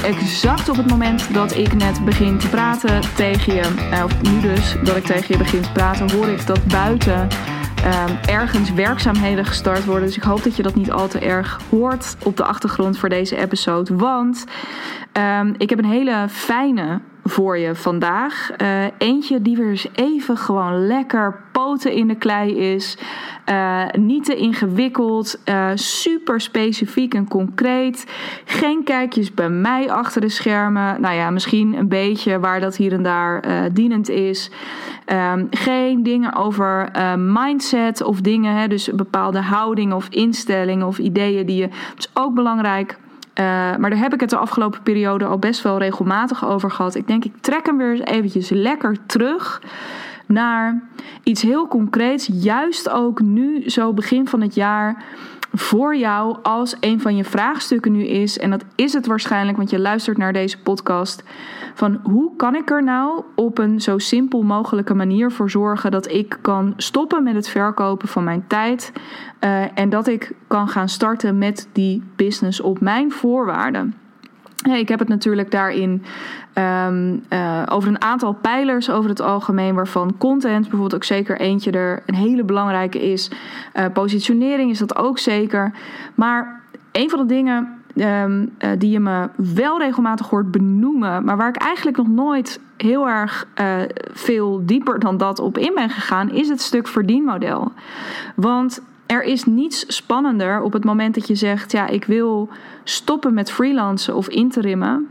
exact 0.00 0.68
op 0.68 0.76
het 0.76 0.90
moment 0.90 1.34
dat 1.34 1.56
ik 1.56 1.74
net 1.74 2.04
begin 2.04 2.38
te 2.38 2.48
praten 2.48 3.00
tegen 3.14 3.54
je, 3.54 3.88
eh, 3.90 4.04
of 4.04 4.22
nu 4.22 4.40
dus 4.40 4.76
dat 4.84 4.96
ik 4.96 5.04
tegen 5.04 5.26
je 5.28 5.36
begin 5.36 5.62
te 5.62 5.72
praten, 5.72 6.10
hoor 6.10 6.28
ik 6.28 6.46
dat 6.46 6.66
buiten 6.66 7.28
um, 7.84 8.18
ergens 8.26 8.72
werkzaamheden 8.72 9.44
gestart 9.44 9.84
worden. 9.84 10.06
Dus 10.06 10.16
ik 10.16 10.22
hoop 10.22 10.42
dat 10.42 10.56
je 10.56 10.62
dat 10.62 10.74
niet 10.74 10.90
al 10.90 11.08
te 11.08 11.18
erg 11.18 11.60
hoort 11.70 12.16
op 12.22 12.36
de 12.36 12.44
achtergrond 12.44 12.98
voor 12.98 13.08
deze 13.08 13.36
episode. 13.36 13.96
Want 13.96 14.44
um, 15.12 15.54
ik 15.58 15.70
heb 15.70 15.78
een 15.78 15.84
hele 15.84 16.26
fijne 16.28 17.00
voor 17.24 17.58
je 17.58 17.74
vandaag. 17.74 18.50
Uh, 18.62 18.84
eentje 18.98 19.42
die 19.42 19.56
weer 19.56 19.70
eens 19.70 19.88
even 19.94 20.36
gewoon 20.36 20.86
lekker 20.86 21.40
poten 21.52 21.92
in 21.92 22.08
de 22.08 22.14
klei 22.14 22.56
is. 22.56 22.98
Uh, 23.48 23.84
niet 23.92 24.24
te 24.24 24.36
ingewikkeld, 24.36 25.40
uh, 25.44 25.70
super 25.74 26.40
specifiek 26.40 27.14
en 27.14 27.28
concreet. 27.28 28.06
Geen 28.44 28.84
kijkjes 28.84 29.34
bij 29.34 29.48
mij 29.48 29.90
achter 29.90 30.20
de 30.20 30.28
schermen. 30.28 31.00
Nou 31.00 31.14
ja, 31.14 31.30
misschien 31.30 31.74
een 31.74 31.88
beetje 31.88 32.38
waar 32.38 32.60
dat 32.60 32.76
hier 32.76 32.92
en 32.92 33.02
daar 33.02 33.42
dienend 33.72 34.08
is. 34.08 34.50
Um, 35.06 35.46
geen 35.50 36.02
dingen 36.02 36.34
over 36.34 36.90
mindset 37.16 38.02
of 38.02 38.20
dingen, 38.20 38.56
hè, 38.56 38.68
dus 38.68 38.90
bepaalde 38.94 39.40
houdingen 39.40 39.96
of 39.96 40.08
instellingen 40.08 40.86
of 40.86 40.98
ideeën 40.98 41.46
die 41.46 41.56
je. 41.56 41.68
Dat 41.68 41.98
is 41.98 42.10
ook 42.14 42.34
belangrijk. 42.34 42.98
Maar 43.78 43.90
daar 43.90 43.96
heb 43.96 44.14
ik 44.14 44.20
het 44.20 44.30
de 44.30 44.36
afgelopen 44.36 44.82
periode 44.82 45.24
al 45.24 45.38
best 45.38 45.62
wel 45.62 45.78
regelmatig 45.78 46.44
over 46.46 46.70
gehad. 46.70 46.94
Ik 46.94 47.06
denk, 47.06 47.24
ik 47.24 47.32
trek 47.40 47.66
hem 47.66 47.76
weer 47.76 48.02
eventjes 48.02 48.48
lekker 48.48 48.96
terug 49.06 49.62
naar 50.32 50.82
iets 51.22 51.42
heel 51.42 51.68
concreets. 51.68 52.28
Juist 52.32 52.90
ook 52.90 53.20
nu, 53.20 53.70
zo 53.70 53.92
begin 53.92 54.28
van 54.28 54.40
het 54.40 54.54
jaar 54.54 55.04
voor 55.52 55.96
jou 55.96 56.36
als 56.42 56.76
een 56.80 57.00
van 57.00 57.16
je 57.16 57.24
vraagstukken 57.24 57.92
nu 57.92 58.04
is, 58.04 58.38
en 58.38 58.50
dat 58.50 58.64
is 58.74 58.92
het 58.92 59.06
waarschijnlijk, 59.06 59.56
want 59.56 59.70
je 59.70 59.78
luistert 59.78 60.16
naar 60.16 60.32
deze 60.32 60.58
podcast, 60.58 61.24
van 61.74 62.00
hoe 62.02 62.36
kan 62.36 62.54
ik 62.54 62.70
er 62.70 62.82
nou 62.82 63.22
op 63.34 63.58
een 63.58 63.80
zo 63.80 63.98
simpel 63.98 64.42
mogelijke 64.42 64.94
manier 64.94 65.30
voor 65.30 65.50
zorgen 65.50 65.90
dat 65.90 66.10
ik 66.10 66.38
kan 66.40 66.74
stoppen 66.76 67.22
met 67.22 67.34
het 67.34 67.48
verkopen 67.48 68.08
van 68.08 68.24
mijn 68.24 68.44
tijd 68.46 68.92
uh, 69.40 69.78
en 69.78 69.88
dat 69.88 70.06
ik 70.06 70.32
kan 70.46 70.68
gaan 70.68 70.88
starten 70.88 71.38
met 71.38 71.68
die 71.72 72.02
business 72.16 72.60
op 72.60 72.80
mijn 72.80 73.12
voorwaarden. 73.12 74.01
Ik 74.62 74.88
heb 74.88 74.98
het 74.98 75.08
natuurlijk 75.08 75.50
daarin 75.50 76.04
um, 76.54 77.22
uh, 77.30 77.62
over 77.68 77.88
een 77.88 78.02
aantal 78.02 78.32
pijlers 78.32 78.90
over 78.90 79.10
het 79.10 79.20
algemeen, 79.20 79.74
waarvan 79.74 80.14
content 80.18 80.60
bijvoorbeeld 80.60 80.94
ook 80.94 81.04
zeker 81.04 81.40
eentje 81.40 81.70
er 81.70 82.02
een 82.06 82.14
hele 82.14 82.44
belangrijke 82.44 83.10
is. 83.10 83.30
Uh, 83.74 83.84
positionering 83.92 84.70
is 84.70 84.78
dat 84.78 84.96
ook 84.96 85.18
zeker. 85.18 85.72
Maar 86.14 86.60
een 86.92 87.10
van 87.10 87.18
de 87.18 87.26
dingen 87.26 87.82
um, 87.96 88.40
uh, 88.58 88.70
die 88.78 88.90
je 88.90 89.00
me 89.00 89.28
wel 89.36 89.78
regelmatig 89.78 90.28
hoort 90.28 90.50
benoemen, 90.50 91.24
maar 91.24 91.36
waar 91.36 91.48
ik 91.48 91.56
eigenlijk 91.56 91.96
nog 91.96 92.08
nooit 92.08 92.60
heel 92.76 93.08
erg 93.08 93.46
veel 94.12 94.62
dieper 94.66 94.98
dan 94.98 95.16
dat 95.16 95.38
op 95.38 95.58
in 95.58 95.72
ben 95.74 95.90
gegaan, 95.90 96.30
is 96.30 96.48
het 96.48 96.60
stuk 96.60 96.88
verdienmodel. 96.88 97.72
Want 98.34 98.82
er 99.12 99.22
is 99.22 99.44
niets 99.44 99.84
spannender 99.96 100.62
op 100.62 100.72
het 100.72 100.84
moment 100.84 101.14
dat 101.14 101.26
je 101.26 101.34
zegt: 101.34 101.72
ja, 101.72 101.86
ik 101.86 102.04
wil 102.04 102.48
stoppen 102.84 103.34
met 103.34 103.50
freelancen 103.50 104.14
of 104.14 104.28
interimmen. 104.28 105.08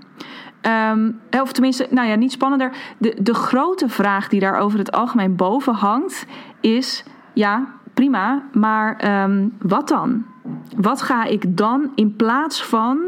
Um, 0.91 1.19
of 1.41 1.51
tenminste, 1.51 1.87
nou 1.89 2.07
ja, 2.07 2.15
niet 2.15 2.31
spannender. 2.31 2.71
De, 2.97 3.15
de 3.21 3.33
grote 3.33 3.89
vraag 3.89 4.29
die 4.29 4.39
daar 4.39 4.59
over 4.59 4.79
het 4.79 4.91
algemeen 4.91 5.35
boven 5.35 5.73
hangt, 5.73 6.25
is: 6.59 7.03
ja, 7.33 7.67
prima, 7.93 8.43
maar 8.53 9.23
um, 9.23 9.53
wat 9.61 9.87
dan? 9.87 10.25
Wat 10.77 11.01
ga 11.01 11.23
ik 11.23 11.57
dan 11.57 11.91
in 11.95 12.15
plaats 12.15 12.63
van 12.63 12.99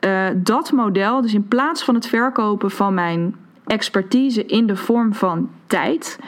uh, 0.00 0.26
dat 0.36 0.72
model, 0.72 1.22
dus 1.22 1.34
in 1.34 1.48
plaats 1.48 1.84
van 1.84 1.94
het 1.94 2.06
verkopen 2.06 2.70
van 2.70 2.94
mijn 2.94 3.34
expertise 3.66 4.46
in 4.46 4.66
de 4.66 4.76
vorm 4.76 5.14
van 5.14 5.50
tijd. 5.66 6.18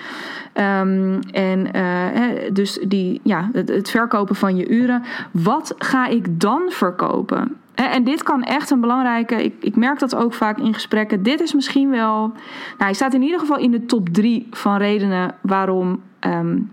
Um, 0.59 1.21
en 1.21 1.77
uh, 1.77 2.53
dus 2.53 2.78
die, 2.89 3.21
ja, 3.22 3.50
het, 3.53 3.91
verkopen 3.91 4.34
van 4.34 4.56
je 4.56 4.69
uren. 4.69 5.03
Wat 5.31 5.75
ga 5.78 6.06
ik 6.06 6.41
dan 6.41 6.62
verkopen? 6.69 7.56
En 7.75 8.05
dit 8.05 8.22
kan 8.22 8.43
echt 8.43 8.71
een 8.71 8.81
belangrijke. 8.81 9.44
Ik, 9.44 9.55
ik 9.61 9.77
merk 9.77 9.99
dat 9.99 10.17
ook 10.17 10.34
vaak 10.34 10.59
in 10.59 10.75
gesprekken. 10.75 11.22
Dit 11.22 11.41
is 11.41 11.55
misschien 11.55 11.91
wel. 11.91 12.19
Nou, 12.27 12.34
hij 12.77 12.94
staat 12.94 13.15
in 13.15 13.22
ieder 13.22 13.41
geval 13.41 13.59
in 13.59 13.71
de 13.71 13.87
top 13.87 14.09
drie 14.09 14.47
van 14.50 14.77
redenen 14.77 15.34
waarom. 15.41 16.03
Um, 16.21 16.71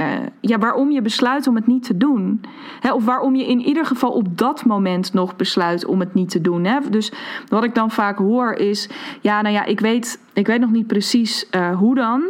uh, 0.00 0.06
ja, 0.40 0.58
waarom 0.58 0.90
je 0.90 1.02
besluit 1.02 1.46
om 1.46 1.54
het 1.54 1.66
niet 1.66 1.82
te 1.82 1.96
doen. 1.96 2.40
Hè, 2.80 2.92
of 2.92 3.04
waarom 3.04 3.34
je 3.34 3.46
in 3.46 3.60
ieder 3.60 3.86
geval 3.86 4.10
op 4.10 4.38
dat 4.38 4.64
moment 4.64 5.12
nog 5.12 5.36
besluit 5.36 5.84
om 5.84 6.00
het 6.00 6.14
niet 6.14 6.30
te 6.30 6.40
doen. 6.40 6.68
Dus 6.90 7.12
wat 7.48 7.64
ik 7.64 7.74
dan 7.74 7.90
vaak 7.90 8.18
hoor 8.18 8.52
is: 8.52 8.88
ja, 9.20 9.42
nou 9.42 9.54
ja, 9.54 9.64
ik 9.64 9.80
weet, 9.80 10.20
ik 10.32 10.46
weet 10.46 10.60
nog 10.60 10.70
niet 10.70 10.86
precies 10.86 11.46
uh, 11.50 11.76
hoe 11.76 11.94
dan. 11.94 12.22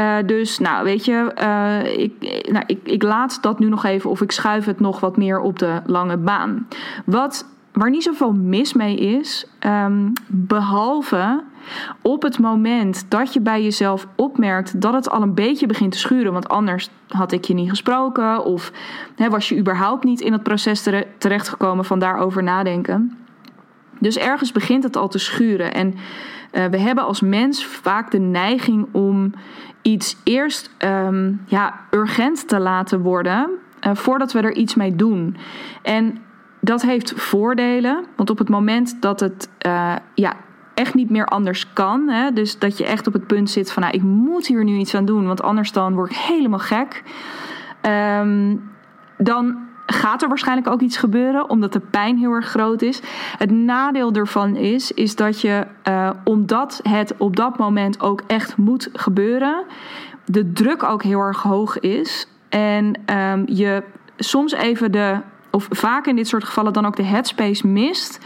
Uh, 0.00 0.16
dus, 0.26 0.58
nou, 0.58 0.84
weet 0.84 1.04
je, 1.04 1.32
uh, 1.42 1.98
ik, 1.98 2.12
nou, 2.52 2.64
ik, 2.66 2.78
ik 2.82 3.02
laat 3.02 3.42
dat 3.42 3.58
nu 3.58 3.68
nog 3.68 3.84
even 3.84 4.10
of 4.10 4.20
ik 4.20 4.32
schuif 4.32 4.64
het 4.64 4.80
nog 4.80 5.00
wat 5.00 5.16
meer 5.16 5.40
op 5.40 5.58
de 5.58 5.80
lange 5.86 6.16
baan. 6.16 6.66
Wat, 7.04 7.46
waar 7.72 7.90
niet 7.90 8.02
zoveel 8.02 8.32
mis 8.32 8.72
mee 8.72 8.96
is, 8.96 9.46
um, 9.66 10.12
behalve 10.26 11.42
op 12.02 12.22
het 12.22 12.38
moment 12.38 13.04
dat 13.08 13.32
je 13.32 13.40
bij 13.40 13.62
jezelf 13.62 14.06
opmerkt 14.16 14.80
dat 14.80 14.92
het 14.92 15.10
al 15.10 15.22
een 15.22 15.34
beetje 15.34 15.66
begint 15.66 15.92
te 15.92 15.98
schuren, 15.98 16.32
want 16.32 16.48
anders 16.48 16.90
had 17.08 17.32
ik 17.32 17.44
je 17.44 17.54
niet 17.54 17.68
gesproken 17.68 18.44
of 18.44 18.72
was 19.28 19.48
je 19.48 19.58
überhaupt 19.58 20.04
niet 20.04 20.20
in 20.20 20.32
het 20.32 20.42
proces 20.42 20.88
terechtgekomen 21.18 21.84
van 21.84 21.98
daarover 21.98 22.42
nadenken. 22.42 23.18
Dus 23.98 24.18
ergens 24.18 24.52
begint 24.52 24.82
het 24.82 24.96
al 24.96 25.08
te 25.08 25.18
schuren. 25.18 25.74
En 25.74 25.94
uh, 26.52 26.64
we 26.64 26.78
hebben 26.78 27.04
als 27.04 27.20
mens 27.20 27.66
vaak 27.66 28.10
de 28.10 28.18
neiging 28.18 28.86
om 28.92 29.32
iets 29.82 30.16
eerst 30.24 30.70
um, 30.78 31.42
ja, 31.46 31.80
urgent 31.90 32.48
te 32.48 32.60
laten 32.60 33.00
worden 33.00 33.50
uh, 33.86 33.94
voordat 33.94 34.32
we 34.32 34.40
er 34.40 34.54
iets 34.54 34.74
mee 34.74 34.96
doen. 34.96 35.36
En 35.82 36.18
dat 36.60 36.82
heeft 36.82 37.12
voordelen, 37.16 38.04
want 38.16 38.30
op 38.30 38.38
het 38.38 38.48
moment 38.48 39.02
dat 39.02 39.20
het 39.20 39.48
uh, 39.66 39.94
ja, 40.14 40.34
echt 40.74 40.94
niet 40.94 41.10
meer 41.10 41.26
anders 41.26 41.72
kan, 41.72 42.08
hè, 42.08 42.32
dus 42.32 42.58
dat 42.58 42.78
je 42.78 42.86
echt 42.86 43.06
op 43.06 43.12
het 43.12 43.26
punt 43.26 43.50
zit 43.50 43.72
van 43.72 43.82
nou, 43.82 43.94
ik 43.94 44.02
moet 44.02 44.46
hier 44.46 44.64
nu 44.64 44.76
iets 44.76 44.94
aan 44.94 45.04
doen, 45.04 45.26
want 45.26 45.42
anders 45.42 45.72
dan 45.72 45.94
word 45.94 46.10
ik 46.10 46.16
helemaal 46.16 46.58
gek. 46.58 47.02
Um, 48.20 48.70
dan 49.16 49.68
gaat 49.92 50.22
er 50.22 50.28
waarschijnlijk 50.28 50.68
ook 50.68 50.80
iets 50.80 50.96
gebeuren, 50.96 51.50
omdat 51.50 51.72
de 51.72 51.80
pijn 51.80 52.18
heel 52.18 52.32
erg 52.32 52.46
groot 52.46 52.82
is. 52.82 53.00
Het 53.38 53.50
nadeel 53.50 54.12
ervan 54.12 54.56
is, 54.56 54.92
is 54.92 55.16
dat 55.16 55.40
je, 55.40 55.66
uh, 55.88 56.10
omdat 56.24 56.80
het 56.82 57.14
op 57.16 57.36
dat 57.36 57.58
moment 57.58 58.00
ook 58.00 58.22
echt 58.26 58.56
moet 58.56 58.88
gebeuren, 58.92 59.64
de 60.24 60.52
druk 60.52 60.82
ook 60.82 61.02
heel 61.02 61.20
erg 61.20 61.42
hoog 61.42 61.78
is. 61.78 62.28
En 62.48 63.00
um, 63.16 63.42
je 63.46 63.82
soms 64.16 64.52
even 64.52 64.92
de, 64.92 65.20
of 65.50 65.68
vaak 65.70 66.06
in 66.06 66.16
dit 66.16 66.28
soort 66.28 66.44
gevallen 66.44 66.72
dan 66.72 66.86
ook 66.86 66.96
de 66.96 67.02
headspace 67.02 67.66
mist. 67.66 68.18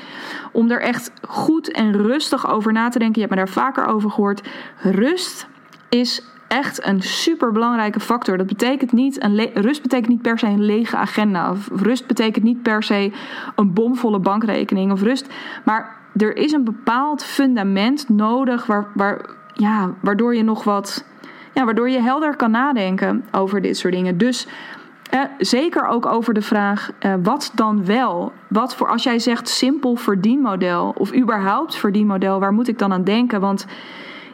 Om 0.53 0.71
er 0.71 0.81
echt 0.81 1.13
goed 1.29 1.73
en 1.73 1.93
rustig 1.93 2.49
over 2.49 2.73
na 2.73 2.89
te 2.89 2.99
denken. 2.99 3.21
Je 3.21 3.27
hebt 3.27 3.41
me 3.41 3.45
daar 3.45 3.55
vaker 3.55 3.87
over 3.87 4.11
gehoord. 4.11 4.49
Rust 4.83 5.47
is 5.89 6.23
echt 6.49 6.87
een 6.87 7.03
super 7.03 7.53
belangrijke 7.53 8.01
factor. 8.01 8.37
Dat 8.37 8.47
betekent 8.47 8.93
niet, 8.93 9.23
een 9.23 9.51
rust 9.55 9.83
betekent 9.83 10.09
niet 10.09 10.23
per 10.23 10.39
se 10.39 10.47
een 10.47 10.65
lege 10.65 10.97
agenda. 10.97 11.51
Of 11.51 11.69
rust 11.73 12.07
betekent 12.07 12.45
niet 12.45 12.63
per 12.63 12.83
se 12.83 13.13
een 13.57 13.73
bomvolle 13.73 14.19
bankrekening 14.19 14.93
of 14.93 15.03
rust. 15.03 15.27
Maar 15.65 15.97
er 16.17 16.37
is 16.37 16.53
een 16.53 16.65
bepaald 16.65 17.25
fundament 17.25 18.09
nodig 18.09 18.67
waar, 18.67 18.87
waar, 18.95 19.31
ja, 19.55 19.91
waardoor 20.01 20.35
je 20.35 20.43
nog 20.43 20.65
wat. 20.65 21.05
Ja, 21.55 21.65
waardoor 21.65 21.91
je 21.91 22.01
helder 22.01 22.37
kan 22.37 22.51
nadenken 22.51 23.25
over 23.33 23.63
dit 23.63 23.77
soort 23.77 23.95
dingen. 23.95 24.19
Dus 24.19 24.47
eh, 25.11 25.21
zeker 25.39 25.87
ook 25.87 26.07
over 26.07 26.35
de 26.35 26.43
vraag: 26.43 26.91
eh, 26.99 27.15
wat 27.23 27.53
dan 27.55 27.85
wel? 27.85 28.33
Wat 28.49 28.77
voor 28.77 28.89
als 28.89 29.03
jij 29.03 29.19
zegt 29.19 29.49
simpel 29.49 29.97
verdienmodel 29.97 30.95
of 30.99 31.15
überhaupt 31.15 31.77
verdienmodel, 31.77 32.41
waar 32.41 32.53
moet 32.53 32.69
ik 32.69 32.79
dan 32.79 32.93
aan 32.93 33.05
denken? 33.05 33.41
Want 33.41 33.67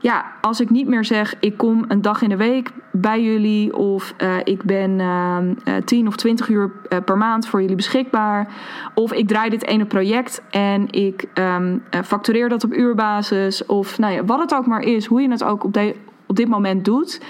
ja, 0.01 0.33
als 0.41 0.61
ik 0.61 0.71
niet 0.71 0.89
meer 0.89 1.05
zeg, 1.05 1.35
ik 1.41 1.57
kom 1.57 1.85
een 1.89 2.03
dag 2.03 2.23
in 2.23 2.29
de 2.29 2.37
week 2.37 2.71
bij 2.93 3.23
jullie 3.23 3.77
of 3.77 4.15
uh, 4.19 4.37
ik 4.45 4.63
ben 4.63 4.99
uh, 4.99 5.77
10 5.85 6.07
of 6.07 6.17
20 6.17 6.49
uur 6.49 6.73
uh, 6.89 6.99
per 7.05 7.17
maand 7.17 7.49
voor 7.49 7.61
jullie 7.61 7.77
beschikbaar. 7.77 8.49
Of 8.95 9.13
ik 9.13 9.29
draai 9.29 9.51
dit 9.51 9.67
ene 9.67 9.85
project 9.85 10.43
en 10.51 10.91
ik 10.91 11.25
um, 11.35 11.83
factureer 12.05 12.49
dat 12.49 12.65
op 12.65 12.73
uurbasis. 12.73 13.67
Of 13.67 13.99
nou 13.99 14.13
ja, 14.13 14.25
wat 14.25 14.39
het 14.39 14.55
ook 14.55 14.67
maar 14.67 14.83
is, 14.83 15.07
hoe 15.07 15.23
je 15.23 15.31
het 15.31 15.45
ook 15.45 15.65
op, 15.65 15.81
op 16.27 16.37
dit 16.37 16.49
moment 16.49 16.85
doet. 16.85 17.21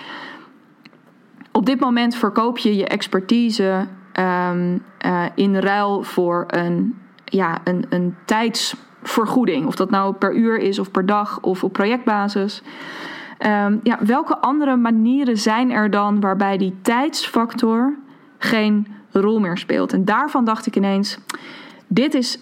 Op 1.53 1.67
dit 1.67 1.81
moment 1.81 2.15
verkoop 2.15 2.59
je 2.59 2.77
je 2.77 2.87
expertise 2.87 3.87
um, 4.51 4.83
in 5.35 5.57
ruil 5.57 6.03
voor 6.03 6.45
een, 6.47 6.99
ja, 7.25 7.59
een, 7.65 7.85
een 7.89 8.17
tijds 8.25 8.77
vergoeding. 9.03 9.67
Of 9.67 9.75
dat 9.75 9.91
nou 9.91 10.15
per 10.15 10.35
uur 10.35 10.59
is 10.59 10.79
of 10.79 10.91
per 10.91 11.07
dag 11.07 11.41
of 11.41 11.65
op 11.65 11.73
projectbasis. 11.73 12.63
Um, 13.47 13.81
ja, 13.83 13.99
welke 14.01 14.39
andere 14.39 14.77
manieren 14.77 15.37
zijn 15.37 15.71
er 15.71 15.91
dan 15.91 16.21
waarbij 16.21 16.59
die 16.59 16.77
tijdsfactor 16.83 17.95
geen 18.39 18.87
rol 19.11 19.41
meer 19.41 19.59
speelt? 19.59 19.93
En 19.93 20.05
daarvan 20.05 20.45
dacht 20.45 20.67
ik 20.67 20.77
ineens: 20.77 21.19
dit 21.87 22.15
is 22.15 22.39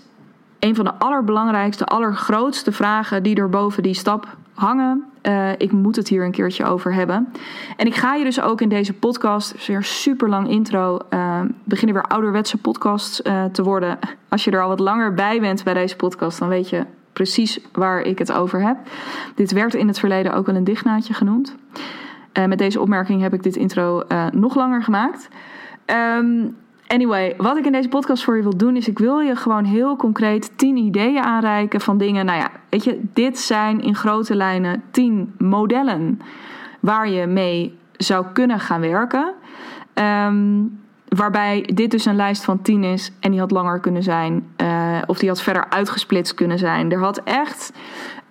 een 0.59 0.75
van 0.75 0.85
de 0.85 0.95
allerbelangrijkste, 0.95 1.85
allergrootste 1.85 2.73
vragen 2.73 3.23
die 3.23 3.37
er 3.37 3.49
boven 3.49 3.83
die 3.83 3.95
stap 3.95 4.37
hangen. 4.59 5.05
Uh, 5.23 5.53
ik 5.53 5.73
moet 5.73 5.97
het 5.97 6.09
hier 6.09 6.25
een 6.25 6.31
keertje 6.31 6.65
over 6.65 6.95
hebben. 6.95 7.29
En 7.77 7.87
ik 7.87 7.95
ga 7.95 8.15
je 8.15 8.25
dus 8.25 8.41
ook 8.41 8.61
in 8.61 8.69
deze 8.69 8.93
podcast, 8.93 9.53
dus 9.53 9.67
weer 9.67 9.83
super 9.83 10.29
lang 10.29 10.49
intro, 10.49 10.99
uh, 11.11 11.41
beginnen 11.65 11.95
weer 11.95 12.05
ouderwetse 12.05 12.57
podcasts 12.57 13.21
uh, 13.21 13.45
te 13.45 13.63
worden. 13.63 13.99
Als 14.29 14.45
je 14.45 14.51
er 14.51 14.63
al 14.63 14.69
wat 14.69 14.81
langer 14.81 15.15
bij 15.15 15.41
bent 15.41 15.65
bij 15.65 15.75
deze 15.75 15.97
podcast, 15.97 16.39
dan 16.39 16.49
weet 16.49 16.69
je 16.69 16.85
precies 17.13 17.61
waar 17.73 18.01
ik 18.01 18.19
het 18.19 18.33
over 18.33 18.63
heb. 18.63 18.77
Dit 19.35 19.53
werd 19.53 19.75
in 19.75 19.87
het 19.89 19.99
verleden 19.99 20.35
ook 20.35 20.47
wel 20.47 20.55
een 20.55 20.65
dichtnaadje 20.65 21.15
genoemd. 21.15 21.55
met 22.33 22.59
deze 22.59 22.81
opmerking 22.81 23.23
heb 23.23 23.35
ik 23.35 23.43
dit 23.43 23.57
intro 23.57 24.03
nog 24.33 24.55
langer 24.55 24.83
gemaakt. 24.83 25.29
Um, 26.17 26.57
Anyway, 26.89 27.35
wat 27.37 27.57
ik 27.57 27.67
in 27.67 27.73
deze 27.73 27.89
podcast 27.89 28.25
voor 28.25 28.37
je 28.37 28.43
wil 28.43 28.57
doen, 28.57 28.77
is 28.77 28.89
ik 28.89 28.99
wil 28.99 29.19
je 29.19 29.37
gewoon 29.37 29.65
heel 29.65 29.97
concreet 29.97 30.59
10 30.59 30.77
ideeën 30.77 31.23
aanreiken 31.23 31.81
van 31.81 31.99
dingen. 31.99 32.27
Nou 32.27 32.39
ja, 32.39 32.51
weet 32.69 32.85
je, 32.85 33.01
dit 33.13 33.39
zijn 33.39 33.81
in 33.81 33.95
grote 33.95 34.35
lijnen 34.35 34.83
10 34.91 35.35
modellen 35.39 36.21
waar 36.81 37.09
je 37.09 37.27
mee 37.27 37.79
zou 37.97 38.27
kunnen 38.33 38.61
gaan 38.61 38.81
werken. 38.81 39.35
Um, 39.95 40.81
waarbij 41.09 41.71
dit 41.75 41.91
dus 41.91 42.05
een 42.05 42.17
lijst 42.17 42.45
van 42.45 42.63
10 42.63 42.85
is 42.85 43.13
en 43.21 43.31
die 43.31 43.41
had 43.41 43.51
langer 43.51 43.81
kunnen 43.81 44.03
zijn. 44.03 44.47
Uh, 44.63 44.99
of 45.07 45.19
die 45.19 45.29
had 45.29 45.43
verder 45.43 45.71
uitgesplitst 45.71 46.35
kunnen 46.35 46.59
zijn. 46.59 46.93
Er 46.93 46.99
had 46.99 47.21
echt 47.25 47.73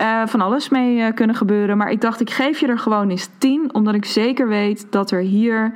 uh, 0.02 0.22
van 0.26 0.42
alles 0.42 0.70
mee 0.70 0.98
uh, 0.98 1.08
kunnen 1.14 1.36
gebeuren. 1.36 1.78
Maar 1.78 1.92
ik 1.92 2.02
dacht, 2.02 2.22
ik 2.22 2.30
geef 2.30 2.60
je 2.60 2.68
er 2.68 2.80
gewoon 2.80 3.10
eens 3.10 3.30
10, 3.38 3.74
omdat 3.74 3.94
ik 3.94 4.06
zeker 4.06 4.48
weet 4.48 4.88
dat 4.90 5.12
er 5.12 5.22
hier 5.22 5.74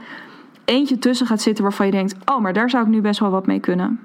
eentje 0.65 0.99
tussen 0.99 1.27
gaat 1.27 1.41
zitten 1.41 1.63
waarvan 1.63 1.85
je 1.85 1.91
denkt: 1.91 2.15
oh, 2.25 2.41
maar 2.41 2.53
daar 2.53 2.69
zou 2.69 2.83
ik 2.83 2.89
nu 2.89 3.01
best 3.01 3.19
wel 3.19 3.29
wat 3.29 3.45
mee 3.45 3.59
kunnen. 3.59 3.99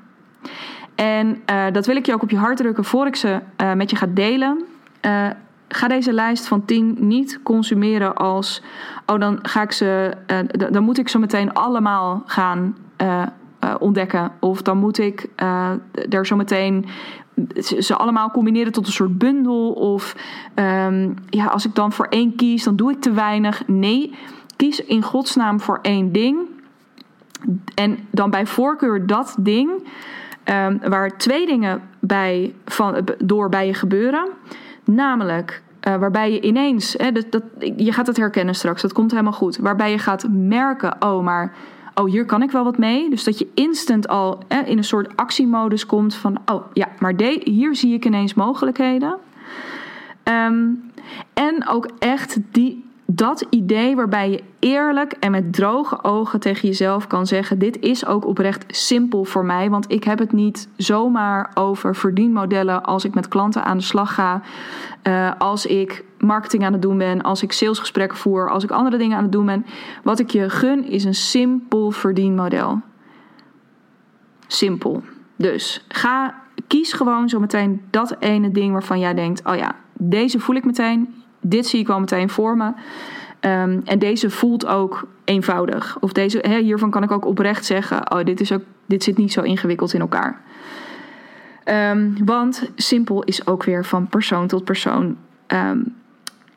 En 0.94 1.42
uh, 1.50 1.64
dat 1.72 1.86
wil 1.86 1.96
ik 1.96 2.06
je 2.06 2.12
ook 2.14 2.22
op 2.22 2.30
je 2.30 2.36
hart 2.36 2.56
drukken 2.56 2.84
voor 2.84 3.06
ik 3.06 3.16
ze 3.16 3.40
uh, 3.62 3.72
met 3.72 3.90
je 3.90 3.96
ga 3.96 4.06
delen. 4.08 4.64
Uh, 5.06 5.26
ga 5.68 5.88
deze 5.88 6.12
lijst 6.12 6.46
van 6.46 6.64
10 6.64 6.96
niet 6.98 7.40
consumeren 7.42 8.14
als: 8.14 8.62
oh, 9.06 9.20
dan 9.20 9.38
ga 9.42 9.62
ik 9.62 9.72
ze, 9.72 10.12
dan 10.70 10.82
moet 10.82 10.98
ik 10.98 11.08
ze 11.08 11.18
meteen 11.18 11.52
allemaal 11.52 12.22
gaan 12.26 12.76
ontdekken. 13.78 14.32
Of 14.40 14.62
dan 14.62 14.78
moet 14.78 14.98
ik 14.98 15.28
er 16.08 16.26
zo 16.26 16.36
meteen 16.36 16.86
ze 17.78 17.96
allemaal 17.96 18.30
combineren 18.30 18.72
tot 18.72 18.86
een 18.86 18.92
soort 18.92 19.18
bundel. 19.18 19.72
Of 19.72 20.16
um, 20.54 21.14
ja, 21.30 21.46
als 21.46 21.66
ik 21.66 21.74
dan 21.74 21.92
voor 21.92 22.06
één 22.06 22.36
kies, 22.36 22.64
dan 22.64 22.76
doe 22.76 22.90
ik 22.90 23.00
te 23.00 23.12
weinig. 23.12 23.62
Nee, 23.66 24.14
kies 24.56 24.84
in 24.84 25.02
godsnaam 25.02 25.60
voor 25.60 25.78
één 25.82 26.12
ding. 26.12 26.38
En 27.74 27.98
dan 28.10 28.30
bij 28.30 28.46
voorkeur 28.46 29.06
dat 29.06 29.36
ding 29.38 29.70
um, 30.44 30.80
waar 30.88 31.18
twee 31.18 31.46
dingen 31.46 31.82
bij 32.00 32.54
van, 32.64 33.04
door 33.18 33.48
bij 33.48 33.66
je 33.66 33.74
gebeuren. 33.74 34.28
Namelijk 34.84 35.62
uh, 35.88 35.96
waarbij 35.96 36.32
je 36.32 36.40
ineens, 36.40 36.94
hè, 36.98 37.12
dat, 37.12 37.26
dat, 37.30 37.42
je 37.76 37.92
gaat 37.92 38.06
het 38.06 38.16
herkennen 38.16 38.54
straks, 38.54 38.82
dat 38.82 38.92
komt 38.92 39.10
helemaal 39.10 39.32
goed. 39.32 39.56
Waarbij 39.56 39.90
je 39.90 39.98
gaat 39.98 40.26
merken, 40.30 40.96
oh 40.98 41.24
maar, 41.24 41.54
oh 41.94 42.10
hier 42.10 42.24
kan 42.24 42.42
ik 42.42 42.50
wel 42.50 42.64
wat 42.64 42.78
mee. 42.78 43.10
Dus 43.10 43.24
dat 43.24 43.38
je 43.38 43.50
instant 43.54 44.08
al 44.08 44.38
hè, 44.48 44.60
in 44.60 44.78
een 44.78 44.84
soort 44.84 45.16
actiemodus 45.16 45.86
komt 45.86 46.14
van, 46.14 46.38
oh 46.46 46.64
ja, 46.72 46.88
maar 46.98 47.14
hier 47.42 47.76
zie 47.76 47.94
ik 47.94 48.04
ineens 48.04 48.34
mogelijkheden. 48.34 49.16
Um, 50.24 50.90
en 51.34 51.68
ook 51.68 51.88
echt 51.98 52.38
die 52.50 52.84
dat 53.06 53.46
idee 53.50 53.96
waarbij 53.96 54.30
je 54.30 54.42
eerlijk 54.58 55.12
en 55.12 55.30
met 55.30 55.52
droge 55.52 56.04
ogen 56.04 56.40
tegen 56.40 56.68
jezelf 56.68 57.06
kan 57.06 57.26
zeggen: 57.26 57.58
Dit 57.58 57.78
is 57.80 58.06
ook 58.06 58.26
oprecht 58.26 58.64
simpel 58.76 59.24
voor 59.24 59.44
mij. 59.44 59.70
Want 59.70 59.92
ik 59.92 60.04
heb 60.04 60.18
het 60.18 60.32
niet 60.32 60.68
zomaar 60.76 61.50
over 61.54 61.96
verdienmodellen 61.96 62.82
als 62.82 63.04
ik 63.04 63.14
met 63.14 63.28
klanten 63.28 63.64
aan 63.64 63.76
de 63.76 63.82
slag 63.82 64.14
ga. 64.14 64.42
Uh, 65.02 65.30
als 65.38 65.66
ik 65.66 66.04
marketing 66.18 66.64
aan 66.64 66.72
het 66.72 66.82
doen 66.82 66.98
ben, 66.98 67.22
als 67.22 67.42
ik 67.42 67.52
salesgesprekken 67.52 68.18
voer, 68.18 68.50
als 68.50 68.64
ik 68.64 68.70
andere 68.70 68.96
dingen 68.96 69.16
aan 69.16 69.22
het 69.22 69.32
doen 69.32 69.46
ben. 69.46 69.66
Wat 70.02 70.18
ik 70.18 70.30
je 70.30 70.50
gun 70.50 70.84
is 70.84 71.04
een 71.04 71.14
simpel 71.14 71.90
verdienmodel. 71.90 72.80
Simpel. 74.46 75.02
Dus 75.36 75.84
ga, 75.88 76.34
kies 76.66 76.92
gewoon 76.92 77.28
zo 77.28 77.40
meteen 77.40 77.82
dat 77.90 78.16
ene 78.18 78.50
ding 78.50 78.72
waarvan 78.72 78.98
jij 78.98 79.14
denkt: 79.14 79.44
Oh 79.44 79.56
ja, 79.56 79.74
deze 79.92 80.38
voel 80.38 80.56
ik 80.56 80.64
meteen 80.64 81.24
dit 81.40 81.66
zie 81.66 81.80
ik 81.80 81.86
wel 81.86 82.00
meteen 82.00 82.30
voor 82.30 82.56
me. 82.56 82.72
Um, 83.40 83.82
en 83.84 83.98
deze 83.98 84.30
voelt 84.30 84.66
ook 84.66 85.06
eenvoudig. 85.24 85.96
Of 86.00 86.12
deze, 86.12 86.38
hè, 86.48 86.58
hiervan 86.58 86.90
kan 86.90 87.02
ik 87.02 87.10
ook 87.10 87.24
oprecht 87.24 87.64
zeggen: 87.64 88.12
oh, 88.12 88.24
dit, 88.24 88.40
is 88.40 88.52
ook, 88.52 88.62
dit 88.86 89.02
zit 89.02 89.16
niet 89.16 89.32
zo 89.32 89.42
ingewikkeld 89.42 89.92
in 89.92 90.00
elkaar. 90.00 90.40
Um, 91.64 92.16
want 92.24 92.70
simpel 92.76 93.22
is 93.22 93.46
ook 93.46 93.64
weer 93.64 93.84
van 93.84 94.06
persoon 94.08 94.46
tot 94.46 94.64
persoon. 94.64 95.16
Um, 95.46 95.94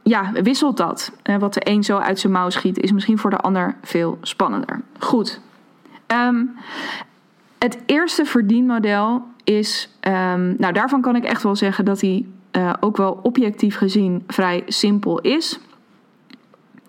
ja, 0.04 0.32
wisselt 0.32 0.78
dat. 0.78 1.12
Uh, 1.24 1.38
wat 1.38 1.54
de 1.54 1.62
een 1.64 1.84
zo 1.84 1.98
uit 1.98 2.20
zijn 2.20 2.34
mouw 2.34 2.50
schiet, 2.50 2.80
is 2.80 2.92
misschien 2.92 3.18
voor 3.18 3.30
de 3.30 3.38
ander 3.38 3.76
veel 3.82 4.18
spannender. 4.22 4.82
Goed. 5.00 5.42
het 7.58 7.78
eerste 7.86 8.26
verdienmodel 8.26 9.24
is. 9.44 9.90
nou, 10.58 10.74
daarvan 10.74 11.02
kan 11.02 11.16
ik 11.16 11.24
echt 11.24 11.44
wel 11.44 11.56
zeggen 11.56 11.86
dat 11.86 12.02
hij 12.02 12.26
uh, 12.52 12.74
ook 12.80 12.98
wel 12.98 13.20
objectief 13.22 13.78
gezien 13.78 14.24
vrij 14.28 14.64
simpel 14.68 15.20
is. 15.20 15.60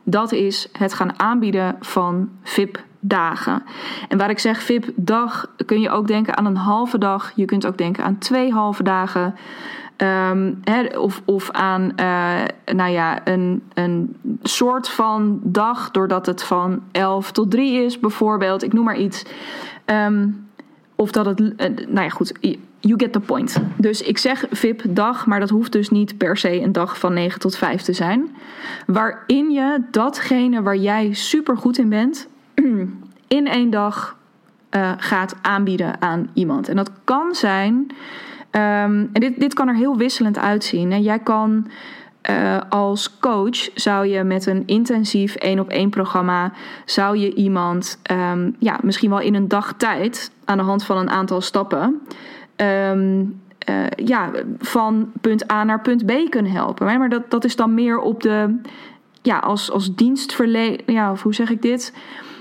Dat 0.02 0.32
is 0.32 0.68
het 0.72 0.94
gaan 0.94 1.20
aanbieden 1.20 1.76
van 1.80 2.30
VIP-dagen. 2.42 3.62
En 4.08 4.18
waar 4.18 4.30
ik 4.30 4.38
zeg 4.38 4.62
VIP-dag, 4.62 5.46
kun 5.66 5.80
je 5.80 5.90
ook 5.90 6.06
denken 6.06 6.36
aan 6.36 6.46
een 6.46 6.56
halve 6.56 6.98
dag. 6.98 7.32
Je 7.34 7.44
kunt 7.44 7.66
ook 7.66 7.78
denken 7.78 8.04
aan 8.04 8.18
twee 8.18 8.52
halve 8.52 8.82
dagen. 8.82 9.34
Um, 9.96 10.60
of, 10.96 11.22
of 11.24 11.50
aan 11.50 11.92
uh, 11.96 12.40
nou 12.74 12.90
ja, 12.90 13.26
een, 13.26 13.62
een 13.74 14.16
soort 14.42 14.88
van 14.88 15.40
dag, 15.42 15.90
doordat 15.90 16.26
het 16.26 16.42
van 16.42 16.82
11 16.92 17.32
tot 17.32 17.50
3 17.50 17.84
is, 17.84 17.98
bijvoorbeeld. 18.00 18.62
Ik 18.62 18.72
noem 18.72 18.84
maar 18.84 18.98
iets. 18.98 19.24
Um, 19.86 20.48
of 21.00 21.12
dat 21.12 21.26
het, 21.26 21.40
uh, 21.40 21.48
nou 21.88 22.00
ja, 22.00 22.08
goed, 22.08 22.32
you 22.80 22.94
get 22.96 23.12
the 23.12 23.20
point. 23.20 23.60
Dus 23.76 24.02
ik 24.02 24.18
zeg 24.18 24.44
VIP-dag, 24.50 25.26
maar 25.26 25.40
dat 25.40 25.50
hoeft 25.50 25.72
dus 25.72 25.90
niet 25.90 26.18
per 26.18 26.36
se 26.36 26.60
een 26.60 26.72
dag 26.72 26.98
van 26.98 27.12
9 27.12 27.40
tot 27.40 27.56
5 27.56 27.82
te 27.82 27.92
zijn. 27.92 28.36
Waarin 28.86 29.50
je 29.50 29.82
datgene 29.90 30.62
waar 30.62 30.76
jij 30.76 31.12
super 31.12 31.56
goed 31.56 31.78
in 31.78 31.88
bent, 31.88 32.28
in 33.38 33.46
één 33.46 33.70
dag 33.70 34.16
uh, 34.70 34.92
gaat 34.96 35.34
aanbieden 35.42 36.02
aan 36.02 36.30
iemand. 36.34 36.68
En 36.68 36.76
dat 36.76 36.90
kan 37.04 37.34
zijn, 37.34 37.74
um, 37.74 39.10
en 39.12 39.20
dit, 39.20 39.40
dit 39.40 39.54
kan 39.54 39.68
er 39.68 39.76
heel 39.76 39.96
wisselend 39.96 40.38
uitzien. 40.38 40.92
Hè. 40.92 40.98
Jij 40.98 41.18
kan 41.18 41.66
uh, 42.30 42.58
als 42.68 43.18
coach 43.18 43.68
zou 43.74 44.06
je 44.06 44.24
met 44.24 44.46
een 44.46 44.62
intensief 44.66 45.34
één 45.34 45.58
op 45.58 45.68
één 45.68 45.90
programma 45.90 46.52
zou 46.84 47.16
je 47.16 47.34
iemand 47.34 47.98
um, 48.10 48.56
ja, 48.58 48.78
misschien 48.82 49.10
wel 49.10 49.20
in 49.20 49.34
een 49.34 49.48
dag 49.48 49.74
tijd 49.76 50.30
aan 50.44 50.58
de 50.58 50.64
hand 50.64 50.84
van 50.84 50.96
een 50.96 51.10
aantal 51.10 51.40
stappen 51.40 52.00
um, 52.56 53.40
uh, 53.68 53.86
ja, 53.96 54.30
van 54.58 55.12
punt 55.20 55.52
A 55.52 55.64
naar 55.64 55.80
punt 55.80 56.06
B 56.06 56.12
kunnen 56.28 56.52
helpen. 56.52 56.86
Maar 56.98 57.08
dat, 57.08 57.30
dat 57.30 57.44
is 57.44 57.56
dan 57.56 57.74
meer 57.74 57.98
op 57.98 58.22
de, 58.22 58.60
ja, 59.22 59.38
als, 59.38 59.70
als 59.70 59.94
dienstverlener, 59.94 60.80
ja, 60.86 61.10
of 61.10 61.22
hoe 61.22 61.34
zeg 61.34 61.50
ik 61.50 61.62
dit? 61.62 61.92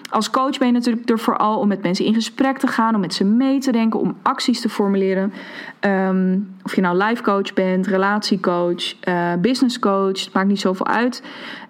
Als 0.09 0.29
coach 0.29 0.57
ben 0.57 0.67
je 0.67 0.73
natuurlijk 0.73 1.09
er 1.09 1.19
vooral 1.19 1.59
om 1.59 1.67
met 1.67 1.83
mensen 1.83 2.05
in 2.05 2.13
gesprek 2.13 2.57
te 2.57 2.67
gaan, 2.67 2.95
om 2.95 3.01
met 3.01 3.13
ze 3.13 3.23
mee 3.23 3.59
te 3.59 3.71
denken, 3.71 3.99
om 3.99 4.17
acties 4.21 4.61
te 4.61 4.69
formuleren. 4.69 5.33
Um, 5.81 6.55
of 6.63 6.75
je 6.75 6.81
nou 6.81 6.97
life 6.97 7.23
coach 7.23 7.53
bent, 7.53 7.87
relatiecoach, 7.87 9.07
uh, 9.07 9.33
business 9.41 9.79
coach, 9.79 10.23
het 10.23 10.33
maakt 10.33 10.47
niet 10.47 10.59
zoveel 10.59 10.87
uit. 10.87 11.23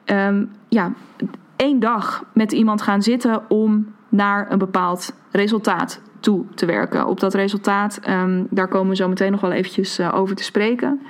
Um, 0.05 0.51
ja, 0.67 0.91
één 1.55 1.79
dag 1.79 2.23
met 2.33 2.51
iemand 2.51 2.81
gaan 2.81 3.01
zitten 3.01 3.41
om 3.49 3.93
naar 4.09 4.51
een 4.51 4.57
bepaald 4.57 5.13
resultaat 5.31 6.01
toe 6.19 6.45
te 6.55 6.65
werken. 6.65 7.07
Op 7.07 7.19
dat 7.19 7.33
resultaat, 7.33 7.99
um, 8.09 8.47
daar 8.49 8.67
komen 8.67 8.89
we 8.89 8.95
zo 8.95 9.07
meteen 9.07 9.31
nog 9.31 9.41
wel 9.41 9.51
eventjes 9.51 9.99
uh, 9.99 10.15
over 10.15 10.35
te 10.35 10.43
spreken. 10.43 11.01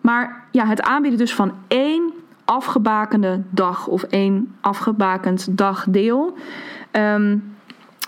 Maar 0.00 0.44
ja, 0.50 0.66
het 0.66 0.82
aanbieden 0.82 1.18
dus 1.18 1.34
van 1.34 1.52
één 1.68 2.12
afgebakende 2.44 3.42
dag 3.50 3.86
of 3.86 4.02
één 4.02 4.54
afgebakend 4.60 5.58
dagdeel. 5.58 6.36
Um, 6.92 7.54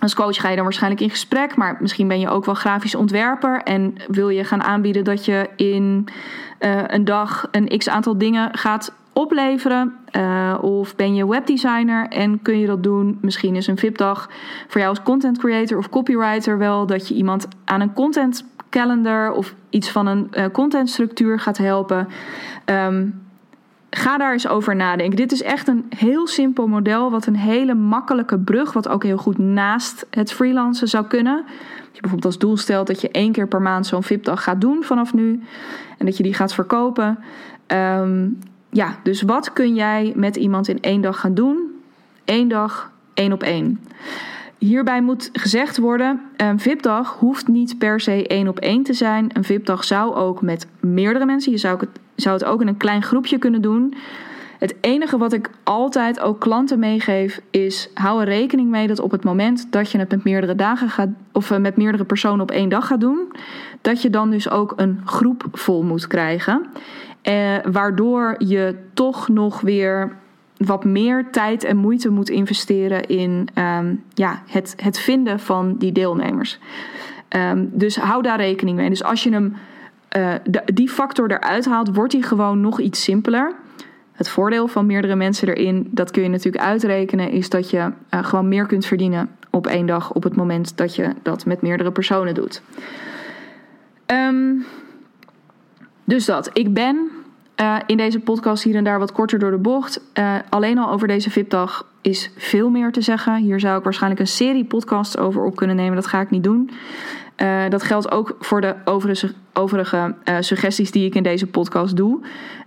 als 0.01 0.15
coach 0.15 0.37
ga 0.37 0.49
je 0.49 0.55
dan 0.55 0.65
waarschijnlijk 0.65 1.03
in 1.03 1.11
gesprek, 1.11 1.57
maar 1.57 1.77
misschien 1.81 2.09
ben 2.09 2.21
je 2.21 2.29
ook 2.29 2.45
wel 2.45 2.55
grafisch 2.55 2.95
ontwerper 2.95 3.63
en 3.63 3.95
wil 4.09 4.29
je 4.29 4.45
gaan 4.45 4.63
aanbieden 4.63 5.05
dat 5.05 5.25
je 5.25 5.51
in 5.57 6.09
uh, 6.61 6.83
een 6.87 7.05
dag 7.05 7.49
een 7.51 7.79
x 7.79 7.89
aantal 7.89 8.19
dingen 8.19 8.57
gaat 8.57 8.93
opleveren. 9.13 9.95
Uh, 10.17 10.59
of 10.61 10.97
ben 10.97 11.15
je 11.15 11.29
webdesigner 11.29 12.09
en 12.09 12.43
kun 12.43 12.59
je 12.59 12.67
dat 12.67 12.83
doen? 12.83 13.19
Misschien 13.21 13.57
is 13.57 13.67
een 13.67 13.79
VIP-dag 13.79 14.31
voor 14.69 14.81
jou 14.81 14.89
als 14.97 15.03
content 15.03 15.39
creator 15.39 15.79
of 15.79 15.89
copywriter 15.89 16.59
wel 16.59 16.87
dat 16.87 17.09
je 17.09 17.15
iemand 17.15 17.49
aan 17.65 17.81
een 17.81 17.93
content 17.93 18.45
calendar 18.71 19.33
of 19.33 19.55
iets 19.71 19.91
van 19.91 20.07
een 20.07 20.31
uh, 20.31 20.45
contentstructuur 20.53 21.41
gaat 21.41 21.59
helpen. 21.59 22.09
Um, 22.65 23.26
ga 23.97 24.19
daar 24.19 24.33
eens 24.33 24.49
over 24.49 24.77
nadenken. 24.77 25.17
Dit 25.17 25.33
is 25.33 25.43
echt 25.43 25.69
een 25.69 25.87
heel 25.97 26.27
simpel 26.27 26.67
model, 26.67 27.11
wat 27.11 27.27
een 27.27 27.37
hele 27.37 27.75
makkelijke 27.75 28.39
brug, 28.39 28.73
wat 28.73 28.89
ook 28.89 29.03
heel 29.03 29.17
goed 29.17 29.39
naast 29.39 30.07
het 30.11 30.33
freelancen 30.33 30.89
zou 30.89 31.07
kunnen. 31.07 31.45
Als 31.45 31.93
je 31.93 32.01
bijvoorbeeld 32.01 32.25
als 32.25 32.39
doel 32.39 32.57
stelt 32.57 32.87
dat 32.87 33.01
je 33.01 33.11
één 33.11 33.33
keer 33.33 33.49
per 33.49 33.63
maand 33.63 33.87
zo'n 33.87 34.03
VIP-dag 34.03 34.43
gaat 34.43 34.61
doen 34.61 34.83
vanaf 34.83 35.15
nu 35.15 35.43
en 35.99 36.07
dat 36.07 36.17
je 36.17 36.23
die 36.23 36.35
gaat 36.35 36.55
verkopen. 36.55 37.19
Ehm, 37.67 38.29
ja, 38.71 38.97
dus 39.03 39.23
wat 39.23 39.53
kun 39.53 39.75
jij 39.75 40.13
met 40.17 40.37
iemand 40.37 40.69
in 40.69 40.81
één 40.81 41.01
dag 41.01 41.21
gaan 41.21 41.35
doen? 41.35 41.59
Eén 42.25 42.49
dag, 42.49 42.91
één 43.15 43.33
op 43.33 43.43
één. 43.43 43.81
Hierbij 44.59 45.03
moet 45.03 45.31
gezegd 45.33 45.79
worden: 45.79 46.21
een 46.37 46.61
VIP-dag 46.61 47.17
hoeft 47.19 47.49
niet 47.49 47.79
per 47.79 48.01
se 48.01 48.27
één 48.27 48.49
op 48.49 48.59
één 48.59 48.83
te 48.83 48.93
zijn. 48.93 49.31
Een 49.33 49.45
VIP-dag 49.45 49.85
zou 49.85 50.15
ook 50.15 50.43
met 50.43 50.67
meerdere 50.81 51.27
mensen. 51.27 51.53
Je 51.53 51.59
zou 51.59 51.79
het, 51.79 51.89
zou 52.15 52.39
het 52.39 52.45
ook 52.45 52.61
in 52.61 52.69
een 52.69 52.77
klein 52.77 53.03
groepje 53.03 53.39
kunnen 53.39 53.63
doen. 53.63 53.95
Het 54.59 54.75
enige 54.81 55.19
wat 55.19 55.33
ik 55.33 55.51
altijd 55.63 56.21
ook 56.21 56.41
klanten 56.41 56.79
meegeef 56.79 57.41
is: 57.51 57.91
hou 57.95 58.21
er 58.21 58.27
rekening 58.27 58.71
mee 58.71 58.87
dat 58.87 58.99
op 58.99 59.11
het 59.11 59.25
moment 59.25 59.73
dat 59.73 59.91
je 59.91 59.99
het 59.99 60.11
met 60.11 60.25
meerdere 60.25 60.55
dagen 60.55 60.89
gaat 60.89 61.09
of 61.33 61.51
eh, 61.51 61.59
met 61.59 61.77
meerdere 61.77 62.05
personen 62.05 62.41
op 62.41 62.51
één 62.51 62.69
dag 62.69 62.87
gaat 62.87 63.01
doen, 63.01 63.33
dat 63.81 64.03
je 64.03 64.11
dan 64.11 64.31
dus 64.31 64.51
ook 64.51 64.73
een 64.77 65.01
groep 65.05 65.45
vol 65.53 65.83
moet 65.83 66.07
krijgen. 66.07 66.67
Eh, 67.23 67.57
waardoor 67.71 68.35
je 68.39 68.75
toch 68.95 69.29
nog 69.29 69.61
weer 69.61 70.17
wat 70.57 70.85
meer 70.85 71.31
tijd 71.31 71.65
en 71.65 71.77
moeite 71.77 72.09
moet 72.09 72.29
investeren 72.29 73.07
in 73.07 73.49
ehm, 73.55 73.95
ja, 74.15 74.43
het, 74.47 74.75
het 74.83 74.99
vinden 74.99 75.41
van 75.41 75.77
die 75.77 75.93
deelnemers. 75.93 76.59
Ehm, 77.29 77.65
dus 77.71 77.97
hou 77.97 78.23
daar 78.23 78.37
rekening 78.37 78.77
mee. 78.77 78.89
Dus 78.89 79.05
als 79.05 79.23
je 79.23 79.33
hem 79.33 79.57
uh, 80.17 80.35
die 80.65 80.89
factor 80.89 81.31
eruit 81.31 81.65
haalt, 81.65 81.95
wordt 81.95 82.13
hij 82.13 82.23
gewoon 82.23 82.61
nog 82.61 82.81
iets 82.81 83.03
simpeler. 83.03 83.55
Het 84.13 84.29
voordeel 84.29 84.69
van 84.69 84.87
meerdere 84.87 85.15
mensen 85.15 85.49
erin, 85.49 85.89
dat 85.91 86.11
kun 86.11 86.23
je 86.23 86.29
natuurlijk 86.29 86.65
uitrekenen, 86.65 87.31
is 87.31 87.49
dat 87.49 87.71
je 87.71 87.79
uh, 87.79 88.25
gewoon 88.25 88.49
meer 88.49 88.67
kunt 88.67 88.87
verdienen 88.87 89.31
op 89.51 89.67
één 89.67 89.87
dag 89.87 90.13
op 90.13 90.23
het 90.23 90.37
moment 90.37 90.77
dat 90.77 90.95
je 90.95 91.15
dat 91.23 91.47
met 91.47 91.63
meerdere 91.63 91.93
personen 91.93 92.35
doet. 92.35 92.63
Um, 94.07 94.65
dus 96.05 96.25
dat. 96.25 96.51
Ik 96.53 96.75
ben 96.75 97.11
uh, 97.61 97.77
in 97.87 97.97
deze 97.97 98.21
podcast 98.21 98.63
hier 98.63 98.75
en 98.75 98.85
daar 98.85 98.99
wat 98.99 99.13
korter 99.13 99.39
door 99.39 99.51
de 99.51 99.57
bocht. 99.57 100.01
Uh, 100.15 100.35
alleen 100.49 100.79
al 100.79 100.91
over 100.91 101.09
deze 101.09 101.31
VIP-dag 101.31 101.87
is 102.01 102.31
veel 102.37 102.71
meer 102.71 102.93
te 102.93 103.01
zeggen. 103.01 103.37
Hier 103.37 103.61
zou 103.61 103.79
ik 103.79 103.85
waarschijnlijk 103.85 104.21
een 104.21 104.27
serie 104.27 104.65
podcasts 104.65 105.19
over 105.19 105.45
op 105.45 105.57
kunnen 105.57 105.77
nemen. 105.77 105.95
Dat 105.95 106.07
ga 106.07 106.21
ik 106.21 106.31
niet 106.31 106.45
doen. 106.45 106.71
Uh, 107.37 107.69
dat 107.69 107.83
geldt 107.83 108.11
ook 108.11 108.37
voor 108.41 108.61
de 108.61 108.75
overige, 109.55 110.15
suggesties 110.41 110.91
die 110.91 111.07
ik 111.07 111.15
in 111.15 111.23
deze 111.23 111.47
podcast 111.47 111.97
doe. 111.97 112.21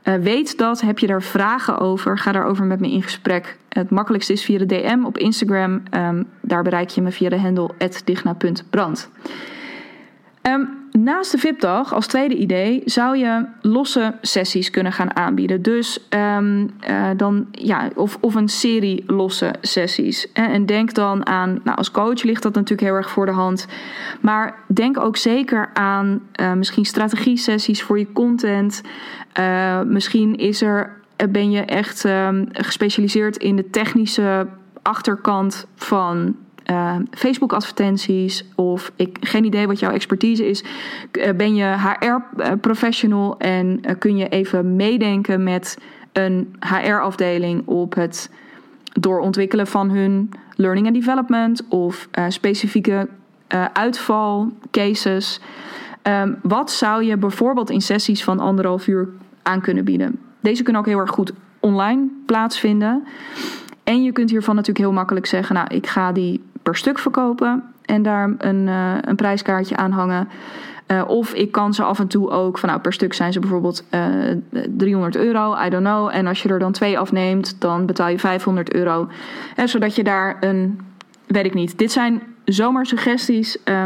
weet 0.03 0.57
dat, 0.57 0.81
heb 0.81 0.99
je 0.99 1.07
daar 1.07 1.23
vragen 1.23 1.77
over, 1.77 2.17
ga 2.17 2.31
daarover 2.31 2.65
met 2.65 2.79
me 2.79 2.91
in 2.91 3.03
gesprek. 3.03 3.57
Het 3.69 3.89
makkelijkste 3.89 4.33
is 4.33 4.43
via 4.43 4.57
de 4.57 4.65
DM 4.65 5.05
op 5.05 5.17
Instagram. 5.17 5.83
Um, 5.91 6.27
daar 6.41 6.63
bereik 6.63 6.89
je 6.89 7.01
me 7.01 7.11
via 7.11 7.29
de 7.29 7.39
handle 7.39 7.69
digna.brand. 8.05 9.09
naast 10.91 11.31
de 11.31 11.37
VIP-dag, 11.37 11.93
als 11.93 12.07
tweede 12.07 12.35
idee, 12.35 12.81
zou 12.85 13.17
je 13.17 13.45
losse 13.61 14.15
sessies 14.21 14.69
kunnen 14.69 14.91
gaan 14.91 15.15
aanbieden. 15.15 15.61
Dus 15.61 16.07
um, 16.09 16.69
uh, 16.89 17.09
dan, 17.17 17.47
ja, 17.51 17.89
of, 17.95 18.17
of 18.21 18.35
een 18.35 18.47
serie 18.47 19.03
losse 19.07 19.53
sessies. 19.61 20.31
En 20.31 20.65
denk 20.65 20.93
dan 20.93 21.25
aan, 21.25 21.59
nou, 21.63 21.77
als 21.77 21.91
coach 21.91 22.23
ligt 22.23 22.43
dat 22.43 22.53
natuurlijk 22.53 22.87
heel 22.87 22.97
erg 22.97 23.09
voor 23.09 23.25
de 23.25 23.31
hand. 23.31 23.67
Maar 24.21 24.55
denk 24.67 24.99
ook 24.99 25.17
zeker 25.17 25.69
aan 25.73 26.21
uh, 26.41 26.53
misschien 26.53 26.85
strategie-sessies 26.85 27.83
voor 27.83 27.99
je 27.99 28.11
content. 28.11 28.81
Misschien 29.85 30.35
is 30.35 30.61
er, 30.61 31.01
ben 31.29 31.51
je 31.51 31.61
echt 31.61 32.03
um, 32.03 32.47
gespecialiseerd 32.51 33.37
in 33.37 33.55
de 33.55 33.69
technische 33.69 34.47
achterkant 34.81 35.65
van 35.75 36.35
uh, 36.69 36.95
Facebook-advertenties 37.11 38.45
of 38.55 38.91
ik 38.95 39.17
geen 39.21 39.45
idee 39.45 39.67
wat 39.67 39.79
jouw 39.79 39.91
expertise 39.91 40.49
is. 40.49 40.63
Uh, 41.11 41.31
ben 41.31 41.55
je 41.55 41.75
HR-professional 41.77 43.37
en 43.37 43.79
uh, 43.81 43.91
kun 43.99 44.17
je 44.17 44.29
even 44.29 44.75
meedenken 44.75 45.43
met 45.43 45.77
een 46.11 46.55
HR-afdeling 46.59 47.67
op 47.67 47.95
het 47.95 48.31
doorontwikkelen 48.93 49.67
van 49.67 49.89
hun 49.89 50.29
learning 50.55 50.85
and 50.85 50.95
development 50.95 51.67
of 51.67 52.09
specifieke 52.27 53.07
uitvalcases. 53.73 55.39
Um, 56.03 56.39
wat 56.41 56.71
zou 56.71 57.03
je 57.03 57.17
bijvoorbeeld 57.17 57.69
in 57.69 57.81
sessies 57.81 58.23
van 58.23 58.39
anderhalf 58.39 58.87
uur 58.87 59.09
aan 59.43 59.61
kunnen 59.61 59.85
bieden? 59.85 60.19
Deze 60.39 60.63
kunnen 60.63 60.81
ook 60.81 60.87
heel 60.87 60.99
erg 60.99 61.09
goed 61.09 61.31
online 61.59 62.07
plaatsvinden. 62.25 63.03
En 63.83 64.03
je 64.03 64.11
kunt 64.11 64.29
hiervan 64.29 64.55
natuurlijk 64.55 64.85
heel 64.85 64.95
makkelijk 64.95 65.25
zeggen: 65.25 65.55
Nou, 65.55 65.67
ik 65.67 65.87
ga 65.87 66.11
die 66.11 66.43
per 66.69 66.77
stuk 66.77 66.99
verkopen 66.99 67.63
en 67.85 68.01
daar 68.01 68.35
een, 68.37 68.67
uh, 68.67 68.93
een 69.01 69.15
prijskaartje 69.15 69.75
aan 69.75 69.91
hangen. 69.91 70.29
Uh, 70.87 71.03
of 71.07 71.33
ik 71.33 71.51
kan 71.51 71.73
ze 71.73 71.83
af 71.83 71.99
en 71.99 72.07
toe 72.07 72.29
ook, 72.29 72.57
van 72.57 72.69
nou 72.69 72.81
per 72.81 72.93
stuk 72.93 73.13
zijn 73.13 73.33
ze 73.33 73.39
bijvoorbeeld 73.39 73.83
uh, 73.91 74.31
eh, 74.31 74.37
300 74.69 75.15
euro, 75.15 75.55
I 75.65 75.69
don't 75.69 75.83
know. 75.83 76.09
En 76.13 76.27
als 76.27 76.41
je 76.41 76.49
er 76.49 76.59
dan 76.59 76.71
twee 76.71 76.99
afneemt, 76.99 77.61
dan 77.61 77.85
betaal 77.85 78.07
je 78.07 78.19
500 78.19 78.73
euro. 78.73 79.07
En 79.55 79.69
zodat 79.69 79.95
je 79.95 80.03
daar 80.03 80.37
een, 80.39 80.79
weet 81.27 81.45
ik 81.45 81.53
niet. 81.53 81.77
Dit 81.77 81.91
zijn 81.91 82.21
zomaar 82.45 82.85
suggesties. 82.85 83.57
Uh, 83.65 83.85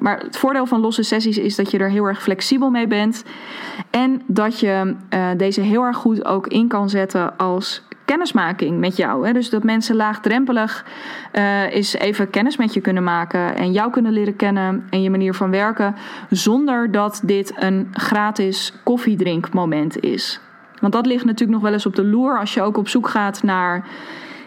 maar 0.00 0.18
het 0.18 0.36
voordeel 0.36 0.66
van 0.66 0.80
losse 0.80 1.02
sessies 1.02 1.38
is 1.38 1.56
dat 1.56 1.70
je 1.70 1.78
er 1.78 1.90
heel 1.90 2.04
erg 2.04 2.22
flexibel 2.22 2.70
mee 2.70 2.86
bent. 2.86 3.24
En 3.90 4.22
dat 4.26 4.60
je 4.60 4.94
deze 5.36 5.60
heel 5.60 5.82
erg 5.82 5.96
goed 5.96 6.24
ook 6.24 6.46
in 6.46 6.68
kan 6.68 6.88
zetten 6.90 7.36
als 7.36 7.82
kennismaking 8.10 8.78
met 8.78 8.96
jou. 8.96 9.26
Hè? 9.26 9.32
Dus 9.32 9.50
dat 9.50 9.62
mensen 9.62 9.96
laagdrempelig 9.96 10.84
uh, 11.32 11.74
eens 11.74 11.94
even 11.94 12.30
kennis 12.30 12.56
met 12.56 12.74
je 12.74 12.80
kunnen 12.80 13.04
maken 13.04 13.56
en 13.56 13.72
jou 13.72 13.90
kunnen 13.90 14.12
leren 14.12 14.36
kennen 14.36 14.86
en 14.90 15.02
je 15.02 15.10
manier 15.10 15.34
van 15.34 15.50
werken, 15.50 15.94
zonder 16.30 16.90
dat 16.90 17.20
dit 17.24 17.52
een 17.56 17.88
gratis 17.92 18.72
koffiedrinkmoment 18.84 20.00
is. 20.00 20.40
Want 20.80 20.92
dat 20.92 21.06
ligt 21.06 21.24
natuurlijk 21.24 21.52
nog 21.52 21.62
wel 21.62 21.72
eens 21.72 21.86
op 21.86 21.94
de 21.94 22.04
loer 22.04 22.38
als 22.38 22.54
je 22.54 22.62
ook 22.62 22.76
op 22.76 22.88
zoek 22.88 23.08
gaat 23.08 23.42
naar 23.42 23.86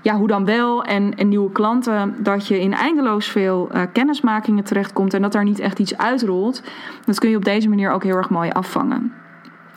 ja, 0.02 0.16
hoe 0.16 0.28
dan 0.28 0.46
wel 0.46 0.84
en, 0.84 1.16
en 1.16 1.28
nieuwe 1.28 1.52
klanten, 1.52 2.16
dat 2.20 2.48
je 2.48 2.60
in 2.60 2.74
eindeloos 2.74 3.28
veel 3.28 3.70
uh, 3.74 3.82
kennismakingen 3.94 4.64
terechtkomt 4.64 5.14
en 5.14 5.22
dat 5.22 5.32
daar 5.32 5.44
niet 5.44 5.60
echt 5.60 5.80
iets 5.80 5.98
uitrolt. 5.98 6.64
Dat 7.06 7.20
kun 7.20 7.30
je 7.30 7.38
op 7.38 7.46
deze 7.46 7.70
manier 7.70 7.92
ook 7.92 8.04
heel 8.04 8.16
erg 8.16 8.30
mooi 8.30 8.50
afvangen. 8.50 9.14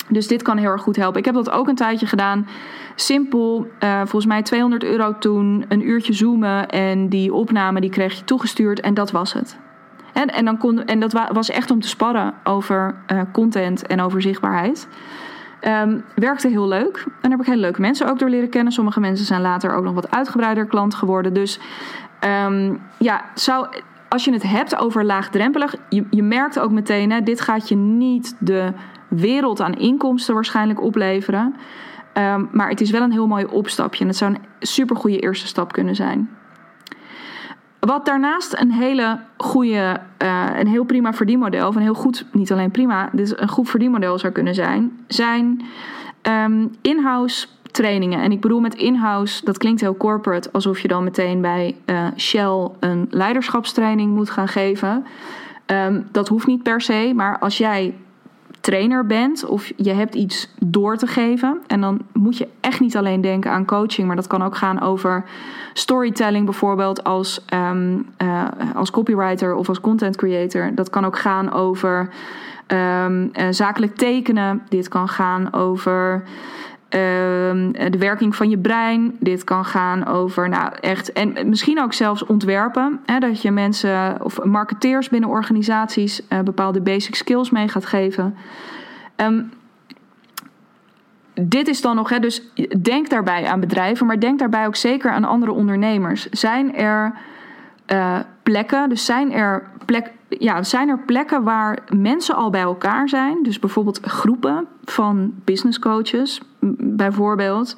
Dus 0.09 0.27
dit 0.27 0.43
kan 0.43 0.57
heel 0.57 0.71
erg 0.71 0.83
goed 0.83 0.97
helpen. 0.97 1.19
Ik 1.19 1.25
heb 1.25 1.35
dat 1.35 1.51
ook 1.51 1.69
een 1.69 1.75
tijdje 1.75 2.07
gedaan. 2.07 2.47
Simpel, 2.99 3.67
uh, 3.85 3.99
volgens 3.99 4.27
mij 4.27 4.43
200 4.43 4.85
euro 4.85 5.19
toen, 5.19 5.65
een 5.69 5.89
uurtje 5.89 6.13
zoomen 6.13 6.69
en 6.69 7.09
die 7.09 7.35
opname 7.35 7.81
die 7.81 7.91
kreeg 7.91 8.19
je 8.19 8.25
toegestuurd 8.25 8.81
en 8.81 8.95
dat 8.95 9.11
was 9.11 9.33
het. 9.33 9.59
En, 10.13 10.27
en, 10.27 10.45
dan 10.45 10.59
kon, 10.59 10.85
en 10.85 11.01
dat 11.01 11.13
was 11.33 11.51
echt 11.51 11.71
om 11.71 11.81
te 11.81 11.89
sparren 11.89 12.35
over 12.45 12.95
uh, 13.13 13.21
content 13.33 13.87
en 13.87 14.01
over 14.01 14.23
zichtbaarheid. 14.23 14.89
Um, 15.63 16.05
werkte 16.15 16.49
heel 16.49 16.69
leuk. 16.69 16.97
En 16.97 17.13
daar 17.21 17.31
heb 17.31 17.41
ik 17.41 17.47
hele 17.47 17.61
leuke 17.61 17.81
mensen 17.81 18.09
ook 18.09 18.19
door 18.19 18.29
leren 18.29 18.49
kennen. 18.49 18.73
Sommige 18.73 19.01
mensen 19.01 19.27
zijn 19.27 19.41
later 19.41 19.75
ook 19.75 19.85
nog 19.85 19.95
wat 19.95 20.11
uitgebreider 20.11 20.67
klant 20.67 20.95
geworden. 20.95 21.33
Dus 21.33 21.61
um, 22.47 22.81
ja, 22.99 23.25
zou, 23.35 23.67
als 24.09 24.25
je 24.25 24.33
het 24.33 24.43
hebt 24.43 24.77
over 24.77 25.05
laagdrempelig, 25.05 25.75
je, 25.89 26.05
je 26.11 26.23
merkt 26.23 26.59
ook 26.59 26.71
meteen, 26.71 27.11
hè, 27.11 27.21
dit 27.21 27.41
gaat 27.41 27.69
je 27.69 27.77
niet 27.77 28.37
de 28.39 28.73
wereld 29.09 29.61
aan 29.61 29.75
inkomsten 29.75 30.35
waarschijnlijk 30.35 30.83
opleveren. 30.83 31.55
Um, 32.19 32.49
maar 32.53 32.69
het 32.69 32.81
is 32.81 32.91
wel 32.91 33.03
een 33.03 33.13
heel 33.13 33.27
mooi 33.27 33.45
opstapje 33.45 34.01
en 34.01 34.07
het 34.07 34.17
zou 34.17 34.35
een 34.35 34.41
super 34.61 34.97
goede 34.97 35.19
eerste 35.19 35.47
stap 35.47 35.73
kunnen 35.73 35.95
zijn. 35.95 36.31
Wat 37.81 38.07
daarnaast 38.07 38.61
een 38.61 38.73
hele 38.73 39.21
goede, 39.37 40.01
uh, 40.23 40.47
een 40.59 40.67
heel 40.67 40.85
prima 40.85 41.13
verdienmodel, 41.13 41.69
of 41.69 41.77
een 41.77 41.83
heel 41.83 41.95
goed, 41.95 42.27
niet 42.33 42.53
alleen 42.53 42.71
prima, 42.71 43.09
dit 43.13 43.27
is 43.27 43.39
een 43.39 43.49
goed 43.49 43.71
verdienmodel 43.71 44.19
zou 44.19 44.33
kunnen 44.33 44.55
zijn, 44.55 45.05
zijn 45.07 45.63
um, 46.23 46.71
in-house 46.83 47.47
trainingen. 47.71 48.21
En 48.21 48.33
ik 48.33 48.41
bedoel 48.41 48.61
met 48.61 48.75
in-house, 48.75 49.45
dat 49.45 49.59
klinkt 49.59 49.81
heel 49.81 49.97
corporate, 49.97 50.53
alsof 50.53 50.81
je 50.81 50.89
dan 50.89 51.05
meteen 51.05 51.41
bij 51.41 51.77
uh, 51.87 52.07
Shell 52.17 52.69
een 52.81 53.07
leiderschapstraining 53.11 54.15
moet 54.15 54.31
gaan 54.31 54.49
geven. 54.49 55.05
Um, 55.67 56.07
dat 56.13 56.29
hoeft 56.29 56.47
niet 56.47 56.63
per 56.63 56.81
se, 56.81 57.13
maar 57.15 57.39
als 57.39 57.59
jij 57.59 57.95
trainer 58.67 59.07
bent 59.07 59.45
of 59.45 59.73
je 59.77 59.93
hebt 59.93 60.15
iets 60.15 60.49
door 60.59 60.97
te 60.97 61.07
geven. 61.07 61.59
En 61.67 61.81
dan 61.81 62.01
moet 62.13 62.37
je 62.37 62.49
echt 62.61 62.81
niet 62.81 62.97
alleen 62.97 63.21
denken 63.21 63.51
aan 63.51 63.65
coaching, 63.65 64.07
maar 64.07 64.17
dat 64.17 64.27
kan 64.27 64.43
ook 64.43 64.57
gaan 64.57 64.81
over 64.81 65.25
storytelling 65.73 66.45
bijvoorbeeld 66.45 67.05
als, 67.05 67.45
um, 67.55 68.07
uh, 68.23 68.45
als 68.75 68.91
copywriter 68.91 69.55
of 69.55 69.69
als 69.69 69.81
content 69.81 70.17
creator. 70.17 70.75
Dat 70.75 70.91
kan 70.91 71.05
ook 71.05 71.19
gaan 71.19 71.53
over 71.53 72.09
um, 72.67 73.31
uh, 73.33 73.47
zakelijk 73.51 73.97
tekenen. 73.97 74.63
Dit 74.69 74.89
kan 74.89 75.09
gaan 75.09 75.53
over 75.53 76.23
Ehm, 76.23 76.76
de 77.91 77.99
werking 77.99 78.37
van 78.37 78.51
je 78.51 78.59
brein. 78.59 79.17
Dit 79.21 79.45
kan 79.45 79.65
gaan 79.65 80.07
over, 80.07 80.49
nou 80.49 80.73
echt, 80.81 81.13
en 81.13 81.49
misschien 81.49 81.81
ook 81.81 81.93
zelfs 81.93 82.27
ontwerpen. 82.27 83.01
Hè, 83.07 83.19
dat 83.19 83.43
je 83.43 83.51
mensen 83.51 84.23
of 84.23 84.45
marketeers 84.45 85.09
binnen 85.09 85.31
organisaties 85.31 86.21
uh, 86.29 86.41
bepaalde 86.41 86.81
basic 86.81 87.15
skills 87.15 87.51
mee 87.51 87.69
gaat 87.69 87.87
geven. 87.87 88.37
Um, 89.17 89.53
dit 91.41 91.69
is 91.69 91.81
dan 91.81 91.97
nog, 91.97 92.09
hè, 92.09 92.19
dus 92.19 92.43
denk 92.83 93.11
daarbij 93.11 93.47
aan 93.47 93.61
bedrijven, 93.61 94.07
maar 94.07 94.21
denk 94.21 94.39
daarbij 94.39 94.67
ook 94.67 94.77
zeker 94.77 95.11
aan 95.11 95.25
andere 95.25 95.53
ondernemers. 95.53 96.29
Zijn 96.29 96.75
er 96.75 97.13
uh, 97.93 98.19
plekken, 98.43 98.89
dus 98.89 99.05
zijn 99.05 99.33
er, 99.33 99.63
plek, 99.85 100.11
ja, 100.29 100.63
zijn 100.63 100.89
er 100.89 100.99
plekken 100.99 101.43
waar 101.43 101.79
mensen 101.97 102.35
al 102.35 102.51
bij 102.51 102.61
elkaar 102.61 103.09
zijn, 103.09 103.43
dus 103.43 103.59
bijvoorbeeld 103.59 104.01
groepen 104.03 104.67
van 104.85 105.33
business 105.45 105.79
coaches, 105.79 106.41
bijvoorbeeld, 106.79 107.77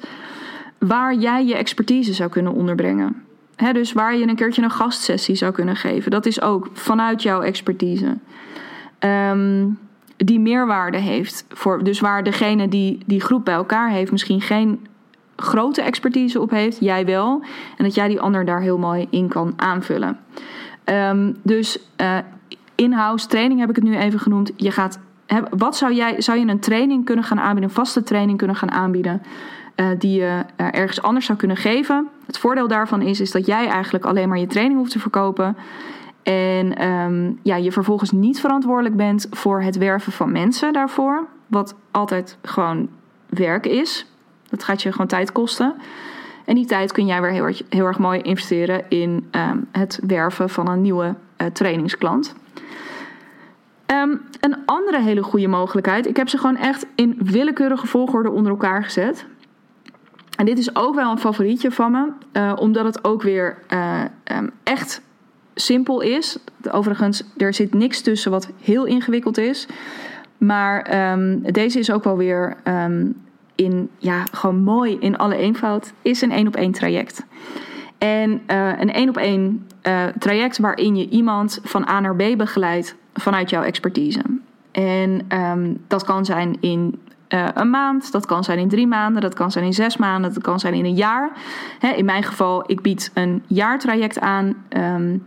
waar 0.77 1.15
jij 1.15 1.45
je 1.45 1.55
expertise 1.55 2.13
zou 2.13 2.29
kunnen 2.29 2.53
onderbrengen. 2.53 3.23
He, 3.55 3.73
dus 3.73 3.93
waar 3.93 4.17
je 4.17 4.27
een 4.27 4.35
keertje 4.35 4.61
een 4.61 4.71
gastsessie 4.71 5.35
zou 5.35 5.51
kunnen 5.51 5.75
geven. 5.75 6.11
Dat 6.11 6.25
is 6.25 6.41
ook 6.41 6.69
vanuit 6.73 7.23
jouw 7.23 7.41
expertise. 7.41 8.17
Um, 8.99 9.77
die 10.17 10.39
meerwaarde 10.39 10.97
heeft. 10.97 11.45
Voor, 11.49 11.83
dus 11.83 11.99
waar 11.99 12.23
degene 12.23 12.67
die 12.67 12.99
die 13.05 13.21
groep 13.21 13.45
bij 13.45 13.53
elkaar 13.53 13.89
heeft 13.89 14.11
misschien 14.11 14.41
geen 14.41 14.87
grote 15.35 15.81
expertise 15.81 16.41
op 16.41 16.49
heeft, 16.49 16.77
jij 16.79 17.05
wel. 17.05 17.43
En 17.77 17.83
dat 17.83 17.95
jij 17.95 18.07
die 18.07 18.19
ander 18.19 18.45
daar 18.45 18.61
heel 18.61 18.77
mooi 18.77 19.07
in 19.09 19.27
kan 19.27 19.53
aanvullen. 19.55 20.19
Um, 20.85 21.35
dus 21.43 21.79
uh, 22.01 22.17
in-house 22.79 23.27
training 23.27 23.59
heb 23.59 23.69
ik 23.69 23.75
het 23.75 23.85
nu 23.85 23.97
even 23.97 24.19
genoemd. 24.19 24.51
Je 24.55 24.71
gaat, 24.71 24.99
wat 25.49 25.77
zou 25.77 25.93
jij, 25.93 26.21
zou 26.21 26.39
je 26.39 26.47
een 26.47 26.59
training 26.59 27.05
kunnen 27.05 27.25
gaan 27.25 27.39
aanbieden, 27.39 27.69
een 27.69 27.75
vaste 27.75 28.03
training 28.03 28.37
kunnen 28.37 28.55
gaan 28.55 28.71
aanbieden, 28.71 29.21
uh, 29.75 29.87
die 29.97 30.19
je 30.19 30.43
uh, 30.57 30.67
ergens 30.71 31.01
anders 31.01 31.25
zou 31.25 31.37
kunnen 31.37 31.57
geven? 31.57 32.07
Het 32.25 32.37
voordeel 32.37 32.67
daarvan 32.67 33.01
is, 33.01 33.19
is 33.19 33.31
dat 33.31 33.45
jij 33.45 33.67
eigenlijk 33.67 34.05
alleen 34.05 34.29
maar 34.29 34.39
je 34.39 34.47
training 34.47 34.79
hoeft 34.79 34.91
te 34.91 34.99
verkopen. 34.99 35.57
En 36.23 36.87
um, 36.87 37.39
ja, 37.43 37.55
je 37.55 37.71
vervolgens 37.71 38.11
niet 38.11 38.39
verantwoordelijk 38.39 38.95
bent 38.95 39.27
voor 39.31 39.61
het 39.61 39.77
werven 39.77 40.11
van 40.11 40.31
mensen 40.31 40.73
daarvoor. 40.73 41.27
Wat 41.47 41.75
altijd 41.91 42.37
gewoon 42.41 42.89
werk 43.29 43.65
is. 43.65 44.05
Dat 44.49 44.63
gaat 44.63 44.81
je 44.81 44.91
gewoon 44.91 45.07
tijd 45.07 45.31
kosten. 45.31 45.75
En 46.45 46.55
die 46.55 46.65
tijd 46.65 46.91
kun 46.91 47.05
jij 47.05 47.21
weer 47.21 47.31
heel 47.31 47.43
erg, 47.43 47.61
heel 47.69 47.85
erg 47.85 47.99
mooi 47.99 48.19
investeren 48.19 48.83
in 48.89 49.27
um, 49.31 49.67
het 49.71 49.99
werven 50.07 50.49
van 50.49 50.69
een 50.69 50.81
nieuwe 50.81 51.15
uh, 51.41 51.47
trainingsklant. 51.47 52.35
Um, 53.91 54.21
een 54.39 54.57
andere 54.65 55.01
hele 55.01 55.23
goede 55.23 55.47
mogelijkheid. 55.47 56.07
Ik 56.07 56.17
heb 56.17 56.29
ze 56.29 56.37
gewoon 56.37 56.57
echt 56.57 56.85
in 56.95 57.19
willekeurige 57.23 57.87
volgorde 57.87 58.31
onder 58.31 58.51
elkaar 58.51 58.83
gezet. 58.83 59.25
En 60.37 60.45
dit 60.45 60.57
is 60.57 60.75
ook 60.75 60.95
wel 60.95 61.11
een 61.11 61.19
favorietje 61.19 61.71
van 61.71 61.91
me, 61.91 62.11
uh, 62.33 62.53
omdat 62.55 62.85
het 62.85 63.03
ook 63.03 63.21
weer 63.21 63.57
uh, 63.73 64.01
um, 64.37 64.51
echt 64.63 65.01
simpel 65.55 66.01
is. 66.01 66.37
Overigens, 66.71 67.23
er 67.37 67.53
zit 67.53 67.73
niks 67.73 68.01
tussen 68.01 68.31
wat 68.31 68.49
heel 68.61 68.85
ingewikkeld 68.85 69.37
is. 69.37 69.67
Maar 70.37 71.11
um, 71.11 71.41
deze 71.41 71.79
is 71.79 71.91
ook 71.91 72.03
wel 72.03 72.17
weer 72.17 72.57
in, 73.55 73.89
ja, 73.97 74.23
gewoon 74.31 74.63
mooi 74.63 74.97
in 74.99 75.17
alle 75.17 75.35
eenvoud, 75.35 75.93
is 76.01 76.21
een 76.21 76.31
één 76.31 76.47
op 76.47 76.55
één 76.55 76.71
traject. 76.71 77.25
En 77.99 78.31
uh, 78.31 78.79
een 78.79 78.93
één 78.93 79.09
op 79.09 79.17
één 79.17 79.67
traject 80.19 80.57
waarin 80.57 80.95
je 80.95 81.09
iemand 81.09 81.59
van 81.63 81.87
A 81.87 81.99
naar 81.99 82.15
B 82.15 82.37
begeleidt 82.37 82.95
vanuit 83.13 83.49
jouw 83.49 83.63
expertise. 83.63 84.21
En 84.71 85.25
um, 85.33 85.83
dat 85.87 86.03
kan 86.03 86.25
zijn 86.25 86.57
in 86.59 86.99
uh, 87.29 87.47
een 87.53 87.69
maand, 87.69 88.11
dat 88.11 88.25
kan 88.25 88.43
zijn 88.43 88.59
in 88.59 88.67
drie 88.67 88.87
maanden, 88.87 89.21
dat 89.21 89.33
kan 89.33 89.51
zijn 89.51 89.65
in 89.65 89.73
zes 89.73 89.97
maanden, 89.97 90.33
dat 90.33 90.43
kan 90.43 90.59
zijn 90.59 90.73
in 90.73 90.85
een 90.85 90.95
jaar. 90.95 91.31
Hè, 91.79 91.89
in 91.89 92.05
mijn 92.05 92.23
geval, 92.23 92.63
ik 92.71 92.81
bied 92.81 93.11
een 93.13 93.43
jaartraject 93.47 94.19
aan. 94.19 94.55
Um, 94.77 95.23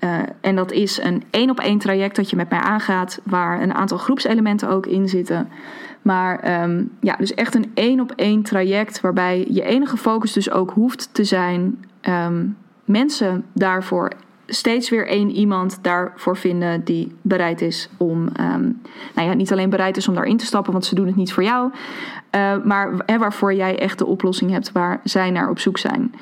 uh, 0.00 0.18
en 0.40 0.56
dat 0.56 0.72
is 0.72 1.02
een 1.02 1.22
één 1.30 1.50
op 1.50 1.60
één 1.60 1.78
traject 1.78 2.16
dat 2.16 2.30
je 2.30 2.36
met 2.36 2.50
mij 2.50 2.58
aangaat, 2.58 3.20
waar 3.24 3.62
een 3.62 3.74
aantal 3.74 3.98
groepselementen 3.98 4.68
ook 4.68 4.86
in 4.86 5.08
zitten. 5.08 5.48
Maar 6.02 6.62
um, 6.62 6.90
ja, 7.00 7.16
dus 7.16 7.34
echt 7.34 7.54
een 7.54 7.70
één 7.74 8.00
op 8.00 8.12
één 8.16 8.42
traject 8.42 9.00
waarbij 9.00 9.46
je 9.48 9.62
enige 9.62 9.96
focus 9.96 10.32
dus 10.32 10.50
ook 10.50 10.70
hoeft 10.70 11.14
te 11.14 11.24
zijn 11.24 11.84
um, 12.08 12.56
mensen 12.84 13.44
daarvoor 13.52 14.12
steeds 14.46 14.90
weer 14.90 15.08
één 15.08 15.30
iemand 15.30 15.78
daarvoor 15.82 16.36
vinden 16.36 16.84
die 16.84 17.16
bereid 17.22 17.60
is 17.60 17.88
om, 17.96 18.18
um, 18.40 18.80
nou 19.14 19.28
ja, 19.28 19.34
niet 19.34 19.52
alleen 19.52 19.70
bereid 19.70 19.96
is 19.96 20.08
om 20.08 20.14
daarin 20.14 20.36
te 20.36 20.46
stappen, 20.46 20.72
want 20.72 20.84
ze 20.84 20.94
doen 20.94 21.06
het 21.06 21.16
niet 21.16 21.32
voor 21.32 21.42
jou, 21.42 21.70
uh, 22.36 22.56
maar 22.64 22.92
hè, 23.06 23.18
waarvoor 23.18 23.54
jij 23.54 23.78
echt 23.78 23.98
de 23.98 24.06
oplossing 24.06 24.50
hebt 24.50 24.72
waar 24.72 25.00
zij 25.04 25.30
naar 25.30 25.50
op 25.50 25.58
zoek 25.58 25.78
zijn. 25.78 26.14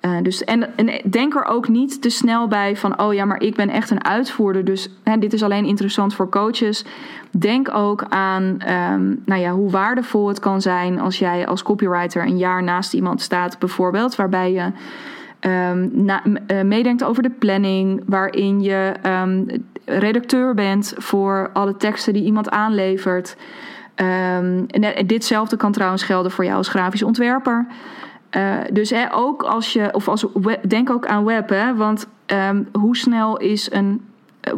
Uh, 0.00 0.22
dus, 0.22 0.44
en, 0.44 0.76
en, 0.76 1.10
denk 1.10 1.34
er 1.34 1.44
ook 1.44 1.68
niet 1.68 2.02
te 2.02 2.08
snel 2.08 2.48
bij 2.48 2.76
van, 2.76 3.00
oh 3.00 3.14
ja, 3.14 3.24
maar 3.24 3.42
ik 3.42 3.54
ben 3.54 3.68
echt 3.68 3.90
een 3.90 4.04
uitvoerder, 4.04 4.64
dus 4.64 4.88
hè, 5.02 5.18
dit 5.18 5.32
is 5.32 5.42
alleen 5.42 5.64
interessant 5.64 6.14
voor 6.14 6.28
coaches. 6.28 6.84
Denk 7.30 7.74
ook 7.74 8.04
aan 8.08 8.42
um, 8.42 9.22
nou 9.24 9.40
ja, 9.40 9.50
hoe 9.50 9.70
waardevol 9.70 10.28
het 10.28 10.38
kan 10.38 10.60
zijn 10.60 11.00
als 11.00 11.18
jij 11.18 11.46
als 11.46 11.62
copywriter 11.62 12.22
een 12.22 12.38
jaar 12.38 12.62
naast 12.62 12.94
iemand 12.94 13.20
staat, 13.20 13.58
bijvoorbeeld, 13.58 14.16
waarbij 14.16 14.52
je 14.52 14.70
na, 15.92 16.22
uh, 16.24 16.62
meedenkt 16.62 17.04
over 17.04 17.22
de 17.22 17.30
planning, 17.30 18.02
waarin 18.06 18.60
je 18.60 18.92
um, 19.06 19.46
redacteur 19.84 20.54
bent 20.54 20.94
voor 20.96 21.50
alle 21.52 21.76
teksten 21.76 22.12
die 22.12 22.24
iemand 22.24 22.50
aanlevert. 22.50 23.36
Um, 23.96 24.66
en 24.66 25.06
ditzelfde 25.06 25.56
kan 25.56 25.72
trouwens 25.72 26.02
gelden 26.02 26.30
voor 26.30 26.44
jou 26.44 26.56
als 26.56 26.68
grafisch 26.68 27.02
ontwerper. 27.02 27.66
Uh, 28.36 28.54
dus 28.72 28.90
hè, 28.90 29.14
ook 29.14 29.42
als 29.42 29.72
je, 29.72 29.88
of 29.92 30.08
als 30.08 30.26
denk 30.68 30.90
ook 30.90 31.06
aan 31.06 31.24
web, 31.24 31.48
hè, 31.48 31.74
want 31.74 32.06
hoe 32.72 32.96
snel 32.96 33.36
is 33.36 33.72
een 33.72 34.00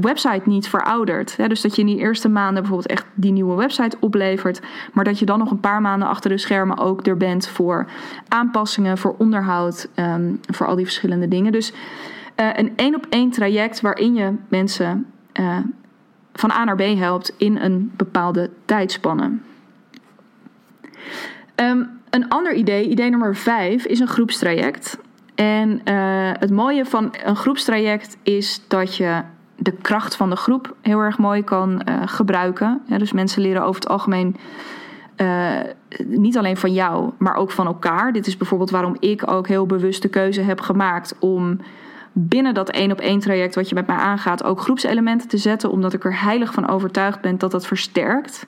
website 0.00 0.42
niet 0.44 0.68
verouderd. 0.68 1.36
Dus 1.48 1.60
dat 1.60 1.74
je 1.74 1.80
in 1.80 1.86
die 1.86 1.98
eerste 1.98 2.28
maanden 2.28 2.62
bijvoorbeeld 2.62 2.90
echt 2.90 3.06
die 3.14 3.32
nieuwe 3.32 3.54
website 3.54 3.96
oplevert, 4.00 4.60
maar 4.92 5.04
dat 5.04 5.18
je 5.18 5.24
dan 5.24 5.38
nog 5.38 5.50
een 5.50 5.60
paar 5.60 5.80
maanden 5.80 6.08
achter 6.08 6.30
de 6.30 6.38
schermen 6.38 6.78
ook 6.78 7.06
er 7.06 7.16
bent 7.16 7.48
voor 7.48 7.86
aanpassingen, 8.28 8.98
voor 8.98 9.14
onderhoud, 9.18 9.88
um, 9.94 10.40
voor 10.52 10.66
al 10.66 10.76
die 10.76 10.84
verschillende 10.84 11.28
dingen. 11.28 11.52
Dus 11.52 11.72
uh, 12.36 12.48
een 12.52 12.72
één 12.76 12.94
op 12.94 13.06
één 13.08 13.30
traject 13.30 13.80
waarin 13.80 14.14
je 14.14 14.34
mensen 14.48 15.06
uh, 15.40 15.56
van 16.32 16.50
A 16.50 16.64
naar 16.64 16.76
B 16.76 16.80
helpt 16.80 17.34
in 17.36 17.56
een 17.56 17.92
bepaalde 17.96 18.50
tijdspanne. 18.64 19.32
Um, 21.56 22.00
een 22.10 22.28
ander 22.28 22.54
idee, 22.54 22.88
idee 22.88 23.10
nummer 23.10 23.36
vijf, 23.36 23.84
is 23.84 24.00
een 24.00 24.08
groepstraject. 24.08 24.98
En 25.34 25.80
uh, 25.84 26.30
het 26.32 26.50
mooie 26.50 26.84
van 26.84 27.14
een 27.24 27.36
groepstraject 27.36 28.16
is 28.22 28.62
dat 28.68 28.96
je 28.96 29.22
de 29.58 29.72
kracht 29.72 30.16
van 30.16 30.30
de 30.30 30.36
groep 30.36 30.74
heel 30.80 31.00
erg 31.00 31.18
mooi 31.18 31.44
kan 31.44 31.82
uh, 31.88 32.02
gebruiken. 32.04 32.80
Dus 32.86 33.12
mensen 33.12 33.42
leren 33.42 33.62
over 33.62 33.80
het 33.80 33.88
algemeen 33.88 34.36
uh, 35.16 35.50
niet 36.04 36.38
alleen 36.38 36.56
van 36.56 36.72
jou, 36.72 37.10
maar 37.18 37.34
ook 37.34 37.50
van 37.50 37.66
elkaar. 37.66 38.12
Dit 38.12 38.26
is 38.26 38.36
bijvoorbeeld 38.36 38.70
waarom 38.70 38.96
ik 38.98 39.30
ook 39.30 39.48
heel 39.48 39.66
bewust 39.66 40.02
de 40.02 40.08
keuze 40.08 40.40
heb 40.40 40.60
gemaakt 40.60 41.14
om 41.18 41.60
binnen 42.12 42.54
dat 42.54 42.70
één 42.70 42.92
op 42.92 43.00
één 43.00 43.20
traject 43.20 43.54
wat 43.54 43.68
je 43.68 43.74
met 43.74 43.86
mij 43.86 43.96
aangaat 43.96 44.44
ook 44.44 44.60
groepselementen 44.60 45.28
te 45.28 45.36
zetten, 45.36 45.70
omdat 45.70 45.92
ik 45.92 46.04
er 46.04 46.20
heilig 46.20 46.52
van 46.52 46.68
overtuigd 46.68 47.20
ben 47.20 47.38
dat 47.38 47.50
dat 47.50 47.66
versterkt. 47.66 48.46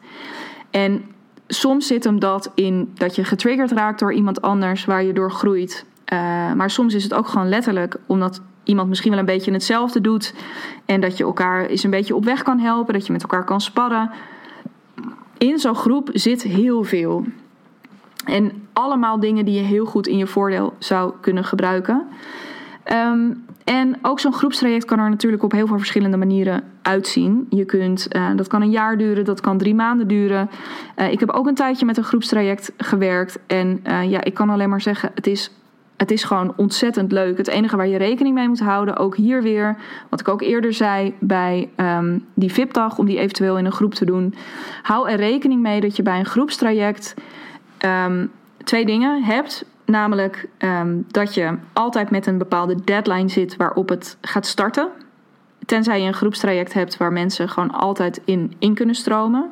En 0.71 1.05
soms 1.47 1.87
zit 1.87 2.05
hem 2.05 2.21
dat 2.21 2.51
in 2.55 2.91
dat 2.95 3.15
je 3.15 3.25
getriggerd 3.25 3.71
raakt 3.71 3.99
door 3.99 4.13
iemand 4.13 4.43
anders 4.43 4.85
waar 4.85 5.03
je 5.05 5.13
door 5.13 5.33
groeit. 5.33 5.85
Uh, 6.13 6.53
maar 6.53 6.71
soms 6.71 6.95
is 6.95 7.03
het 7.03 7.15
ook 7.15 7.29
gewoon 7.29 7.49
letterlijk 7.49 7.97
omdat 8.07 8.41
iemand 8.65 8.89
misschien 8.89 9.11
wel 9.11 9.21
een 9.21 9.27
beetje 9.27 9.53
hetzelfde 9.53 10.01
doet. 10.01 10.35
En 10.85 11.01
dat 11.01 11.17
je 11.17 11.25
elkaar 11.25 11.67
eens 11.67 11.83
een 11.83 11.91
beetje 11.91 12.15
op 12.15 12.25
weg 12.25 12.43
kan 12.43 12.59
helpen. 12.59 12.95
Dat 12.95 13.07
je 13.07 13.13
met 13.13 13.23
elkaar 13.23 13.45
kan 13.45 13.61
sparren. 13.61 14.11
In 15.39 15.59
zo'n 15.59 15.75
groep 15.75 16.11
zit 16.13 16.43
heel 16.43 16.85
veel. 16.85 17.25
En 18.25 18.69
allemaal 18.73 19.21
dingen 19.21 19.45
die 19.45 19.55
je 19.55 19.67
heel 19.67 19.85
goed 19.85 20.07
in 20.07 20.17
je 20.17 20.27
voordeel 20.27 20.75
zou 20.79 21.13
kunnen 21.21 21.45
gebruiken. 21.45 22.07
Um, 22.93 23.45
en 23.65 23.99
ook 24.03 24.21
zo'n 24.21 24.33
groepstraject 24.33 24.85
kan 24.85 24.99
er 24.99 25.11
natuurlijk 25.11 25.43
op 25.43 25.53
heel 25.53 25.67
veel 25.67 25.79
verschillende 25.79 26.17
manieren 26.17 26.63
uitzien. 26.83 27.47
Je 27.51 27.65
kunt, 27.65 28.09
uh, 28.17 28.31
dat 28.37 28.49
kan 28.49 28.63
een 28.63 28.71
jaar 28.71 28.99
duren, 28.99 29.25
dat 29.25 29.41
kan 29.41 29.59
drie 29.59 29.75
maanden 29.75 30.09
duren. 30.09 30.51
Uh, 30.97 31.13
ik 31.13 31.21
heb 31.21 31.31
ook 31.31 31.47
een 31.47 31.55
tijdje 31.55 31.87
met 31.87 31.97
een 31.97 32.05
groepstraject 32.05 32.73
gewerkt. 32.77 33.39
En 33.47 33.81
uh, 33.87 34.11
ja, 34.11 34.25
ik 34.25 34.35
kan 34.35 34.51
alleen 34.51 34.69
maar 34.69 34.81
zeggen, 34.81 35.11
het 35.15 35.27
is 35.27 35.51
het 36.01 36.11
is 36.11 36.25
gewoon 36.25 36.53
ontzettend 36.57 37.13
leuk. 37.13 37.37
Het 37.37 37.49
enige 37.49 37.77
waar 37.77 37.87
je 37.87 37.99
rekening 37.99 38.35
mee 38.35 38.49
moet 38.49 38.61
houden, 38.61 38.97
ook 38.97 39.17
hier 39.17 39.43
weer, 39.43 39.77
wat 40.09 40.21
ik 40.21 40.29
ook 40.29 40.43
eerder 40.43 40.73
zei 40.73 41.15
bij 41.19 41.69
um, 41.77 42.27
die 42.35 42.53
VIP-dag, 42.53 42.99
om 42.99 43.07
die 43.07 43.19
eventueel 43.19 43.59
in 43.59 43.65
een 43.65 43.73
groep 43.73 43.95
te 43.95 44.05
doen. 44.05 44.35
Hou 44.83 45.11
er 45.11 45.17
rekening 45.17 45.63
mee 45.63 45.81
dat 45.81 45.97
je 45.97 46.03
bij 46.03 46.19
een 46.19 46.27
groepstraject 46.27 47.15
um, 47.85 48.31
twee 48.65 48.87
dingen 48.87 49.23
hebt. 49.23 49.65
Namelijk 49.85 50.49
um, 50.59 51.05
dat 51.09 51.35
je 51.35 51.57
altijd 51.73 52.11
met 52.11 52.27
een 52.27 52.39
bepaalde 52.39 52.85
deadline 52.85 53.29
zit 53.29 53.57
waarop 53.57 53.89
het 53.89 54.17
gaat 54.21 54.47
starten. 54.47 54.89
Tenzij 55.67 56.01
je 56.01 56.07
een 56.07 56.15
groepstraject 56.15 56.73
hebt 56.73 56.97
waar 56.97 57.13
mensen 57.13 57.49
gewoon 57.49 57.71
altijd 57.71 58.21
in, 58.25 58.55
in 58.59 58.75
kunnen 58.75 58.95
stromen. 58.95 59.51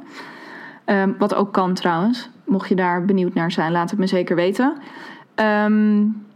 wat 1.19 1.35
ook 1.35 1.53
kan 1.53 1.75
trouwens. 1.75 2.31
Mocht 2.45 2.69
je 2.69 2.77
daar 2.77 3.05
benieuwd 3.05 3.35
naar 3.35 3.53
zijn, 3.53 3.73
laat 3.73 3.91
het 3.91 3.99
me 3.99 4.07
zeker 4.07 4.37
weten. 4.37 4.77
Um, 5.35 6.27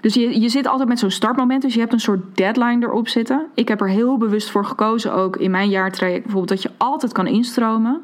dus 0.00 0.14
je, 0.14 0.40
je 0.40 0.48
zit 0.48 0.66
altijd 0.66 0.88
met 0.88 0.98
zo'n 0.98 1.10
startmoment. 1.10 1.62
Dus 1.62 1.74
je 1.74 1.80
hebt 1.80 1.92
een 1.92 2.00
soort 2.00 2.36
deadline 2.36 2.86
erop 2.86 3.08
zitten. 3.08 3.46
Ik 3.54 3.68
heb 3.68 3.80
er 3.80 3.88
heel 3.88 4.18
bewust 4.18 4.50
voor 4.50 4.64
gekozen, 4.64 5.14
ook 5.14 5.36
in 5.36 5.50
mijn 5.50 5.68
jaartraject 5.68 6.22
bijvoorbeeld, 6.22 6.48
dat 6.48 6.62
je 6.62 6.70
altijd 6.76 7.12
kan 7.12 7.26
instromen. 7.26 8.02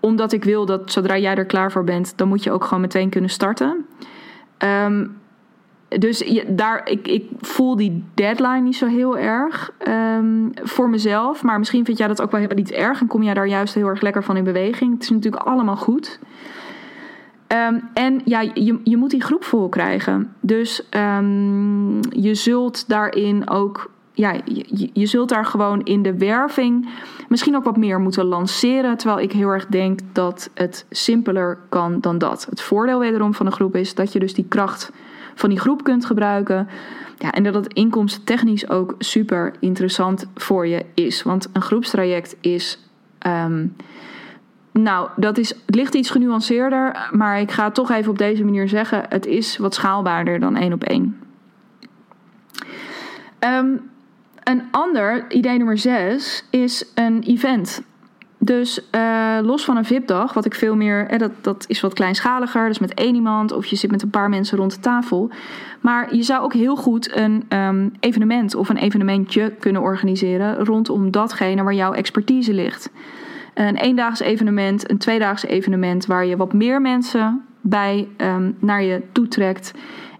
omdat 0.00 0.32
ik 0.32 0.44
wil 0.44 0.66
dat 0.66 0.92
zodra 0.92 1.18
jij 1.18 1.34
er 1.34 1.44
klaar 1.44 1.72
voor 1.72 1.84
bent, 1.84 2.12
dan 2.16 2.28
moet 2.28 2.42
je 2.42 2.52
ook 2.52 2.64
gewoon 2.64 2.80
meteen 2.80 3.10
kunnen 3.10 3.30
starten. 3.30 3.86
Ehm, 4.58 5.06
dus 5.98 6.18
je, 6.18 6.54
daar, 6.54 6.88
ik, 6.88 7.08
ik 7.08 7.24
voel 7.40 7.76
die 7.76 8.04
deadline 8.14 8.60
niet 8.60 8.76
zo 8.76 8.86
heel 8.86 9.18
erg 9.18 9.72
um, 9.88 10.50
voor 10.54 10.88
mezelf. 10.88 11.42
Maar 11.42 11.58
misschien 11.58 11.84
vind 11.84 11.98
jij 11.98 12.06
dat 12.06 12.22
ook 12.22 12.30
wel 12.30 12.46
niet 12.54 12.70
erg 12.70 13.00
en 13.00 13.06
kom 13.06 13.22
jij 13.22 13.34
daar 13.34 13.48
juist 13.48 13.74
heel 13.74 13.86
erg 13.86 14.00
lekker 14.00 14.24
van 14.24 14.36
in 14.36 14.44
beweging. 14.44 14.92
Het 14.92 15.02
is 15.02 15.10
natuurlijk 15.10 15.44
allemaal 15.44 15.76
goed. 15.76 16.18
Um, 17.54 17.82
en 17.94 18.20
ja, 18.24 18.40
je, 18.40 18.80
je 18.84 18.96
moet 18.96 19.10
die 19.10 19.22
groep 19.22 19.44
vol 19.44 19.68
krijgen. 19.68 20.34
Dus 20.40 20.82
um, 20.90 22.00
je 22.10 22.34
zult 22.34 22.88
daarin 22.88 23.50
ook 23.50 23.90
ja, 24.14 24.40
je, 24.92 25.06
zult 25.06 25.28
daar 25.28 25.46
gewoon 25.46 25.82
in 25.82 26.02
de 26.02 26.18
werving 26.18 26.88
misschien 27.28 27.56
ook 27.56 27.64
wat 27.64 27.76
meer 27.76 28.00
moeten 28.00 28.24
lanceren. 28.24 28.96
Terwijl 28.96 29.20
ik 29.20 29.32
heel 29.32 29.48
erg 29.48 29.66
denk 29.66 30.00
dat 30.12 30.50
het 30.54 30.86
simpeler 30.90 31.58
kan 31.68 32.00
dan 32.00 32.18
dat. 32.18 32.46
Het 32.50 32.60
voordeel 32.60 32.98
wederom 32.98 33.34
van 33.34 33.46
een 33.46 33.52
groep 33.52 33.76
is 33.76 33.94
dat 33.94 34.12
je 34.12 34.18
dus 34.18 34.34
die 34.34 34.46
kracht 34.48 34.92
van 35.34 35.48
die 35.48 35.60
groep 35.60 35.84
kunt 35.84 36.04
gebruiken. 36.04 36.68
Ja, 37.18 37.32
en 37.32 37.42
dat 37.42 37.54
het 37.54 37.72
inkomstentechnisch 37.72 38.68
ook 38.68 38.94
super 38.98 39.54
interessant 39.60 40.26
voor 40.34 40.66
je 40.66 40.84
is. 40.94 41.22
Want 41.22 41.48
een 41.52 41.62
groepstraject 41.62 42.36
is. 42.40 42.78
Um, 43.26 43.76
nou, 44.82 45.08
dat 45.16 45.38
is, 45.38 45.48
het 45.48 45.74
ligt 45.74 45.94
iets 45.94 46.10
genuanceerder, 46.10 47.08
maar 47.12 47.40
ik 47.40 47.50
ga 47.50 47.70
toch 47.70 47.90
even 47.90 48.10
op 48.10 48.18
deze 48.18 48.44
manier 48.44 48.68
zeggen. 48.68 49.04
Het 49.08 49.26
is 49.26 49.56
wat 49.56 49.74
schaalbaarder 49.74 50.40
dan 50.40 50.56
één 50.56 50.72
op 50.72 50.84
één. 50.84 51.18
Um, 53.40 53.90
een 54.42 54.62
ander, 54.70 55.24
idee 55.30 55.56
nummer 55.56 55.78
6, 55.78 56.44
is 56.50 56.84
een 56.94 57.22
event. 57.22 57.82
Dus 58.38 58.80
uh, 58.94 59.38
los 59.42 59.64
van 59.64 59.76
een 59.76 59.84
VIP-dag, 59.84 60.32
wat 60.32 60.44
ik 60.44 60.54
veel 60.54 60.76
meer. 60.76 61.06
Eh, 61.06 61.18
dat, 61.18 61.30
dat 61.40 61.64
is 61.68 61.80
wat 61.80 61.94
kleinschaliger, 61.94 62.68
dus 62.68 62.78
met 62.78 62.94
één 62.94 63.14
iemand 63.14 63.52
of 63.52 63.66
je 63.66 63.76
zit 63.76 63.90
met 63.90 64.02
een 64.02 64.10
paar 64.10 64.28
mensen 64.28 64.58
rond 64.58 64.74
de 64.74 64.80
tafel. 64.80 65.30
Maar 65.80 66.14
je 66.14 66.22
zou 66.22 66.42
ook 66.42 66.52
heel 66.52 66.76
goed 66.76 67.16
een 67.16 67.44
um, 67.48 67.92
evenement 68.00 68.54
of 68.54 68.68
een 68.68 68.76
evenementje 68.76 69.52
kunnen 69.58 69.82
organiseren 69.82 70.64
rondom 70.64 71.10
datgene 71.10 71.62
waar 71.62 71.74
jouw 71.74 71.92
expertise 71.92 72.52
ligt. 72.52 72.90
Een 73.54 73.76
eendaags 73.76 74.20
evenement, 74.20 74.90
een 74.90 74.98
tweedaags 74.98 75.44
evenement 75.44 76.06
waar 76.06 76.26
je 76.26 76.36
wat 76.36 76.52
meer 76.52 76.80
mensen 76.80 77.44
bij 77.60 78.08
um, 78.16 78.56
naar 78.58 78.82
je 78.82 79.02
toetrekt. 79.12 79.72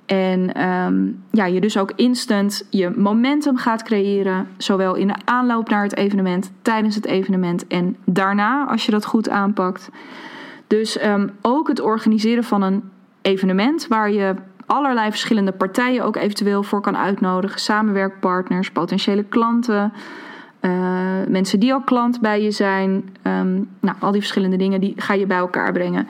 En 0.07 0.64
um, 0.64 1.23
ja, 1.31 1.44
je 1.44 1.61
dus 1.61 1.79
ook 1.79 1.92
instant 1.97 2.66
je 2.70 2.90
momentum 2.97 3.57
gaat 3.57 3.83
creëren, 3.83 4.49
zowel 4.57 4.94
in 4.94 5.07
de 5.07 5.16
aanloop 5.25 5.68
naar 5.68 5.83
het 5.83 5.97
evenement, 5.97 6.53
tijdens 6.62 6.94
het 6.94 7.07
evenement 7.07 7.66
en 7.66 7.97
daarna, 8.05 8.66
als 8.66 8.85
je 8.85 8.90
dat 8.90 9.05
goed 9.05 9.29
aanpakt. 9.29 9.90
Dus 10.66 11.05
um, 11.05 11.31
ook 11.42 11.68
het 11.68 11.81
organiseren 11.81 12.44
van 12.44 12.62
een 12.62 12.83
evenement 13.23 13.87
waar 13.88 14.11
je 14.11 14.35
allerlei 14.66 15.11
verschillende 15.11 15.53
partijen 15.53 16.05
ook 16.05 16.16
eventueel 16.16 16.62
voor 16.62 16.81
kan 16.81 16.97
uitnodigen, 16.97 17.61
samenwerkpartners, 17.61 18.70
potentiële 18.70 19.23
klanten. 19.23 19.92
Uh, 20.64 20.70
mensen 21.29 21.61
die 21.61 21.72
al 21.72 21.81
klant 21.81 22.20
bij 22.20 22.42
je 22.42 22.50
zijn. 22.50 22.90
Um, 23.22 23.68
nou, 23.81 23.96
al 24.00 24.12
die 24.12 24.20
verschillende 24.20 24.57
dingen 24.57 24.81
die 24.81 24.92
ga 24.96 25.14
je 25.14 25.27
bij 25.27 25.37
elkaar 25.37 25.72
brengen 25.72 26.07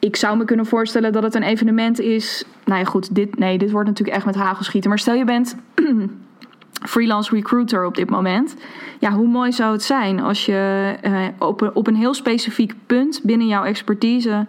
ik 0.00 0.16
zou 0.16 0.36
me 0.36 0.44
kunnen 0.44 0.66
voorstellen 0.66 1.12
dat 1.12 1.22
het 1.22 1.34
een 1.34 1.42
evenement 1.42 2.00
is. 2.00 2.44
Nou 2.64 2.78
ja, 2.78 2.84
goed, 2.84 3.14
dit, 3.14 3.38
nee, 3.38 3.58
dit 3.58 3.70
wordt 3.70 3.88
natuurlijk 3.88 4.16
echt 4.16 4.26
met 4.26 4.34
hagelschieten. 4.34 4.90
Maar 4.90 4.98
stel 4.98 5.14
je 5.14 5.24
bent 5.24 5.56
freelance 6.88 7.34
recruiter 7.34 7.84
op 7.84 7.94
dit 7.94 8.10
moment. 8.10 8.56
Ja, 8.98 9.10
hoe 9.10 9.28
mooi 9.28 9.52
zou 9.52 9.72
het 9.72 9.82
zijn 9.82 10.20
als 10.20 10.46
je 10.46 10.94
uh, 11.04 11.26
op, 11.74 11.86
een, 11.86 11.94
heel 11.94 12.14
specifiek 12.14 12.74
punt 12.86 13.20
binnen 13.22 13.46
jouw 13.46 13.64
expertise 13.64 14.46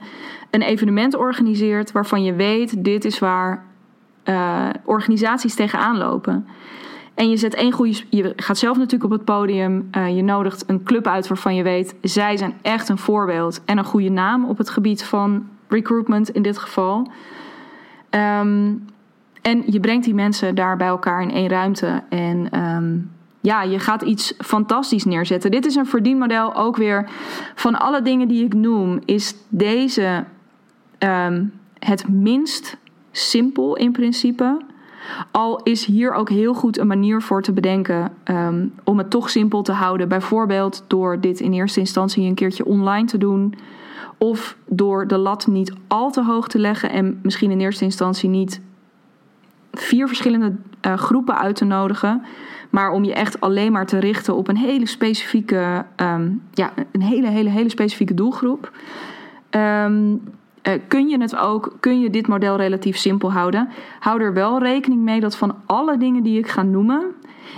een 0.50 0.62
evenement 0.62 1.16
organiseert 1.16 1.92
waarvan 1.92 2.24
je 2.24 2.34
weet, 2.34 2.84
dit 2.84 3.06
is 3.06 3.20
waar 3.20 3.66
uh, 4.26 4.70
organisaties 4.86 5.56
tegenaan 5.56 5.98
lopen. 5.98 6.48
En 7.14 7.30
je 7.30 7.38
zet 7.38 7.54
één 7.54 7.72
goede. 7.72 8.04
Je 8.10 8.34
gaat 8.36 8.58
zelf 8.58 8.78
natuurlijk 8.78 9.04
op 9.04 9.18
het 9.18 9.26
podium. 9.26 9.90
Uh, 9.98 10.16
je 10.16 10.22
nodigt 10.22 10.64
een 10.68 10.84
club 10.84 11.08
uit 11.08 11.28
waarvan 11.28 11.56
je 11.56 11.64
weet. 11.64 11.96
Zij 12.02 12.38
zijn 12.38 12.54
echt 12.62 12.90
een 12.90 12.98
voorbeeld 12.98 13.62
en 13.66 13.78
een 13.78 13.84
goede 13.84 14.10
naam 14.10 14.46
op 14.46 14.58
het 14.58 14.70
gebied 14.70 15.04
van 15.04 15.48
recruitment 15.68 16.30
in 16.30 16.42
dit 16.42 16.58
geval. 16.58 17.12
Um, 18.10 18.86
en 19.42 19.64
je 19.66 19.80
brengt 19.80 20.06
die 20.06 20.14
mensen 20.14 20.56
daar 20.56 20.78
bij 20.78 20.88
elkaar 20.88 21.22
in 21.22 21.32
één 21.32 21.50
ruimte. 21.50 22.04
En 22.10 22.60
um, 22.60 23.12
ja, 23.42 23.64
je 23.64 23.80
gaat 23.80 24.02
iets 24.02 24.34
fantastisch 24.38 25.06
neerzetten. 25.06 25.52
Dit 25.52 25.66
is 25.66 25.76
een 25.76 25.86
verdienmodel 25.86 26.56
ook 26.56 26.78
weer 26.78 27.10
van 27.56 27.80
alle 27.80 28.02
dingen 28.02 28.28
die 28.28 28.46
ik 28.46 28.54
noem. 28.54 29.00
Is 29.06 29.36
deze 29.50 30.24
um, 31.00 31.54
het 31.80 32.10
minst 32.10 32.78
simpel 33.12 33.76
in 33.76 33.92
principe. 33.92 34.62
Al 35.32 35.64
is 35.64 35.86
hier 35.86 36.14
ook 36.14 36.30
heel 36.30 36.54
goed 36.54 36.78
een 36.78 36.88
manier 36.88 37.22
voor 37.22 37.42
te 37.42 37.52
bedenken 37.52 38.12
um, 38.26 38.74
om 38.84 38.98
het 38.98 39.10
toch 39.10 39.30
simpel 39.30 39.62
te 39.62 39.72
houden. 39.72 40.08
Bijvoorbeeld 40.08 40.84
door 40.88 41.20
dit 41.20 41.40
in 41.40 41.54
eerste 41.54 41.80
instantie 41.80 42.28
een 42.28 42.36
keertje 42.36 42.66
online 42.66 43.08
te 43.08 43.18
doen. 43.18 43.54
Of 44.18 44.58
door 44.66 45.08
de 45.08 45.18
lat 45.18 45.48
niet 45.48 45.74
al 45.88 46.12
te 46.12 46.24
hoog 46.24 46.48
te 46.48 46.60
leggen 46.60 46.90
en 46.90 47.20
misschien 47.24 47.52
in 47.52 47.60
eerste 47.60 47.84
instantie 47.84 48.30
niet 48.30 48.62
vier 49.72 50.08
verschillende 50.08 50.56
uh, 50.86 50.94
groepen 50.94 51.38
uit 51.38 51.56
te 51.56 51.66
nodigen. 51.66 52.24
Maar 52.70 52.92
om 52.92 53.04
je 53.04 53.14
echt 53.14 53.42
alleen 53.42 53.72
maar 53.72 53.86
te 53.86 54.00
richten 54.00 54.36
op 54.36 54.48
een 54.48 54.58
hele 54.58 54.86
specifieke, 54.86 55.86
um, 55.96 56.42
ja, 56.54 56.72
een 56.92 57.02
hele, 57.02 57.28
hele, 57.28 57.50
hele 57.50 57.70
specifieke 57.70 58.14
doelgroep. 58.14 58.72
Um, 59.50 60.22
uh, 60.68 60.74
kun 60.88 61.08
je 61.08 61.22
het 61.22 61.36
ook, 61.36 61.76
kun 61.80 62.00
je 62.00 62.10
dit 62.10 62.28
model 62.28 62.56
relatief 62.56 62.98
simpel 62.98 63.32
houden. 63.32 63.70
Hou 64.00 64.22
er 64.22 64.34
wel 64.34 64.60
rekening 64.60 65.02
mee 65.02 65.20
dat 65.20 65.36
van 65.36 65.56
alle 65.66 65.98
dingen 65.98 66.24
die 66.24 66.38
ik 66.38 66.48
ga 66.48 66.64
noemen, 66.64 67.04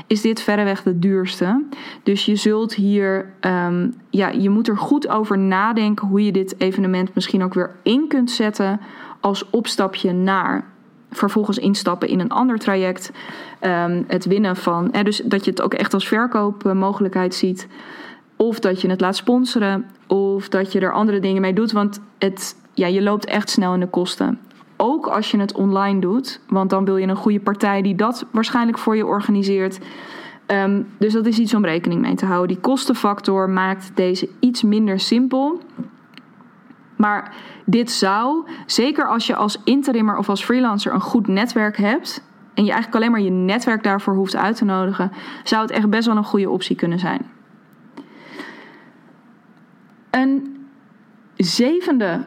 is 0.07 0.21
dit 0.21 0.41
verreweg 0.41 0.83
de 0.83 0.99
duurste. 0.99 1.63
Dus 2.03 2.25
je 2.25 2.35
zult 2.35 2.73
hier, 2.73 3.33
um, 3.41 3.93
ja, 4.09 4.29
je 4.29 4.49
moet 4.49 4.67
er 4.67 4.77
goed 4.77 5.07
over 5.07 5.37
nadenken 5.37 6.07
hoe 6.07 6.25
je 6.25 6.31
dit 6.31 6.55
evenement 6.57 7.15
misschien 7.15 7.43
ook 7.43 7.53
weer 7.53 7.75
in 7.83 8.07
kunt 8.07 8.31
zetten 8.31 8.79
als 9.19 9.49
opstapje 9.49 10.11
naar 10.11 10.71
vervolgens 11.11 11.57
instappen 11.57 12.07
in 12.07 12.19
een 12.19 12.31
ander 12.31 12.59
traject. 12.59 13.11
Um, 13.61 14.03
het 14.07 14.25
winnen 14.25 14.55
van, 14.55 14.89
hè, 14.91 15.03
dus 15.03 15.21
dat 15.25 15.45
je 15.45 15.51
het 15.51 15.61
ook 15.61 15.73
echt 15.73 15.93
als 15.93 16.07
verkoopmogelijkheid 16.07 17.35
ziet. 17.35 17.67
Of 18.35 18.59
dat 18.59 18.81
je 18.81 18.89
het 18.89 19.01
laat 19.01 19.15
sponsoren, 19.15 19.85
of 20.07 20.49
dat 20.49 20.71
je 20.71 20.79
er 20.79 20.93
andere 20.93 21.19
dingen 21.19 21.41
mee 21.41 21.53
doet. 21.53 21.71
Want 21.71 22.01
het, 22.17 22.55
ja, 22.73 22.87
je 22.87 23.01
loopt 23.01 23.25
echt 23.25 23.49
snel 23.49 23.73
in 23.73 23.79
de 23.79 23.87
kosten. 23.87 24.39
Ook 24.77 25.07
als 25.07 25.31
je 25.31 25.39
het 25.39 25.53
online 25.53 25.99
doet, 25.99 26.41
want 26.47 26.69
dan 26.69 26.85
wil 26.85 26.97
je 26.97 27.07
een 27.07 27.15
goede 27.15 27.39
partij 27.39 27.81
die 27.81 27.95
dat 27.95 28.25
waarschijnlijk 28.31 28.77
voor 28.77 28.95
je 28.95 29.05
organiseert. 29.05 29.79
Um, 30.47 30.87
dus 30.97 31.13
dat 31.13 31.25
is 31.25 31.39
iets 31.39 31.53
om 31.53 31.65
rekening 31.65 32.01
mee 32.01 32.15
te 32.15 32.25
houden. 32.25 32.47
Die 32.47 32.59
kostenfactor 32.59 33.49
maakt 33.49 33.91
deze 33.95 34.29
iets 34.39 34.63
minder 34.63 34.99
simpel. 34.99 35.61
Maar 36.95 37.35
dit 37.65 37.91
zou, 37.91 38.45
zeker 38.65 39.07
als 39.07 39.27
je 39.27 39.35
als 39.35 39.61
interimmer 39.63 40.17
of 40.17 40.29
als 40.29 40.43
freelancer 40.43 40.93
een 40.93 41.01
goed 41.01 41.27
netwerk 41.27 41.77
hebt. 41.77 42.23
En 42.53 42.63
je 42.63 42.71
eigenlijk 42.71 43.01
alleen 43.01 43.11
maar 43.11 43.21
je 43.21 43.29
netwerk 43.29 43.83
daarvoor 43.83 44.15
hoeft 44.15 44.35
uit 44.35 44.55
te 44.55 44.65
nodigen, 44.65 45.11
zou 45.43 45.61
het 45.61 45.71
echt 45.71 45.89
best 45.89 46.07
wel 46.07 46.17
een 46.17 46.23
goede 46.23 46.49
optie 46.49 46.75
kunnen 46.75 46.99
zijn. 46.99 47.25
Een 50.15 50.65
zevende 51.35 52.25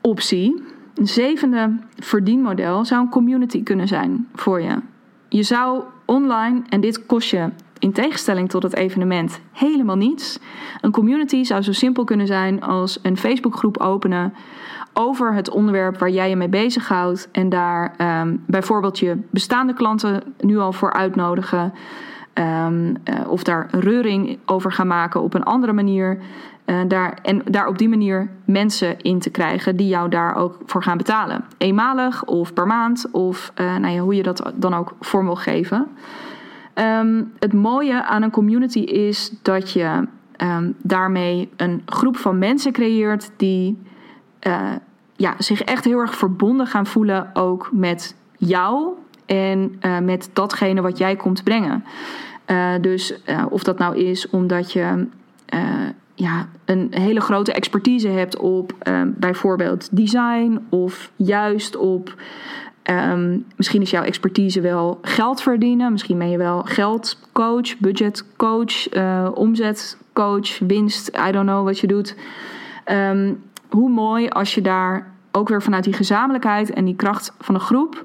optie, 0.00 0.62
een 0.94 1.06
zevende 1.06 1.76
verdienmodel, 1.98 2.84
zou 2.84 3.02
een 3.02 3.08
community 3.10 3.62
kunnen 3.62 3.88
zijn 3.88 4.28
voor 4.34 4.60
je. 4.60 4.78
Je 5.28 5.42
zou 5.42 5.82
online, 6.04 6.62
en 6.68 6.80
dit 6.80 7.06
kost 7.06 7.30
je 7.30 7.48
in 7.78 7.92
tegenstelling 7.92 8.48
tot 8.48 8.62
het 8.62 8.74
evenement 8.74 9.40
helemaal 9.52 9.96
niets. 9.96 10.38
Een 10.80 10.90
community 10.90 11.44
zou 11.44 11.62
zo 11.62 11.72
simpel 11.72 12.04
kunnen 12.04 12.26
zijn 12.26 12.62
als 12.62 12.98
een 13.02 13.16
Facebookgroep 13.16 13.78
openen 13.78 14.34
over 14.92 15.34
het 15.34 15.50
onderwerp 15.50 15.98
waar 15.98 16.10
jij 16.10 16.28
je 16.28 16.36
mee 16.36 16.48
bezighoudt. 16.48 17.28
En 17.32 17.48
daar 17.48 17.94
um, 18.20 18.42
bijvoorbeeld 18.46 18.98
je 18.98 19.18
bestaande 19.30 19.74
klanten 19.74 20.22
nu 20.40 20.58
al 20.58 20.72
voor 20.72 20.92
uitnodigen. 20.92 21.72
Um, 22.34 22.86
uh, 22.88 23.30
of 23.30 23.42
daar 23.42 23.68
reuring 23.70 24.38
over 24.46 24.72
gaan 24.72 24.86
maken 24.86 25.22
op 25.22 25.34
een 25.34 25.42
andere 25.42 25.72
manier. 25.72 26.18
Uh, 26.68 26.80
daar, 26.88 27.18
en 27.22 27.42
daar 27.44 27.66
op 27.66 27.78
die 27.78 27.88
manier 27.88 28.30
mensen 28.44 28.98
in 29.00 29.18
te 29.18 29.30
krijgen 29.30 29.76
die 29.76 29.88
jou 29.88 30.08
daar 30.08 30.34
ook 30.34 30.58
voor 30.66 30.82
gaan 30.82 30.96
betalen. 30.96 31.44
Eenmalig 31.58 32.24
of 32.24 32.52
per 32.52 32.66
maand 32.66 33.10
of 33.10 33.52
uh, 33.60 33.76
nou 33.76 33.94
ja, 33.94 34.00
hoe 34.00 34.14
je 34.14 34.22
dat 34.22 34.52
dan 34.54 34.74
ook 34.74 34.94
vorm 35.00 35.24
wil 35.24 35.36
geven. 35.36 35.88
Um, 36.74 37.32
het 37.38 37.52
mooie 37.52 38.04
aan 38.04 38.22
een 38.22 38.30
community 38.30 38.78
is 38.78 39.32
dat 39.42 39.72
je 39.72 40.06
um, 40.36 40.74
daarmee 40.82 41.48
een 41.56 41.82
groep 41.86 42.16
van 42.16 42.38
mensen 42.38 42.72
creëert 42.72 43.30
die 43.36 43.78
uh, 44.46 44.72
ja, 45.16 45.34
zich 45.38 45.62
echt 45.62 45.84
heel 45.84 45.98
erg 45.98 46.16
verbonden 46.16 46.66
gaan 46.66 46.86
voelen 46.86 47.30
ook 47.34 47.68
met 47.72 48.16
jou 48.36 48.88
en 49.26 49.78
met 50.02 50.30
datgene 50.32 50.80
wat 50.80 50.98
jij 50.98 51.16
komt 51.16 51.44
brengen. 51.44 51.84
Dus 52.80 53.22
of 53.48 53.62
dat 53.62 53.78
nou 53.78 53.96
is 53.96 54.30
omdat 54.30 54.72
je 54.72 55.06
ja, 56.18 56.48
een 56.64 56.88
hele 56.90 57.20
grote 57.20 57.52
expertise 57.52 58.08
hebt 58.08 58.36
op 58.36 58.72
ehm, 58.78 59.10
bijvoorbeeld 59.16 59.96
design 59.96 60.66
of 60.68 61.10
juist 61.16 61.76
op. 61.76 62.14
Ehm, 62.82 63.38
misschien 63.56 63.82
is 63.82 63.90
jouw 63.90 64.02
expertise 64.02 64.60
wel 64.60 64.98
geld 65.02 65.42
verdienen. 65.42 65.92
Misschien 65.92 66.18
ben 66.18 66.30
je 66.30 66.38
wel 66.38 66.62
geldcoach, 66.62 67.78
budgetcoach, 67.78 68.94
uh, 68.94 69.28
omzetcoach, 69.34 70.58
winst. 70.58 71.08
I 71.28 71.30
don't 71.30 71.46
know 71.46 71.64
wat 71.64 71.78
je 71.78 71.86
doet. 71.86 72.16
Ehm, 72.84 73.34
hoe 73.68 73.90
mooi 73.90 74.28
als 74.28 74.54
je 74.54 74.60
daar 74.60 75.12
ook 75.32 75.48
weer 75.48 75.62
vanuit 75.62 75.84
die 75.84 75.92
gezamenlijkheid 75.92 76.70
en 76.70 76.84
die 76.84 76.96
kracht 76.96 77.34
van 77.38 77.54
een 77.54 77.60
groep. 77.60 78.04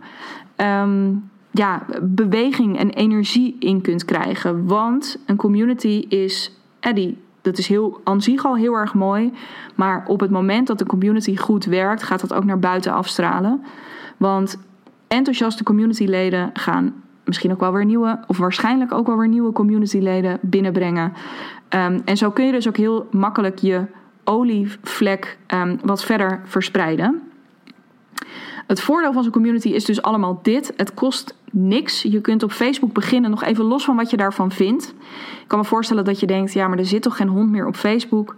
ja, 1.56 1.86
beweging 2.02 2.78
en 2.80 2.90
energie 2.90 3.56
in 3.60 3.82
kunt 3.82 4.06
krijgen. 4.06 4.68
Want 4.68 5.18
een 5.26 5.36
community 5.36 6.06
is 6.10 6.52
Eddie 6.80 7.18
dat 7.44 7.58
is 7.58 7.68
heel, 7.68 8.02
aan 8.04 8.22
zich 8.22 8.46
al 8.46 8.56
heel 8.56 8.74
erg 8.74 8.94
mooi. 8.94 9.34
Maar 9.76 10.04
op 10.08 10.20
het 10.20 10.32
moment 10.32 10.68
dat 10.68 10.78
de 10.78 10.86
community 10.86 11.38
goed 11.38 11.66
werkt, 11.66 12.04
gaat 12.04 12.22
dat 12.22 12.34
ook 12.34 12.44
naar 12.44 12.60
buiten 12.60 12.94
afstralen. 12.94 13.64
Want 14.18 14.58
enthousiaste 15.08 15.64
communityleden 15.64 16.50
gaan 16.54 16.94
misschien 17.26 17.52
ook 17.52 17.60
wel 17.60 17.74
weer 17.74 17.86
nieuwe, 17.86 18.20
of 18.28 18.38
waarschijnlijk 18.38 18.94
ook 18.94 19.08
wel 19.08 19.18
weer 19.18 19.28
nieuwe 19.28 19.52
communityleden 19.52 20.40
binnenbrengen. 20.42 21.14
Um, 21.70 22.02
en 22.06 22.18
zo 22.18 22.32
kun 22.32 22.46
je 22.46 22.52
dus 22.52 22.68
ook 22.68 22.78
heel 22.78 23.08
makkelijk 23.12 23.60
je 23.60 23.86
olievlek 24.24 25.38
um, 25.54 25.80
wat 25.84 26.04
verder 26.04 26.42
verspreiden. 26.46 27.22
Het 28.68 28.82
voordeel 28.82 29.14
van 29.14 29.24
zo'n 29.24 29.32
community 29.32 29.70
is 29.70 29.86
dus 29.86 30.02
allemaal 30.02 30.40
dit. 30.42 30.74
Het 30.78 30.94
kost 30.94 31.36
niks. 31.54 32.02
Je 32.02 32.22
kunt 32.22 32.44
op 32.44 32.52
Facebook 32.52 32.94
beginnen, 32.94 33.30
nog 33.30 33.44
even 33.44 33.66
los 33.66 33.86
van 33.86 33.96
wat 33.96 34.10
je 34.10 34.18
daarvan 34.18 34.52
vindt. 34.52 34.94
Ik 35.42 35.48
kan 35.48 35.60
me 35.60 35.66
voorstellen 35.66 36.06
dat 36.06 36.20
je 36.20 36.28
denkt, 36.28 36.54
ja, 36.54 36.68
maar 36.68 36.78
er 36.78 36.86
zit 36.86 37.02
toch 37.02 37.16
geen 37.18 37.28
hond 37.28 37.50
meer 37.50 37.68
op 37.68 37.76
Facebook. 37.76 38.36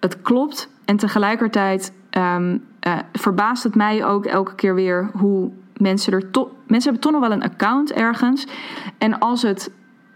Het 0.00 0.22
klopt. 0.22 0.68
En 0.84 0.96
tegelijkertijd 0.96 1.92
um, 2.10 2.64
uh, 2.86 2.98
verbaast 3.12 3.62
het 3.62 3.74
mij 3.74 4.04
ook 4.04 4.26
elke 4.26 4.54
keer 4.54 4.74
weer 4.74 5.10
hoe 5.12 5.50
mensen 5.76 6.12
er 6.12 6.30
toch. 6.30 6.48
Mensen 6.66 6.90
hebben 6.90 7.00
toch 7.00 7.20
nog 7.20 7.28
wel 7.28 7.38
een 7.38 7.50
account 7.50 7.92
ergens. 7.92 8.46
En 8.98 9.18
als 9.18 9.42
het 9.42 9.70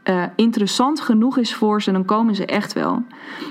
uh, 0.05 0.25
interessant 0.37 1.01
genoeg 1.01 1.39
is 1.39 1.55
voor 1.55 1.83
ze, 1.83 1.93
dan 1.93 2.05
komen 2.05 2.35
ze 2.35 2.47
echt 2.47 2.73
wel. 2.73 3.03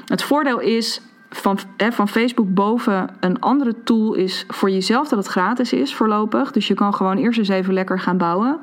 Het 0.06 0.24
voordeel 0.24 0.60
is 0.60 1.02
van, 1.36 1.60
van 1.78 2.08
Facebook 2.08 2.54
boven 2.54 3.10
een 3.20 3.40
andere 3.40 3.84
tool 3.84 4.14
is 4.14 4.46
voor 4.48 4.70
jezelf 4.70 5.08
dat 5.08 5.20
het 5.20 5.28
gratis 5.28 5.74
is 5.74 5.96
voorlopig. 5.96 6.52
Dus 6.52 6.68
je 6.68 6.74
kan 6.74 6.94
gewoon 6.94 7.18
eerst 7.18 7.40
eens 7.40 7.48
even 7.48 7.74
lekker 7.74 8.00
gaan 8.00 8.18
bouwen. 8.18 8.60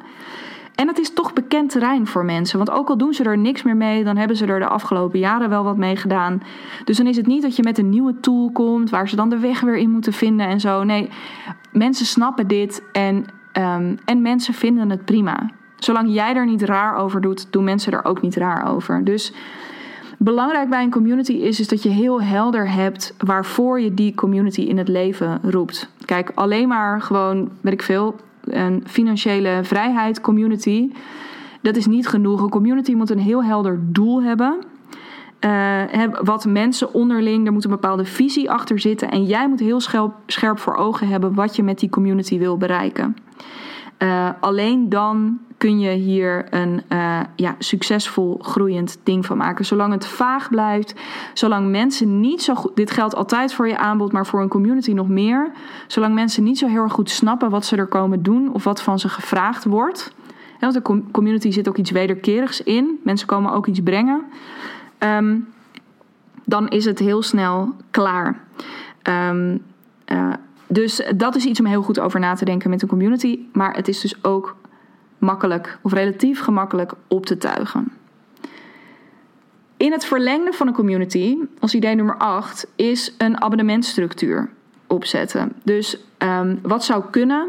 En 0.75 0.89
het 0.89 0.99
is 0.99 1.13
toch 1.13 1.33
bekend 1.33 1.71
terrein 1.71 2.07
voor 2.07 2.25
mensen. 2.25 2.59
Want 2.59 2.71
ook 2.71 2.89
al 2.89 2.97
doen 2.97 3.13
ze 3.13 3.25
er 3.25 3.39
niks 3.39 3.63
meer 3.63 3.77
mee, 3.77 4.05
dan 4.05 4.17
hebben 4.17 4.37
ze 4.37 4.47
er 4.47 4.59
de 4.59 4.67
afgelopen 4.67 5.19
jaren 5.19 5.49
wel 5.49 5.65
wat 5.65 5.77
mee 5.77 5.97
gedaan. 5.97 6.43
Dus 6.85 6.97
dan 6.97 7.07
is 7.07 7.17
het 7.17 7.27
niet 7.27 7.43
dat 7.43 7.57
je 7.57 7.63
met 7.63 7.79
een 7.79 7.89
nieuwe 7.89 8.21
tool 8.21 8.51
komt 8.53 8.91
waar 8.91 9.09
ze 9.09 9.17
dan 9.17 9.29
de 9.29 9.39
weg 9.39 9.61
weer 9.61 9.77
in 9.77 9.91
moeten 9.91 10.13
vinden 10.13 10.47
en 10.47 10.61
zo. 10.61 10.83
Nee, 10.83 11.09
mensen 11.73 12.07
snappen 12.07 12.47
dit 12.47 12.83
en, 12.93 13.25
um, 13.53 13.99
en 14.05 14.23
mensen 14.23 14.55
vinden 14.55 14.91
het 14.91 15.05
prima. 15.05 15.51
Zolang 15.77 16.15
jij 16.15 16.35
er 16.35 16.47
niet 16.47 16.63
raar 16.63 16.97
over 16.97 17.21
doet, 17.21 17.53
doen 17.53 17.65
mensen 17.65 17.93
er 17.93 18.05
ook 18.05 18.23
niet 18.23 18.37
raar 18.37 18.67
over. 18.67 19.05
Dus 19.05 19.33
belangrijk 20.19 20.69
bij 20.69 20.83
een 20.83 20.91
community 20.91 21.33
is, 21.33 21.61
is 21.61 21.69
dat 21.69 21.83
je 21.83 21.89
heel 21.89 22.23
helder 22.23 22.71
hebt 22.71 23.15
waarvoor 23.19 23.81
je 23.81 23.95
die 23.95 24.15
community 24.15 24.61
in 24.61 24.79
het 24.79 24.89
leven 24.89 25.41
roept. 25.43 25.89
Kijk, 26.05 26.31
alleen 26.35 26.69
maar 26.69 27.01
gewoon, 27.01 27.51
weet 27.61 27.73
ik 27.73 27.83
veel, 27.83 28.17
een 28.45 28.83
financiële 28.87 29.61
vrijheid 29.63 30.21
community. 30.21 30.91
Dat 31.61 31.77
is 31.77 31.87
niet 31.87 32.09
genoeg. 32.09 32.43
Een 32.43 32.49
community 32.49 32.95
moet 32.95 33.11
een 33.11 33.19
heel 33.19 33.45
helder 33.45 33.79
doel 33.83 34.23
hebben. 34.23 34.59
Uh, 35.45 35.83
wat 36.23 36.47
mensen 36.47 36.95
onderling, 36.95 37.47
er 37.47 37.53
moet 37.53 37.65
een 37.65 37.71
bepaalde 37.71 38.05
visie 38.05 38.51
achter 38.51 38.79
zitten. 38.81 39.11
En 39.11 39.25
jij 39.25 39.49
moet 39.49 39.61
heel 39.61 39.81
scherp 40.27 40.59
voor 40.59 40.75
ogen 40.75 41.09
hebben 41.09 41.35
wat 41.35 41.57
je 41.57 41.63
met 41.63 41.79
die 41.79 41.91
community 41.91 42.39
wil 42.39 42.57
bereiken. 42.57 43.17
Uh, 43.99 44.31
alleen 44.41 44.89
dan 44.89 45.39
kun 45.57 45.81
je 45.81 45.91
hier 45.91 46.47
een 46.51 46.83
uh, 46.93 47.21
ja, 47.37 47.55
succesvol 47.59 48.39
groeiend 48.43 48.99
ding 49.03 49.27
van 49.27 49.37
maken. 49.37 49.65
Zolang 49.65 49.93
het 49.93 50.07
vaag 50.07 50.51
blijft, 50.51 50.95
zolang 51.35 51.71
mensen 51.71 52.21
niet 52.21 52.43
zo 52.43 52.55
goed. 52.55 52.77
Dit 52.77 52.91
geldt 52.91 53.15
altijd 53.15 53.53
voor 53.55 53.69
je 53.69 53.79
aanbod, 53.79 54.13
maar 54.13 54.27
voor 54.27 54.41
een 54.41 54.49
community 54.49 54.93
nog 54.93 55.09
meer. 55.09 55.51
Zolang 55.87 56.15
mensen 56.15 56.43
niet 56.43 56.59
zo 56.59 56.67
heel 56.67 56.83
erg 56.83 56.93
goed 56.93 57.11
snappen 57.11 57.51
wat 57.51 57.65
ze 57.65 57.77
er 57.77 57.87
komen 57.87 58.23
doen 58.23 58.53
of 58.53 58.65
wat 58.65 58.83
van 58.83 58.99
ze 58.99 59.09
gevraagd 59.09 59.65
wordt. 59.65 60.13
want 60.61 60.75
de 60.75 61.03
community 61.13 61.51
zit 61.51 61.69
ook 61.69 61.77
iets 61.77 61.91
wederkerigs 61.91 62.63
in. 62.63 63.01
Mensen 63.05 63.27
komen 63.27 63.53
ook 63.53 63.67
iets 63.67 63.81
brengen. 63.81 64.23
Um, 64.99 65.49
dan 66.45 66.69
is 66.69 66.85
het 66.85 66.99
heel 66.99 67.23
snel 67.23 67.75
klaar. 67.91 68.41
Um, 69.03 69.63
dus 70.69 71.03
dat 71.17 71.37
is 71.37 71.45
iets 71.45 71.61
om 71.61 71.67
heel 71.67 71.83
goed 71.83 71.99
over 71.99 72.21
na 72.21 72.35
te 72.35 72.45
denken 72.45 72.71
met 72.71 72.83
een 72.83 72.89
community. 72.89 73.39
Maar 73.53 73.75
het 73.75 73.89
is 73.89 74.01
dus 74.01 74.25
ook 74.25 74.57
makkelijk 75.19 75.79
of 75.83 75.93
relatief 75.93 76.41
gemakkelijk 76.41 76.93
op 77.09 77.27
te 77.27 77.37
tuigen. 77.37 77.93
In 79.77 79.93
het 79.93 80.05
verlengde 80.05 80.53
van 80.53 80.67
een 80.67 80.73
community, 80.73 81.37
als 81.61 81.75
idee 81.75 81.95
nummer 81.95 82.17
8, 82.17 82.67
is 82.77 83.15
een 83.19 83.41
abonnementstructuur 83.41 84.51
opzetten. 84.87 85.53
Dus 85.63 85.99
um, 86.19 86.59
wat 86.63 86.85
zou 86.85 87.05
kunnen, 87.11 87.49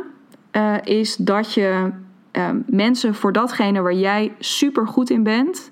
uh, 0.52 0.76
is 0.84 1.16
dat 1.16 1.54
je 1.54 1.92
um, 2.32 2.64
mensen 2.68 3.16
voor 3.16 3.34
datgene 3.34 3.82
waar 3.82 3.94
jij 3.94 4.34
super 4.40 4.88
goed 4.88 5.10
in 5.10 5.24
bent, 5.24 5.72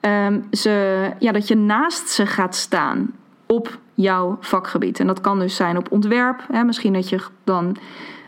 um, 0.00 0.44
ze, 0.50 1.10
ja, 1.18 1.32
dat 1.32 1.48
je 1.48 1.56
naast 1.56 2.08
ze 2.08 2.26
gaat 2.26 2.56
staan 2.56 3.14
op 3.46 3.78
jouw 3.96 4.36
vakgebied. 4.40 5.00
En 5.00 5.06
dat 5.06 5.20
kan 5.20 5.38
dus 5.38 5.56
zijn 5.56 5.76
op 5.76 5.92
ontwerp. 5.92 6.44
Hè, 6.52 6.64
misschien 6.64 6.92
dat 6.92 7.08
je 7.08 7.20
dan 7.44 7.76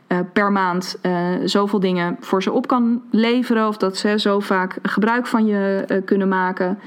uh, 0.08 0.18
per 0.32 0.52
maand 0.52 0.98
uh, 1.02 1.28
zoveel 1.44 1.80
dingen 1.80 2.16
voor 2.20 2.42
ze 2.42 2.52
op 2.52 2.66
kan 2.66 3.02
leveren. 3.10 3.68
Of 3.68 3.76
dat 3.76 3.96
ze 3.96 4.18
zo 4.18 4.40
vaak 4.40 4.78
gebruik 4.82 5.26
van 5.26 5.46
je 5.46 5.84
uh, 5.88 5.98
kunnen 6.04 6.28
maken. 6.28 6.78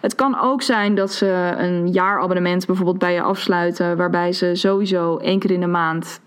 Het 0.00 0.14
kan 0.14 0.40
ook 0.40 0.62
zijn 0.62 0.94
dat 0.94 1.12
ze 1.12 1.54
een 1.56 1.88
jaarabonnement 1.88 2.66
bijvoorbeeld 2.66 2.98
bij 2.98 3.12
je 3.12 3.22
afsluiten. 3.22 3.96
Waarbij 3.96 4.32
ze 4.32 4.54
sowieso 4.54 5.16
één 5.16 5.38
keer 5.38 5.50
in 5.50 5.60
de 5.60 5.66
maand 5.66 6.20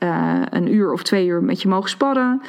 een 0.50 0.74
uur 0.74 0.92
of 0.92 1.04
twee 1.04 1.28
uur 1.28 1.44
met 1.44 1.62
je 1.62 1.68
mogen 1.68 1.90
sparren. 1.90 2.42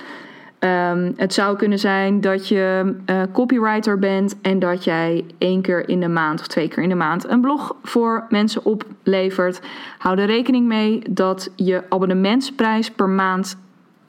Um, 0.64 1.12
het 1.16 1.34
zou 1.34 1.56
kunnen 1.56 1.78
zijn 1.78 2.20
dat 2.20 2.48
je 2.48 2.94
uh, 3.06 3.22
copywriter 3.32 3.98
bent 3.98 4.40
en 4.42 4.58
dat 4.58 4.84
jij 4.84 5.24
één 5.38 5.62
keer 5.62 5.88
in 5.88 6.00
de 6.00 6.08
maand 6.08 6.40
of 6.40 6.46
twee 6.46 6.68
keer 6.68 6.82
in 6.82 6.88
de 6.88 6.94
maand 6.94 7.28
een 7.28 7.40
blog 7.40 7.76
voor 7.82 8.26
mensen 8.28 8.64
oplevert. 8.64 9.60
Hou 9.98 10.18
er 10.18 10.26
rekening 10.26 10.66
mee 10.66 11.02
dat 11.10 11.50
je 11.56 11.82
abonnementsprijs 11.88 12.90
per 12.90 13.08
maand 13.08 13.56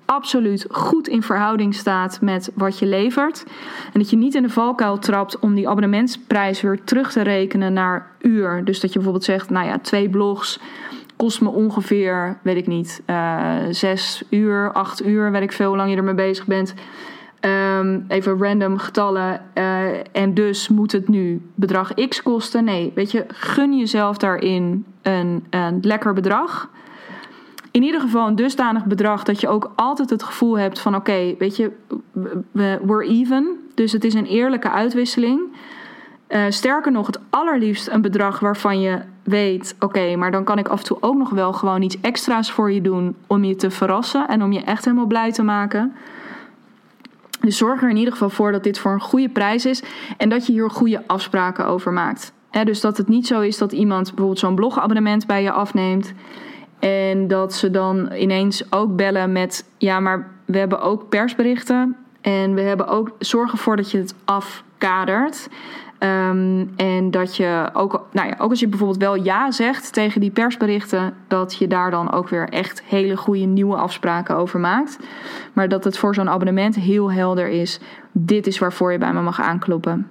absoluut 0.05 0.65
goed 0.69 1.07
in 1.07 1.23
verhouding 1.23 1.75
staat 1.75 2.21
met 2.21 2.51
wat 2.55 2.79
je 2.79 2.85
levert. 2.85 3.43
En 3.93 3.99
dat 3.99 4.09
je 4.09 4.17
niet 4.17 4.35
in 4.35 4.43
de 4.43 4.49
valkuil 4.49 4.97
trapt 4.97 5.39
om 5.39 5.55
die 5.55 5.69
abonnementsprijs 5.69 6.61
weer 6.61 6.83
terug 6.83 7.11
te 7.11 7.21
rekenen 7.21 7.73
naar 7.73 8.11
uur. 8.21 8.61
Dus 8.65 8.79
dat 8.79 8.89
je 8.89 8.95
bijvoorbeeld 8.95 9.25
zegt, 9.25 9.49
nou 9.49 9.67
ja, 9.67 9.79
twee 9.79 10.09
blogs 10.09 10.59
kost 11.21 11.41
me 11.41 11.49
ongeveer, 11.49 12.37
weet 12.41 12.57
ik 12.57 12.67
niet, 12.67 13.01
uh, 13.07 13.55
zes 13.69 14.23
uur, 14.29 14.71
acht 14.71 15.05
uur, 15.05 15.31
weet 15.31 15.41
ik 15.41 15.51
veel 15.51 15.67
hoe 15.67 15.77
lang 15.77 15.89
je 15.89 15.95
ermee 15.95 16.13
bezig 16.13 16.45
bent. 16.45 16.73
Um, 17.79 18.05
even 18.07 18.37
random 18.43 18.77
getallen. 18.77 19.41
Uh, 19.53 19.89
en 20.11 20.33
dus 20.33 20.67
moet 20.67 20.91
het 20.91 21.07
nu 21.07 21.41
bedrag 21.55 21.93
X 21.93 22.21
kosten. 22.23 22.63
Nee, 22.63 22.91
weet 22.95 23.11
je, 23.11 23.25
gun 23.27 23.77
jezelf 23.77 24.17
daarin 24.17 24.85
een, 25.01 25.45
een 25.49 25.79
lekker 25.81 26.13
bedrag. 26.13 26.69
In 27.71 27.83
ieder 27.83 28.01
geval 28.01 28.27
een 28.27 28.35
dusdanig 28.35 28.85
bedrag 28.85 29.23
dat 29.23 29.41
je 29.41 29.47
ook 29.47 29.71
altijd 29.75 30.09
het 30.09 30.23
gevoel 30.23 30.57
hebt 30.57 30.79
van 30.79 30.95
oké, 30.95 31.35
weet 31.37 31.55
je, 31.55 31.71
we're 32.51 33.07
even. 33.07 33.59
Dus 33.75 33.91
het 33.91 34.03
is 34.03 34.13
een 34.13 34.25
eerlijke 34.25 34.71
uitwisseling. 34.71 35.41
Uh, 36.31 36.45
sterker 36.49 36.91
nog, 36.91 37.07
het 37.07 37.19
allerliefst 37.29 37.87
een 37.87 38.01
bedrag 38.01 38.39
waarvan 38.39 38.81
je 38.81 38.99
weet: 39.23 39.75
oké, 39.79 40.15
maar 40.15 40.31
dan 40.31 40.43
kan 40.43 40.57
ik 40.57 40.67
af 40.67 40.79
en 40.79 40.85
toe 40.85 40.97
ook 40.99 41.17
nog 41.17 41.29
wel 41.29 41.53
gewoon 41.53 41.81
iets 41.81 42.01
extra's 42.01 42.51
voor 42.51 42.71
je 42.71 42.81
doen 42.81 43.15
om 43.27 43.43
je 43.43 43.55
te 43.55 43.71
verrassen 43.71 44.27
en 44.27 44.43
om 44.43 44.51
je 44.51 44.61
echt 44.61 44.85
helemaal 44.85 45.05
blij 45.05 45.31
te 45.31 45.43
maken. 45.43 45.93
Dus 47.39 47.57
zorg 47.57 47.81
er 47.81 47.89
in 47.89 47.97
ieder 47.97 48.13
geval 48.13 48.29
voor 48.29 48.51
dat 48.51 48.63
dit 48.63 48.79
voor 48.79 48.91
een 48.91 49.01
goede 49.01 49.29
prijs 49.29 49.65
is 49.65 49.83
en 50.17 50.29
dat 50.29 50.45
je 50.45 50.51
hier 50.51 50.69
goede 50.69 51.03
afspraken 51.07 51.65
over 51.65 51.93
maakt. 51.93 52.33
dus 52.63 52.81
dat 52.81 52.97
het 52.97 53.07
niet 53.07 53.27
zo 53.27 53.41
is 53.41 53.57
dat 53.57 53.71
iemand 53.71 54.07
bijvoorbeeld 54.07 54.39
zo'n 54.39 54.55
blogabonnement 54.55 55.27
bij 55.27 55.43
je 55.43 55.51
afneemt 55.51 56.13
en 56.81 57.27
dat 57.27 57.53
ze 57.53 57.71
dan 57.71 58.11
ineens 58.11 58.71
ook 58.71 58.95
bellen 58.95 59.31
met: 59.31 59.65
ja, 59.77 59.99
maar 59.99 60.31
we 60.45 60.57
hebben 60.57 60.81
ook 60.81 61.09
persberichten 61.09 61.95
en 62.21 62.53
we 62.53 62.61
hebben 62.61 62.87
ook 62.87 63.11
zorg 63.19 63.51
ervoor 63.51 63.75
dat 63.75 63.91
je 63.91 63.97
het 63.97 64.15
afkadert. 64.25 65.49
Um, 66.03 66.71
en 66.75 67.11
dat 67.11 67.35
je 67.35 67.69
ook, 67.73 68.05
nou 68.11 68.27
ja, 68.27 68.35
ook 68.37 68.49
als 68.49 68.59
je 68.59 68.67
bijvoorbeeld 68.67 68.99
wel 68.99 69.15
ja 69.15 69.51
zegt 69.51 69.93
tegen 69.93 70.21
die 70.21 70.31
persberichten, 70.31 71.13
dat 71.27 71.55
je 71.55 71.67
daar 71.67 71.91
dan 71.91 72.11
ook 72.11 72.29
weer 72.29 72.49
echt 72.49 72.83
hele 72.85 73.17
goede 73.17 73.45
nieuwe 73.45 73.75
afspraken 73.75 74.35
over 74.35 74.59
maakt. 74.59 74.99
Maar 75.53 75.69
dat 75.69 75.83
het 75.83 75.97
voor 75.97 76.15
zo'n 76.15 76.29
abonnement 76.29 76.75
heel 76.75 77.11
helder 77.11 77.47
is: 77.47 77.79
dit 78.11 78.47
is 78.47 78.59
waarvoor 78.59 78.91
je 78.91 78.97
bij 78.97 79.13
me 79.13 79.21
mag 79.21 79.41
aankloppen. 79.41 80.07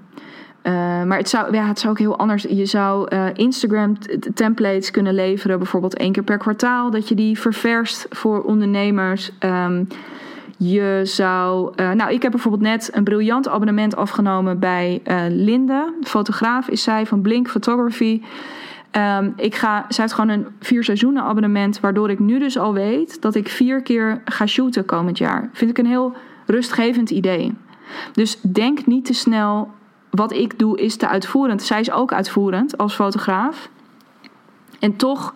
Uh, 0.62 0.72
maar 1.02 1.18
het 1.18 1.28
zou, 1.28 1.54
ja, 1.54 1.66
het 1.66 1.78
zou 1.78 1.92
ook 1.92 1.98
heel 1.98 2.18
anders. 2.18 2.42
Je 2.42 2.66
zou 2.66 3.14
uh, 3.14 3.26
Instagram 3.34 3.96
templates 4.34 4.90
kunnen 4.90 5.14
leveren, 5.14 5.58
bijvoorbeeld 5.58 5.96
één 5.96 6.12
keer 6.12 6.22
per 6.22 6.38
kwartaal, 6.38 6.90
dat 6.90 7.08
je 7.08 7.14
die 7.14 7.38
ververst 7.38 8.06
voor 8.10 8.42
ondernemers. 8.42 9.30
Um, 9.40 9.88
je 10.62 11.00
zou. 11.04 11.72
Uh, 11.76 11.90
nou, 11.90 12.12
ik 12.12 12.22
heb 12.22 12.30
bijvoorbeeld 12.30 12.62
net 12.62 12.90
een 12.92 13.04
briljant 13.04 13.48
abonnement 13.48 13.96
afgenomen 13.96 14.58
bij 14.58 15.02
Linde, 15.28 15.92
fotograaf 16.02 16.68
is 16.68 16.82
zij 16.82 17.06
van 17.06 17.20
Blink 17.20 17.48
Photography. 17.48 18.22
Um, 18.96 19.32
ik 19.36 19.54
ga, 19.54 19.84
zij 19.88 20.04
heeft 20.04 20.12
gewoon 20.12 20.30
een 20.30 20.46
vier 20.60 20.84
seizoenen 20.84 21.22
abonnement, 21.22 21.80
waardoor 21.80 22.10
ik 22.10 22.18
nu 22.18 22.38
dus 22.38 22.58
al 22.58 22.72
weet 22.72 23.22
dat 23.22 23.34
ik 23.34 23.48
vier 23.48 23.82
keer 23.82 24.22
ga 24.24 24.46
shooten 24.46 24.84
komend 24.84 25.18
jaar. 25.18 25.50
Vind 25.52 25.70
ik 25.70 25.78
een 25.78 25.86
heel 25.86 26.14
rustgevend 26.46 27.10
idee. 27.10 27.54
Dus 28.12 28.40
denk 28.40 28.86
niet 28.86 29.04
te 29.04 29.12
snel, 29.12 29.70
wat 30.10 30.32
ik 30.32 30.58
doe 30.58 30.80
is 30.80 30.96
te 30.96 31.08
uitvoerend. 31.08 31.62
Zij 31.62 31.80
is 31.80 31.90
ook 31.90 32.12
uitvoerend 32.12 32.78
als 32.78 32.94
fotograaf. 32.94 33.68
En 34.78 34.96
toch 34.96 35.34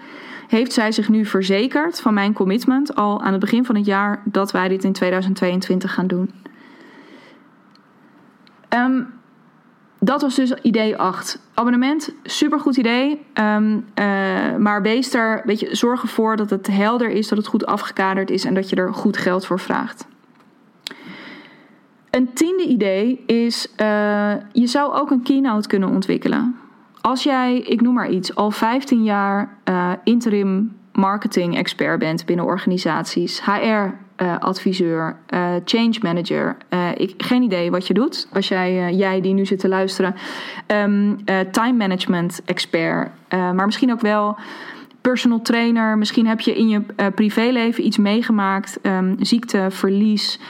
heeft 0.55 0.73
zij 0.73 0.93
zich 0.93 1.09
nu 1.09 1.25
verzekerd 1.25 2.01
van 2.01 2.15
mijn 2.15 2.33
commitment 2.33 2.95
al 2.95 3.23
aan 3.23 3.33
het 3.33 3.41
begin 3.41 3.65
van 3.65 3.75
het 3.75 3.87
jaar 3.87 4.23
dat 4.25 4.53
wij 4.53 4.69
dit 4.69 4.85
in 4.85 4.93
2022 4.93 5.95
gaan 5.95 6.07
doen. 6.07 6.31
Um, 8.69 9.07
dat 9.99 10.23
was 10.23 10.35
dus 10.35 10.55
idee 10.55 10.97
8. 10.97 11.39
Abonnement, 11.55 12.15
supergoed 12.23 12.77
idee. 12.77 13.27
Um, 13.35 13.75
uh, 13.75 14.57
maar 14.57 14.83
wees 14.83 15.15
er, 15.15 15.43
weet 15.45 15.61
je, 15.61 15.75
zorg 15.75 16.03
ervoor 16.03 16.37
dat 16.37 16.51
het 16.51 16.67
helder 16.67 17.11
is, 17.11 17.29
dat 17.29 17.39
het 17.39 17.47
goed 17.47 17.67
afgekaderd 17.67 18.31
is 18.31 18.45
en 18.45 18.55
dat 18.55 18.69
je 18.69 18.77
er 18.77 18.95
goed 18.95 19.17
geld 19.17 19.47
voor 19.47 19.61
vraagt. 19.61 20.07
Een 22.11 22.33
tiende 22.33 22.65
idee 22.65 23.23
is, 23.27 23.67
uh, 23.81 24.33
je 24.53 24.67
zou 24.67 24.93
ook 24.93 25.11
een 25.11 25.23
keynote 25.23 25.69
kunnen 25.69 25.89
ontwikkelen. 25.89 26.59
Als 27.07 27.23
jij, 27.23 27.59
ik 27.59 27.81
noem 27.81 27.95
maar 27.95 28.11
iets, 28.11 28.35
al 28.35 28.51
15 28.51 29.05
jaar 29.05 29.57
uh, 29.65 29.93
interim 30.05 30.77
marketing 30.93 31.57
expert 31.57 31.99
bent 31.99 32.25
binnen 32.27 32.45
organisaties, 32.45 33.45
HR 33.45 33.61
uh, 33.61 34.39
adviseur, 34.39 35.17
uh, 35.29 35.55
change 35.65 35.95
manager. 36.03 36.57
Ik, 36.97 37.15
geen 37.17 37.43
idee 37.43 37.71
wat 37.71 37.87
je 37.87 37.95
doet. 37.95 38.29
Als 38.33 38.49
jij, 38.49 38.95
jij 38.95 39.21
die 39.21 39.33
nu 39.35 39.47
zit 39.47 39.59
te 39.59 39.69
luisteren, 39.69 40.15
um, 40.67 41.25
time 41.51 41.73
management 41.73 42.41
expert, 42.45 43.11
maar 43.29 43.65
misschien 43.65 43.93
ook 43.93 44.01
wel 44.01 44.37
personal 45.01 45.43
trainer. 45.43 45.99
Misschien 45.99 46.27
heb 46.27 46.41
je 46.41 46.55
in 46.55 46.69
je 46.69 46.83
privéleven 47.15 47.87
iets 47.87 47.99
meegemaakt, 47.99 48.79
um, 48.83 49.17
ziekte, 49.19 49.67
verlies, 49.71 50.41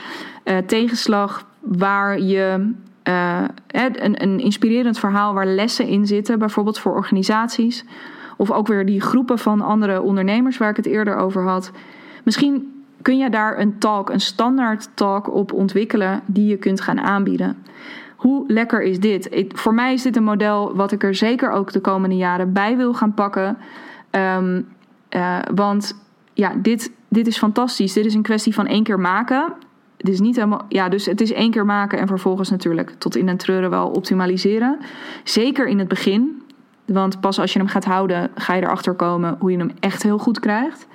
tegenslag, 0.65 1.47
waar 1.59 2.19
je 2.19 2.73
een, 3.05 4.23
een 4.23 4.39
inspirerend 4.39 4.99
verhaal 4.99 5.33
waar 5.33 5.47
lessen 5.47 5.87
in 5.87 6.05
zitten, 6.07 6.39
bijvoorbeeld 6.39 6.79
voor 6.79 6.93
organisaties. 6.93 7.85
Of 8.37 8.51
ook 8.51 8.67
weer 8.67 8.85
die 8.85 9.01
groepen 9.01 9.39
van 9.39 9.61
andere 9.61 10.01
ondernemers 10.01 10.57
waar 10.57 10.69
ik 10.69 10.75
het 10.75 10.85
eerder 10.85 11.15
over 11.15 11.43
had. 11.43 11.71
Misschien 12.23 12.83
kun 13.01 13.17
je 13.17 13.29
daar 13.29 13.59
een 13.59 13.77
talk, 13.77 14.09
een 14.09 14.19
standaard 14.19 14.89
talk 14.93 15.33
op 15.33 15.53
ontwikkelen 15.53 16.21
die 16.25 16.47
je 16.47 16.57
kunt 16.57 16.81
gaan 16.81 16.99
aanbieden. 16.99 17.57
Hoe 18.15 18.43
lekker 18.47 18.81
is 18.81 18.99
dit? 18.99 19.47
voor 19.47 19.73
mij 19.73 19.93
is 19.93 20.01
dit 20.01 20.15
een 20.15 20.23
model 20.23 20.75
wat 20.75 20.91
ik 20.91 21.03
er 21.03 21.15
zeker 21.15 21.51
ook 21.51 21.71
de 21.71 21.79
komende 21.79 22.15
jaren 22.15 22.53
bij 22.53 22.77
wil 22.77 22.93
gaan 22.93 23.13
pakken. 23.13 23.57
Um, 24.11 24.67
uh, 25.09 25.39
want 25.55 25.95
ja, 26.33 26.53
dit, 26.57 26.91
dit 27.07 27.27
is 27.27 27.37
fantastisch. 27.37 27.93
Dit 27.93 28.05
is 28.05 28.13
een 28.13 28.21
kwestie 28.21 28.53
van 28.53 28.67
één 28.67 28.83
keer 28.83 28.99
maken. 28.99 29.53
Is 30.07 30.19
niet 30.19 30.35
helemaal. 30.35 30.65
Ja, 30.69 30.89
dus 30.89 31.05
het 31.05 31.21
is 31.21 31.33
één 31.33 31.51
keer 31.51 31.65
maken 31.65 31.99
en 31.99 32.07
vervolgens 32.07 32.49
natuurlijk 32.49 32.95
tot 32.97 33.15
in 33.15 33.25
den 33.25 33.37
treuren 33.37 33.69
wel 33.69 33.89
optimaliseren. 33.89 34.77
Zeker 35.23 35.67
in 35.67 35.79
het 35.79 35.87
begin. 35.87 36.43
Want 36.85 37.19
pas 37.19 37.39
als 37.39 37.53
je 37.53 37.59
hem 37.59 37.67
gaat 37.67 37.85
houden, 37.85 38.31
ga 38.35 38.53
je 38.53 38.61
erachter 38.61 38.93
komen 38.93 39.35
hoe 39.39 39.51
je 39.51 39.57
hem 39.57 39.71
echt 39.79 40.03
heel 40.03 40.17
goed 40.17 40.39
krijgt. 40.39 40.87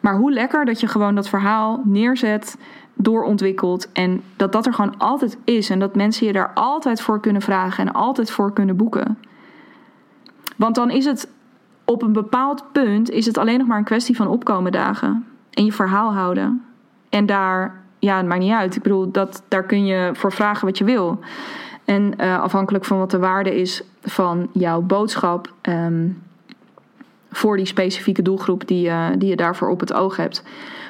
Maar 0.00 0.16
hoe 0.16 0.32
lekker 0.32 0.64
dat 0.64 0.80
je 0.80 0.86
gewoon 0.86 1.14
dat 1.14 1.28
verhaal 1.28 1.80
neerzet, 1.84 2.56
doorontwikkelt 2.94 3.92
en 3.92 4.22
dat 4.36 4.52
dat 4.52 4.66
er 4.66 4.74
gewoon 4.74 4.98
altijd 4.98 5.38
is 5.44 5.70
en 5.70 5.78
dat 5.78 5.94
mensen 5.94 6.26
je 6.26 6.32
daar 6.32 6.50
altijd 6.54 7.00
voor 7.00 7.20
kunnen 7.20 7.42
vragen 7.42 7.86
en 7.86 7.92
altijd 7.92 8.30
voor 8.30 8.52
kunnen 8.52 8.76
boeken. 8.76 9.18
Want 10.56 10.74
dan 10.74 10.90
is 10.90 11.04
het 11.04 11.28
op 11.84 12.02
een 12.02 12.12
bepaald 12.12 12.64
punt 12.72 13.10
is 13.10 13.26
het 13.26 13.38
alleen 13.38 13.58
nog 13.58 13.66
maar 13.66 13.78
een 13.78 13.84
kwestie 13.84 14.16
van 14.16 14.26
opkomen 14.26 14.72
dagen 14.72 15.26
en 15.50 15.64
je 15.64 15.72
verhaal 15.72 16.12
houden. 16.12 16.64
En 17.08 17.26
daar, 17.26 17.79
ja, 18.00 18.16
het 18.16 18.26
maakt 18.26 18.40
niet 18.40 18.52
uit. 18.52 18.76
Ik 18.76 18.82
bedoel, 18.82 19.10
dat, 19.10 19.42
daar 19.48 19.64
kun 19.64 19.86
je 19.86 20.10
voor 20.12 20.32
vragen 20.32 20.66
wat 20.66 20.78
je 20.78 20.84
wil. 20.84 21.18
En 21.84 22.14
uh, 22.20 22.42
afhankelijk 22.42 22.84
van 22.84 22.98
wat 22.98 23.10
de 23.10 23.18
waarde 23.18 23.60
is 23.60 23.82
van 24.02 24.48
jouw 24.52 24.80
boodschap. 24.80 25.52
Um, 25.62 26.22
voor 27.30 27.56
die 27.56 27.66
specifieke 27.66 28.22
doelgroep 28.22 28.66
die, 28.66 28.88
uh, 28.88 29.06
die 29.18 29.28
je 29.28 29.36
daarvoor 29.36 29.68
op 29.68 29.80
het 29.80 29.92
oog 29.92 30.16
hebt. 30.16 30.42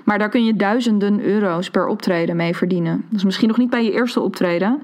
Maar 0.04 0.18
daar 0.18 0.28
kun 0.28 0.44
je 0.44 0.56
duizenden 0.56 1.24
euro's 1.24 1.70
per 1.70 1.86
optreden 1.86 2.36
mee 2.36 2.56
verdienen. 2.56 3.04
Is 3.12 3.24
misschien 3.24 3.48
nog 3.48 3.56
niet 3.56 3.70
bij 3.70 3.84
je 3.84 3.92
eerste 3.92 4.20
optreden, 4.20 4.82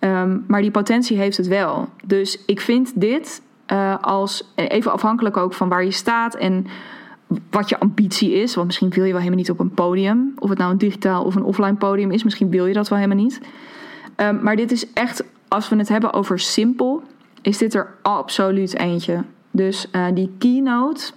um, 0.00 0.44
maar 0.46 0.60
die 0.60 0.70
potentie 0.70 1.18
heeft 1.18 1.36
het 1.36 1.46
wel. 1.46 1.88
Dus 2.04 2.44
ik 2.46 2.60
vind 2.60 3.00
dit 3.00 3.42
uh, 3.72 3.96
als 4.00 4.52
even 4.54 4.92
afhankelijk 4.92 5.36
ook 5.36 5.54
van 5.54 5.68
waar 5.68 5.84
je 5.84 5.90
staat 5.90 6.34
en 6.34 6.66
wat 7.50 7.68
je 7.68 7.78
ambitie 7.78 8.32
is. 8.32 8.54
Want 8.54 8.66
misschien 8.66 8.88
wil 8.88 9.04
je 9.04 9.10
wel 9.10 9.20
helemaal 9.20 9.40
niet 9.40 9.50
op 9.50 9.58
een 9.60 9.70
podium. 9.70 10.32
Of 10.38 10.48
het 10.48 10.58
nou 10.58 10.70
een 10.72 10.78
digitaal 10.78 11.24
of 11.24 11.34
een 11.34 11.44
offline 11.44 11.74
podium 11.74 12.10
is. 12.10 12.24
Misschien 12.24 12.50
wil 12.50 12.66
je 12.66 12.74
dat 12.74 12.88
wel 12.88 12.98
helemaal 12.98 13.24
niet. 13.24 13.40
Um, 14.16 14.42
maar 14.42 14.56
dit 14.56 14.72
is 14.72 14.92
echt, 14.92 15.24
als 15.48 15.68
we 15.68 15.76
het 15.76 15.88
hebben 15.88 16.12
over 16.12 16.38
simpel, 16.38 17.02
is 17.42 17.58
dit 17.58 17.74
er 17.74 17.94
absoluut 18.02 18.78
eentje. 18.78 19.24
Dus 19.50 19.88
uh, 19.92 20.06
die 20.14 20.30
keynote, 20.38 21.10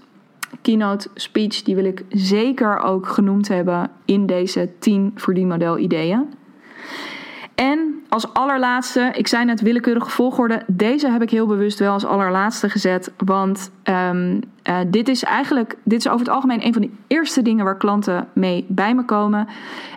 keynote 0.62 1.10
speech, 1.14 1.62
die 1.62 1.76
wil 1.76 1.86
ik 1.86 2.04
zeker 2.10 2.80
ook 2.80 3.08
genoemd 3.08 3.48
hebben 3.48 3.92
in 4.06 4.26
deze 4.26 4.70
10 4.80 5.12
verdienmodel 5.16 5.78
ideeën. 5.78 6.26
En 7.60 8.04
als 8.10 8.34
allerlaatste, 8.34 9.12
ik 9.14 9.28
zei 9.28 9.46
net 9.46 9.62
willekeurige 9.62 10.10
volgorde. 10.10 10.62
Deze 10.68 11.10
heb 11.10 11.22
ik 11.22 11.30
heel 11.30 11.48
bewust 11.48 11.80
wel 11.80 11.94
als 11.94 12.06
allerlaatste 12.06 12.70
gezet. 12.70 13.12
Want 13.18 13.72
um, 13.84 14.42
uh, 14.70 14.78
dit 14.88 15.08
is 15.08 15.24
eigenlijk, 15.24 15.78
dit 15.84 16.00
is 16.00 16.08
over 16.08 16.20
het 16.20 16.36
algemeen 16.36 16.66
een 16.66 16.74
van 16.74 16.82
de 16.82 16.90
eerste 17.08 17.42
dingen 17.42 17.66
waar 17.66 17.78
klanten 17.78 18.28
mee 18.34 18.66
bij 18.68 18.96
me 18.96 19.06
komen. 19.06 19.48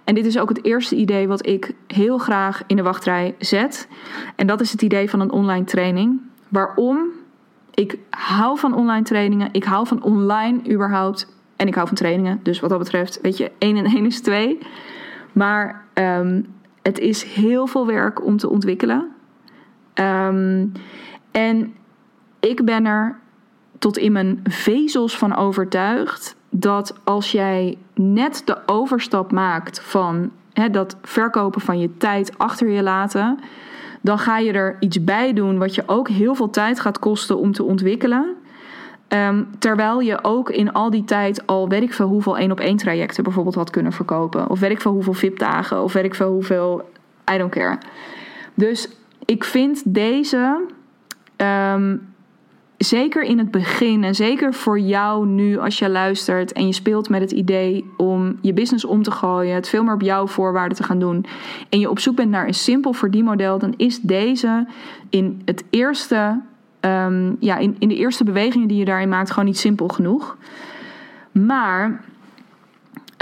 En 0.05 0.15
dit 0.15 0.27
is 0.27 0.39
ook 0.39 0.49
het 0.49 0.65
eerste 0.65 0.97
idee 0.97 1.29
wat 1.29 1.47
ik 1.47 1.75
heel 1.87 2.19
graag 2.19 2.63
in 2.67 2.77
de 2.77 2.83
wachtrij 2.83 3.35
zet. 3.39 3.89
En 4.37 4.47
dat 4.47 4.61
is 4.61 4.73
het 4.73 4.83
idee 4.83 5.11
van 5.11 5.21
een 5.21 5.33
online 5.33 5.65
training. 5.65 6.21
Waarom? 6.49 6.99
Ik 7.75 7.99
hou 8.11 8.59
van 8.59 8.75
online 8.75 9.05
trainingen. 9.05 9.49
Ik 9.53 9.65
hou 9.65 9.87
van 9.87 10.03
online 10.03 10.71
überhaupt. 10.71 11.35
En 11.57 11.67
ik 11.67 11.75
hou 11.75 11.87
van 11.87 11.97
trainingen. 11.97 12.41
Dus 12.43 12.61
wat 12.61 12.71
dat 12.71 12.79
betreft, 12.79 13.19
weet 13.21 13.37
je, 13.37 13.51
1 13.59 13.77
en 13.77 13.85
1 13.85 14.07
is 14.07 14.21
2. 14.21 14.59
Maar 15.33 15.85
um, 15.95 16.47
het 16.83 16.99
is 16.99 17.23
heel 17.23 17.67
veel 17.67 17.87
werk 17.87 18.25
om 18.25 18.37
te 18.37 18.49
ontwikkelen. 18.49 19.09
Um, 19.95 20.73
en 21.31 21.75
ik 22.41 22.65
ben 22.65 22.87
er 22.87 23.19
tot 23.79 23.99
in 23.99 24.13
mijn 24.13 24.41
vezels 24.45 25.19
van 25.19 25.37
overtuigd 25.37 26.37
dat 26.51 26.95
als 27.05 27.33
jij 27.33 27.79
net 27.95 28.43
de 28.45 28.59
overstap 28.67 29.33
maakt 29.33 29.81
van 29.81 30.31
hè, 30.53 30.71
dat 30.71 30.97
verkopen 31.03 31.61
van 31.61 31.79
je 31.79 31.97
tijd 31.97 32.39
achter 32.39 32.69
je 32.69 32.83
laten 32.83 33.39
dan 34.03 34.19
ga 34.19 34.39
je 34.39 34.53
er 34.53 34.77
iets 34.81 35.05
bij 35.05 35.33
doen 35.33 35.59
wat 35.59 35.75
je 35.75 35.83
ook 35.87 36.09
heel 36.09 36.35
veel 36.35 36.51
tijd 36.51 36.81
gaat 36.81 36.99
kosten 36.99 37.39
om 37.39 37.53
te 37.53 37.63
ontwikkelen. 37.63 38.35
Um, 39.15 39.49
terwijl 39.59 40.01
je 40.01 40.25
ook 40.25 40.51
in 40.51 40.73
al 40.73 40.91
die 40.91 41.05
tijd 41.05 41.47
al 41.47 41.69
weet 41.69 41.83
ik 41.83 41.93
veel 41.93 42.09
hoeveel 42.09 42.39
één 42.39 42.51
op 42.51 42.61
één 42.61 42.77
trajecten 42.77 43.25
bijvoorbeeld 43.25 43.55
had 43.55 43.71
kunnen 43.71 43.93
verkopen. 43.93 44.51
Of 44.51 44.61
weet 44.61 44.71
ik 44.71 44.81
veel 44.81 44.93
hoeveel 44.93 45.13
VIP-dagen. 45.13 45.83
Of 45.83 45.93
weet 45.93 46.05
ik 46.05 46.15
veel 46.15 46.31
hoeveel. 46.31 46.91
I 47.33 47.39
don't 47.39 47.51
care. 47.51 47.79
Dus 48.55 48.89
ik 49.25 49.45
vind 49.45 49.83
deze 49.95 50.67
um, 51.37 52.13
zeker 52.85 53.23
in 53.23 53.39
het 53.39 53.51
begin 53.51 54.05
en 54.05 54.15
zeker 54.15 54.55
voor 54.55 54.81
jou 54.81 55.27
nu 55.27 55.59
als 55.59 55.79
je 55.79 55.89
luistert 55.89 56.53
en 56.53 56.67
je 56.67 56.73
speelt 56.73 57.09
met 57.09 57.21
het 57.21 57.33
idee 57.33 57.91
om 57.97 58.39
je 58.41 58.53
business 58.53 58.85
om 58.85 59.03
te 59.03 59.11
gooien, 59.11 59.55
het 59.55 59.69
veel 59.69 59.85
meer 59.85 59.95
op 59.95 60.03
jouw 60.03 60.27
voorwaarden 60.27 60.77
te 60.77 60.83
gaan 60.83 60.99
doen 60.99 61.25
en 61.69 61.81
je 61.81 61.91
op 61.91 61.99
zoek 61.99 62.17
bent 62.17 62.31
naar 62.31 62.47
een 62.47 62.55
simpel 62.55 62.93
verdienmodel, 62.93 63.59
dan 63.59 63.75
is 63.77 64.01
deze 64.01 64.67
in 65.11 65.43
het 65.45 65.65
eerste, 65.71 66.41
um, 66.85 67.37
ja, 67.41 67.57
in, 67.57 67.77
in 67.79 67.89
de 67.89 67.97
eerste 67.97 68.25
bewegingen 68.25 68.69
die 68.69 68.79
je 68.79 68.85
daarin 68.85 69.09
maakt 69.09 69.31
gewoon 69.31 69.45
niet 69.45 69.59
simpel 69.59 69.89
genoeg. 69.89 70.37
Maar 71.33 72.05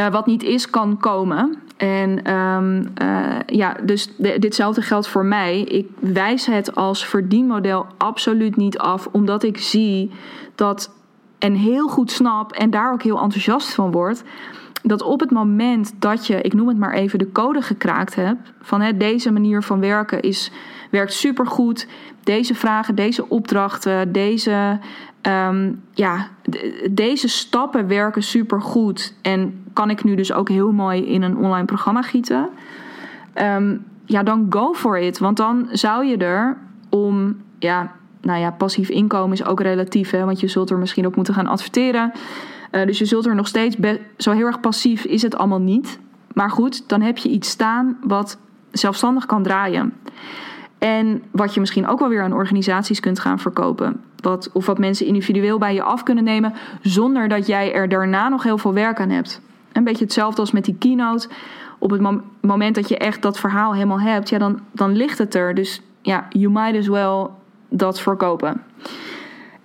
uh, 0.00 0.08
wat 0.08 0.26
niet 0.26 0.42
is, 0.42 0.70
kan 0.70 0.96
komen. 0.96 1.58
En 1.76 2.34
um, 2.34 2.92
uh, 3.02 3.36
ja, 3.46 3.76
dus 3.82 4.16
de, 4.16 4.38
ditzelfde 4.38 4.82
geldt 4.82 5.08
voor 5.08 5.24
mij. 5.24 5.60
Ik 5.60 5.88
wijs 5.98 6.46
het 6.46 6.74
als 6.74 7.06
verdienmodel 7.06 7.86
absoluut 7.98 8.56
niet 8.56 8.78
af, 8.78 9.08
omdat 9.12 9.42
ik 9.42 9.58
zie 9.58 10.10
dat 10.54 10.90
en 11.38 11.54
heel 11.54 11.88
goed 11.88 12.10
snap 12.10 12.52
en 12.52 12.70
daar 12.70 12.92
ook 12.92 13.02
heel 13.02 13.20
enthousiast 13.20 13.74
van 13.74 13.90
word. 13.90 14.22
Dat 14.82 15.02
op 15.02 15.20
het 15.20 15.30
moment 15.30 15.92
dat 15.98 16.26
je, 16.26 16.40
ik 16.40 16.54
noem 16.54 16.68
het 16.68 16.78
maar 16.78 16.92
even, 16.92 17.18
de 17.18 17.32
code 17.32 17.62
gekraakt 17.62 18.14
hebt. 18.14 18.52
Van 18.60 18.80
hè, 18.80 18.96
deze 18.96 19.32
manier 19.32 19.62
van 19.62 19.80
werken 19.80 20.20
is, 20.20 20.52
werkt 20.90 21.12
supergoed. 21.12 21.86
Deze 22.24 22.54
vragen, 22.54 22.94
deze 22.94 23.28
opdrachten, 23.28 24.12
deze, 24.12 24.78
ehm, 25.20 25.72
ja, 25.92 26.28
deze 26.90 27.28
stappen 27.28 27.86
werken 27.86 28.22
supergoed. 28.22 29.14
En 29.22 29.64
kan 29.72 29.90
ik 29.90 30.04
nu 30.04 30.14
dus 30.14 30.32
ook 30.32 30.48
heel 30.48 30.72
mooi 30.72 31.06
in 31.06 31.22
een 31.22 31.36
online 31.36 31.64
programma 31.64 32.02
gieten. 32.02 32.48
Ehm, 33.32 33.76
ja, 34.04 34.22
dan 34.22 34.46
go 34.50 34.74
for 34.74 34.98
it. 34.98 35.18
Want 35.18 35.36
dan 35.36 35.68
zou 35.72 36.04
je 36.04 36.16
er 36.16 36.56
om, 36.88 37.36
ja, 37.58 37.92
nou 38.20 38.40
ja, 38.40 38.50
passief 38.50 38.88
inkomen 38.88 39.32
is 39.32 39.44
ook 39.44 39.60
relatief, 39.60 40.10
hè, 40.10 40.24
want 40.24 40.40
je 40.40 40.48
zult 40.48 40.70
er 40.70 40.78
misschien 40.78 41.06
ook 41.06 41.16
moeten 41.16 41.34
gaan 41.34 41.46
adverteren. 41.46 42.12
Uh, 42.72 42.86
dus 42.86 42.98
je 42.98 43.04
zult 43.04 43.26
er 43.26 43.34
nog 43.34 43.46
steeds 43.46 43.76
zo 44.16 44.30
heel 44.30 44.46
erg 44.46 44.60
passief 44.60 45.04
is 45.04 45.22
het 45.22 45.36
allemaal 45.36 45.60
niet. 45.60 45.98
Maar 46.32 46.50
goed, 46.50 46.88
dan 46.88 47.00
heb 47.00 47.18
je 47.18 47.28
iets 47.28 47.48
staan 47.48 47.98
wat 48.02 48.38
zelfstandig 48.70 49.26
kan 49.26 49.42
draaien. 49.42 49.92
En 50.80 51.22
wat 51.30 51.54
je 51.54 51.60
misschien 51.60 51.86
ook 51.86 51.98
wel 51.98 52.08
weer 52.08 52.22
aan 52.22 52.32
organisaties 52.32 53.00
kunt 53.00 53.20
gaan 53.20 53.38
verkopen. 53.38 54.00
Wat, 54.16 54.50
of 54.52 54.66
wat 54.66 54.78
mensen 54.78 55.06
individueel 55.06 55.58
bij 55.58 55.74
je 55.74 55.82
af 55.82 56.02
kunnen 56.02 56.24
nemen, 56.24 56.54
zonder 56.82 57.28
dat 57.28 57.46
jij 57.46 57.74
er 57.74 57.88
daarna 57.88 58.28
nog 58.28 58.42
heel 58.42 58.58
veel 58.58 58.74
werk 58.74 59.00
aan 59.00 59.10
hebt. 59.10 59.40
Een 59.72 59.84
beetje 59.84 60.04
hetzelfde 60.04 60.40
als 60.40 60.50
met 60.50 60.64
die 60.64 60.76
keynote. 60.78 61.28
Op 61.78 61.90
het 61.90 62.20
moment 62.40 62.74
dat 62.74 62.88
je 62.88 62.98
echt 62.98 63.22
dat 63.22 63.38
verhaal 63.38 63.74
helemaal 63.74 64.00
hebt, 64.00 64.28
ja, 64.28 64.38
dan, 64.38 64.60
dan 64.72 64.96
ligt 64.96 65.18
het 65.18 65.34
er. 65.34 65.54
Dus 65.54 65.82
ja, 66.02 66.26
you 66.28 66.52
might 66.52 66.78
as 66.78 66.88
well 66.88 67.26
dat 67.68 68.00
verkopen. 68.00 68.62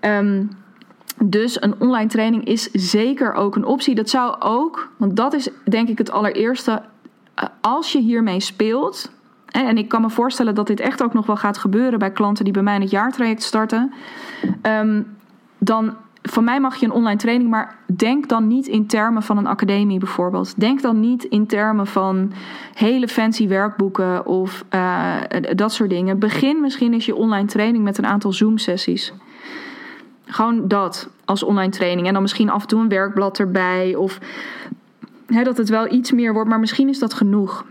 Um, 0.01 0.49
dus 1.23 1.61
een 1.61 1.75
online 1.79 2.09
training 2.09 2.45
is 2.45 2.71
zeker 2.71 3.33
ook 3.33 3.55
een 3.55 3.65
optie. 3.65 3.95
Dat 3.95 4.09
zou 4.09 4.35
ook, 4.39 4.91
want 4.97 5.15
dat 5.15 5.33
is 5.33 5.49
denk 5.63 5.89
ik 5.89 5.97
het 5.97 6.11
allereerste. 6.11 6.81
Eh, 7.33 7.47
als 7.61 7.91
je 7.91 7.99
hiermee 7.99 8.39
speelt, 8.39 9.11
en 9.63 9.77
ik 9.77 9.87
kan 9.87 10.01
me 10.01 10.09
voorstellen 10.09 10.55
dat 10.55 10.67
dit 10.67 10.79
echt 10.79 11.03
ook 11.03 11.13
nog 11.13 11.25
wel 11.25 11.35
gaat 11.35 11.57
gebeuren 11.57 11.99
bij 11.99 12.11
klanten 12.11 12.43
die 12.43 12.53
bij 12.53 12.63
mij 12.63 12.75
het 12.75 12.89
jaartraject 12.89 13.43
starten. 13.43 13.93
Ehm, 14.61 15.01
dan 15.57 15.95
van 16.21 16.43
mij 16.43 16.59
mag 16.59 16.75
je 16.75 16.85
een 16.85 16.91
online 16.91 17.19
training, 17.19 17.49
maar 17.49 17.75
denk 17.85 18.29
dan 18.29 18.47
niet 18.47 18.67
in 18.67 18.87
termen 18.87 19.23
van 19.23 19.37
een 19.37 19.47
academie 19.47 19.99
bijvoorbeeld. 19.99 20.59
Denk 20.59 20.81
dan 20.81 20.99
niet 20.99 21.23
in 21.23 21.47
termen 21.47 21.87
van 21.87 22.31
hele 22.73 23.07
fancy 23.07 23.47
werkboeken 23.47 24.25
of 24.25 24.65
uh, 24.75 25.15
dat 25.55 25.73
soort 25.73 25.89
dingen. 25.89 26.19
Begin 26.19 26.61
misschien 26.61 26.93
eens 26.93 27.05
je 27.05 27.15
online 27.15 27.47
training 27.47 27.83
met 27.83 27.97
een 27.97 28.05
aantal 28.05 28.33
Zoom-sessies. 28.33 29.13
Gewoon 30.25 30.67
dat 30.67 31.09
als 31.25 31.43
online 31.43 31.71
training. 31.71 32.07
En 32.07 32.13
dan 32.13 32.21
misschien 32.21 32.49
af 32.49 32.61
en 32.61 32.67
toe 32.67 32.81
een 32.81 32.89
werkblad 32.89 33.39
erbij. 33.39 33.95
Of 33.95 34.19
dat 35.43 35.57
het 35.57 35.69
wel 35.69 35.91
iets 35.91 36.11
meer 36.11 36.33
wordt, 36.33 36.49
maar 36.49 36.59
misschien 36.59 36.89
is 36.89 36.99
dat 36.99 37.13
genoeg. 37.13 37.65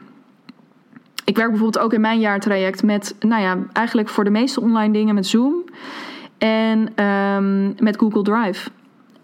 Ik 1.25 1.37
werk 1.37 1.51
bijvoorbeeld 1.51 1.85
ook 1.85 1.93
in 1.93 2.01
mijn 2.01 2.21
jaartraject 2.21 2.83
met, 2.83 3.17
nou 3.21 3.43
ja, 3.43 3.59
eigenlijk 3.73 4.09
voor 4.09 4.25
de 4.25 4.31
meeste 4.31 4.61
online 4.61 4.93
dingen 4.93 5.15
met 5.15 5.27
Zoom 5.27 5.65
en 6.39 7.05
um, 7.05 7.75
met 7.79 7.97
Google 7.99 8.23
Drive. 8.23 8.71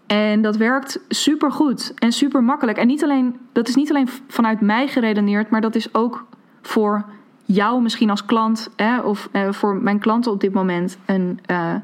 En 0.07 0.41
dat 0.41 0.57
werkt 0.57 0.99
super 1.07 1.51
goed 1.51 1.93
en 1.95 2.11
super 2.11 2.43
makkelijk. 2.43 2.77
En 2.77 2.87
niet 2.87 3.03
alleen, 3.03 3.39
dat 3.51 3.67
is 3.67 3.75
niet 3.75 3.89
alleen 3.89 4.09
vanuit 4.27 4.61
mij 4.61 4.87
geredeneerd, 4.87 5.49
maar 5.49 5.61
dat 5.61 5.75
is 5.75 5.93
ook 5.93 6.25
voor 6.61 7.05
jou 7.45 7.81
misschien 7.81 8.09
als 8.09 8.25
klant 8.25 8.69
hè, 8.75 8.99
of 8.99 9.29
uh, 9.33 9.51
voor 9.51 9.75
mijn 9.75 9.99
klanten 9.99 10.31
op 10.31 10.39
dit 10.39 10.53
moment 10.53 10.97
een 11.05 11.39
uh, 11.51 11.75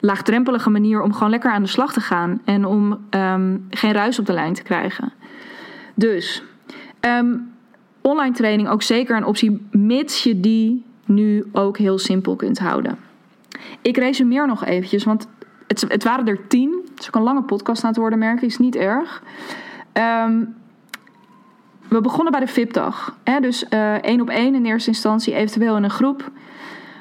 laagdrempelige 0.00 0.70
manier 0.70 1.02
om 1.02 1.12
gewoon 1.12 1.30
lekker 1.30 1.50
aan 1.50 1.62
de 1.62 1.68
slag 1.68 1.92
te 1.92 2.00
gaan 2.00 2.40
en 2.44 2.64
om 2.64 2.98
um, 3.10 3.66
geen 3.70 3.92
ruis 3.92 4.18
op 4.18 4.26
de 4.26 4.32
lijn 4.32 4.54
te 4.54 4.62
krijgen. 4.62 5.12
Dus 5.94 6.42
um, 7.00 7.51
online 8.02 8.34
training 8.34 8.68
ook 8.68 8.82
zeker 8.82 9.16
een 9.16 9.26
optie, 9.26 9.66
mits 9.70 10.22
je 10.22 10.40
die 10.40 10.84
nu 11.04 11.44
ook 11.52 11.78
heel 11.78 11.98
simpel 11.98 12.36
kunt 12.36 12.58
houden. 12.58 12.98
Ik 13.82 13.96
resumeer 13.96 14.46
nog 14.46 14.64
eventjes, 14.64 15.04
want 15.04 15.28
het, 15.66 15.84
het 15.88 16.04
waren 16.04 16.26
er 16.26 16.46
tien. 16.48 16.80
Het 16.90 17.00
is 17.00 17.06
ook 17.06 17.14
een 17.14 17.22
lange 17.22 17.42
podcast 17.42 17.82
aan 17.82 17.90
het 17.90 17.98
worden, 17.98 18.18
merk. 18.18 18.42
Is 18.42 18.58
niet 18.58 18.76
erg. 18.76 19.22
Um, 19.92 20.54
we 21.88 22.00
begonnen 22.00 22.32
bij 22.32 22.40
de 22.40 22.46
VIP-dag. 22.46 23.16
Dus 23.40 23.64
uh, 23.70 23.94
één 23.94 24.20
op 24.20 24.28
één 24.28 24.54
in 24.54 24.64
eerste 24.64 24.90
instantie, 24.90 25.34
eventueel 25.34 25.76
in 25.76 25.82
een 25.82 25.90
groep. 25.90 26.30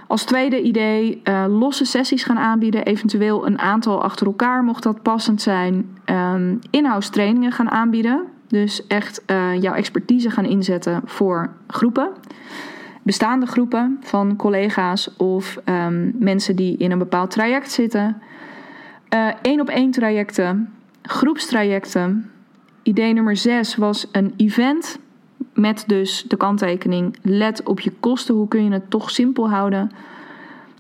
Als 0.08 0.24
tweede 0.24 0.62
idee 0.62 1.22
uh, 1.24 1.46
losse 1.48 1.86
sessies 1.86 2.24
gaan 2.24 2.40
aanbieden, 2.40 2.86
eventueel 2.86 3.46
een 3.46 3.60
aantal 3.60 4.04
achter 4.04 4.28
elkaar, 4.28 4.64
mocht 4.64 4.84
dat 4.84 5.02
passend 5.02 5.42
zijn. 5.42 5.98
Um, 6.06 6.60
in-house 6.70 7.10
trainingen 7.10 7.52
gaan 7.52 7.70
aanbieden. 7.72 8.24
Dus 8.52 8.88
echt 8.88 9.24
uh, 9.28 9.62
jouw 9.62 9.74
expertise 9.74 10.30
gaan 10.30 10.46
inzetten 10.46 11.02
voor 11.06 11.54
groepen 11.68 12.12
bestaande 13.02 13.46
groepen 13.46 13.98
van 14.02 14.36
collega's 14.36 15.10
of 15.18 15.60
um, 15.66 16.12
mensen 16.20 16.56
die 16.56 16.78
in 16.78 16.92
een 16.92 16.98
bepaald 16.98 17.32
traject 17.32 17.72
zitten. 17.72 18.22
Eén 19.42 19.54
uh, 19.56 19.60
op 19.60 19.70
één 19.70 19.92
trajecten, 19.92 20.74
groepstrajecten. 21.02 22.32
Idee 22.84 23.14
nummer 23.14 23.38
zes 23.38 23.76
was 23.76 24.08
een 24.12 24.34
event 24.38 25.00
met 25.54 25.84
dus 25.88 26.26
de 26.28 26.38
kanttekening 26.38 27.18
let 27.22 27.64
op 27.64 27.80
je 27.80 27.92
kosten. 28.00 28.36
Hoe 28.36 28.48
kun 28.48 28.64
je 28.64 28.72
het 28.72 28.90
toch 28.90 29.10
simpel 29.10 29.50
houden? 29.50 29.92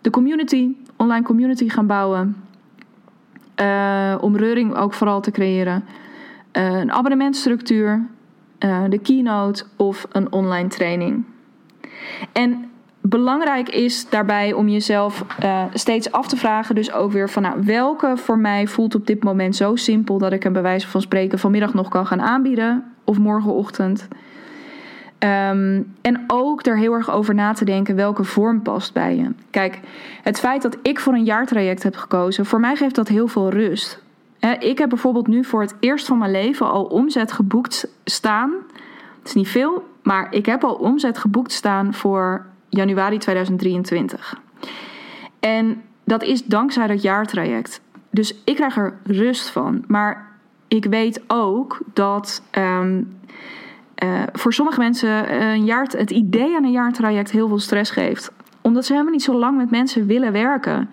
De 0.02 0.10
community, 0.10 0.70
online 0.96 1.26
community 1.26 1.70
gaan 1.70 1.88
bouwen. 1.88 2.36
Uh, 3.62 4.18
om 4.22 4.36
reuring 4.36 4.76
ook 4.76 4.94
vooral 4.94 5.22
te 5.22 5.32
creëren. 5.32 5.84
Uh, 6.54 6.80
een 6.80 6.92
abonnementstructuur, 6.92 8.06
uh, 8.60 8.84
de 8.90 9.00
keynote 9.00 9.64
of 9.76 10.08
een 10.12 10.32
online 10.32 10.68
training. 10.68 11.24
En 12.32 12.70
belangrijk 13.02 13.70
is 13.70 14.10
daarbij 14.10 14.54
om 14.54 14.68
jezelf 14.68 15.26
uh, 15.44 15.64
steeds 15.74 16.12
af 16.12 16.28
te 16.28 16.38
vragen, 16.38 16.76
dus 16.76 16.92
ook 16.92 17.12
weer 17.12 17.30
van 17.30 17.42
nou, 17.42 17.64
welke 17.64 18.18
voor 18.18 18.38
mij 18.38 18.68
voelt 18.68 18.96
op 18.96 19.08
dit 19.08 19.24
moment 19.24 19.56
zo 19.56 19.76
simpel 19.76 20.18
dat 20.18 20.34
ik 20.34 20.44
hem 20.44 20.54
bij 20.54 20.62
wijze 20.62 20.88
van 20.88 21.02
spreken 21.02 21.40
vanmiddag 21.40 21.74
nog 21.74 21.90
kan 21.90 22.08
gaan 22.08 22.22
aanbieden 22.22 22.84
of 23.04 23.18
morgenochtend. 23.18 24.08
Um, 25.24 25.94
en 26.02 26.24
ook 26.28 26.66
er 26.66 26.78
heel 26.78 26.94
erg 26.94 27.12
over 27.12 27.36
na 27.36 27.54
te 27.54 27.66
denken 27.66 27.96
welke 27.96 28.24
vorm 28.24 28.62
past 28.62 28.94
bij 28.94 29.16
je. 29.16 29.32
Kijk, 29.50 29.80
het 30.24 30.40
feit 30.40 30.62
dat 30.62 30.78
ik 30.82 31.00
voor 31.00 31.14
een 31.14 31.24
jaartraject 31.24 31.84
heb 31.84 31.96
gekozen, 31.96 32.46
voor 32.46 32.60
mij 32.60 32.76
geeft 32.76 32.96
dat 32.96 33.08
heel 33.08 33.28
veel 33.28 33.50
rust. 33.50 34.04
Ik 34.60 34.78
heb 34.78 34.90
bijvoorbeeld 34.90 35.28
nu 35.28 35.44
voor 35.44 35.62
het 35.62 35.76
eerst 35.80 36.08
van 36.08 36.18
mijn 36.18 36.32
leven 36.32 36.72
al 36.72 36.84
omzet 36.84 37.32
geboekt 37.32 37.88
staan. 38.04 38.52
Het 39.20 39.28
is 39.28 39.34
niet 39.34 39.48
veel, 39.48 39.84
maar 40.04 40.34
ik 40.34 40.46
heb 40.46 40.64
al 40.64 40.74
omzet 40.74 41.18
geboekt 41.18 41.52
staan 41.52 41.94
voor 41.94 42.46
januari 42.70 43.18
2023. 43.18 44.40
En 45.40 45.82
dat 46.04 46.24
is 46.24 46.46
dankzij 46.46 46.88
dat 46.88 47.02
jaartraject. 47.02 47.82
Dus 48.10 48.36
ik 48.44 48.56
krijg 48.56 48.78
er 48.78 48.98
rust 49.04 49.50
van. 49.50 49.84
Maar 49.88 50.32
ik 50.68 50.86
weet 50.86 51.22
ook 51.28 51.80
dat 51.94 52.44
um, 52.58 53.18
uh, 54.04 54.24
voor 54.34 54.54
sommige 54.54 54.80
mensen 54.80 55.42
een 55.42 55.66
jaar, 55.66 55.88
het 55.98 56.12
idee 56.12 56.56
aan 56.56 56.64
een 56.64 56.72
jaartraject 56.72 57.32
heel 57.32 57.48
veel 57.48 57.60
stress 57.60 57.92
geeft. 57.92 58.32
Omdat 58.62 58.86
ze 58.86 58.92
helemaal 58.92 59.14
niet 59.14 59.24
zo 59.24 59.38
lang 59.38 59.58
met 59.58 59.72
mensen 59.72 60.06
willen 60.06 60.32
werken. 60.32 60.90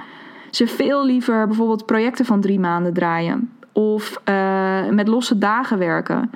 Ze 0.51 0.67
veel 0.67 1.07
liever 1.07 1.47
bijvoorbeeld 1.47 1.87
projecten 1.87 2.25
van 2.25 2.41
drie 2.41 2.61
maanden 2.61 2.93
draaien. 2.93 3.51
Of 3.73 4.21
uh, 4.29 4.89
met 4.89 5.09
losse 5.09 5.39
dagen 5.39 5.79
werken. 5.79 6.31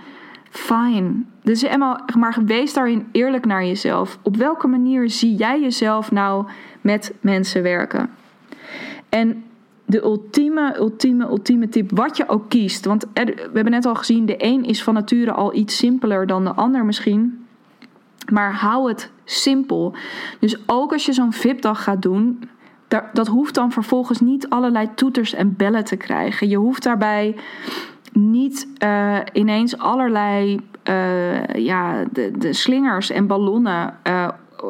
Fine. 0.50 1.12
Dus 1.42 1.62
Emma, 1.62 2.04
maar 2.18 2.38
wees 2.44 2.74
daarin 2.74 3.08
eerlijk 3.12 3.44
naar 3.44 3.64
jezelf. 3.64 4.18
Op 4.22 4.36
welke 4.36 4.66
manier 4.66 5.10
zie 5.10 5.34
jij 5.34 5.60
jezelf 5.60 6.10
nou 6.10 6.46
met 6.80 7.14
mensen 7.20 7.62
werken? 7.62 8.10
En 9.08 9.44
de 9.84 10.02
ultieme, 10.02 10.76
ultieme, 10.78 11.26
ultieme 11.26 11.68
tip, 11.68 11.90
wat 11.90 12.16
je 12.16 12.28
ook 12.28 12.48
kiest. 12.48 12.84
Want 12.84 13.06
we 13.14 13.50
hebben 13.52 13.70
net 13.70 13.86
al 13.86 13.94
gezien, 13.94 14.26
de 14.26 14.44
een 14.44 14.64
is 14.64 14.82
van 14.82 14.94
nature 14.94 15.32
al 15.32 15.54
iets 15.54 15.76
simpeler 15.76 16.26
dan 16.26 16.44
de 16.44 16.52
ander 16.52 16.84
misschien. 16.84 17.46
Maar 18.32 18.54
hou 18.54 18.88
het 18.88 19.10
simpel. 19.24 19.94
Dus 20.40 20.56
ook 20.66 20.92
als 20.92 21.06
je 21.06 21.12
zo'n 21.12 21.32
VIP-dag 21.32 21.82
gaat 21.82 22.02
doen, 22.02 22.48
dat 23.12 23.26
hoeft 23.26 23.54
dan 23.54 23.72
vervolgens 23.72 24.20
niet 24.20 24.48
allerlei 24.48 24.88
toeters 24.94 25.34
en 25.34 25.56
bellen 25.56 25.84
te 25.84 25.96
krijgen. 25.96 26.48
Je 26.48 26.56
hoeft 26.56 26.82
daarbij 26.82 27.36
niet 28.12 28.68
uh, 28.84 29.18
ineens 29.32 29.78
allerlei 29.78 30.60
uh, 30.88 31.44
ja, 31.46 32.04
de, 32.12 32.30
de, 32.38 32.52
slingers 32.52 33.10
en 33.10 33.26
ballonnen 33.26 33.94
uh, 34.06 34.28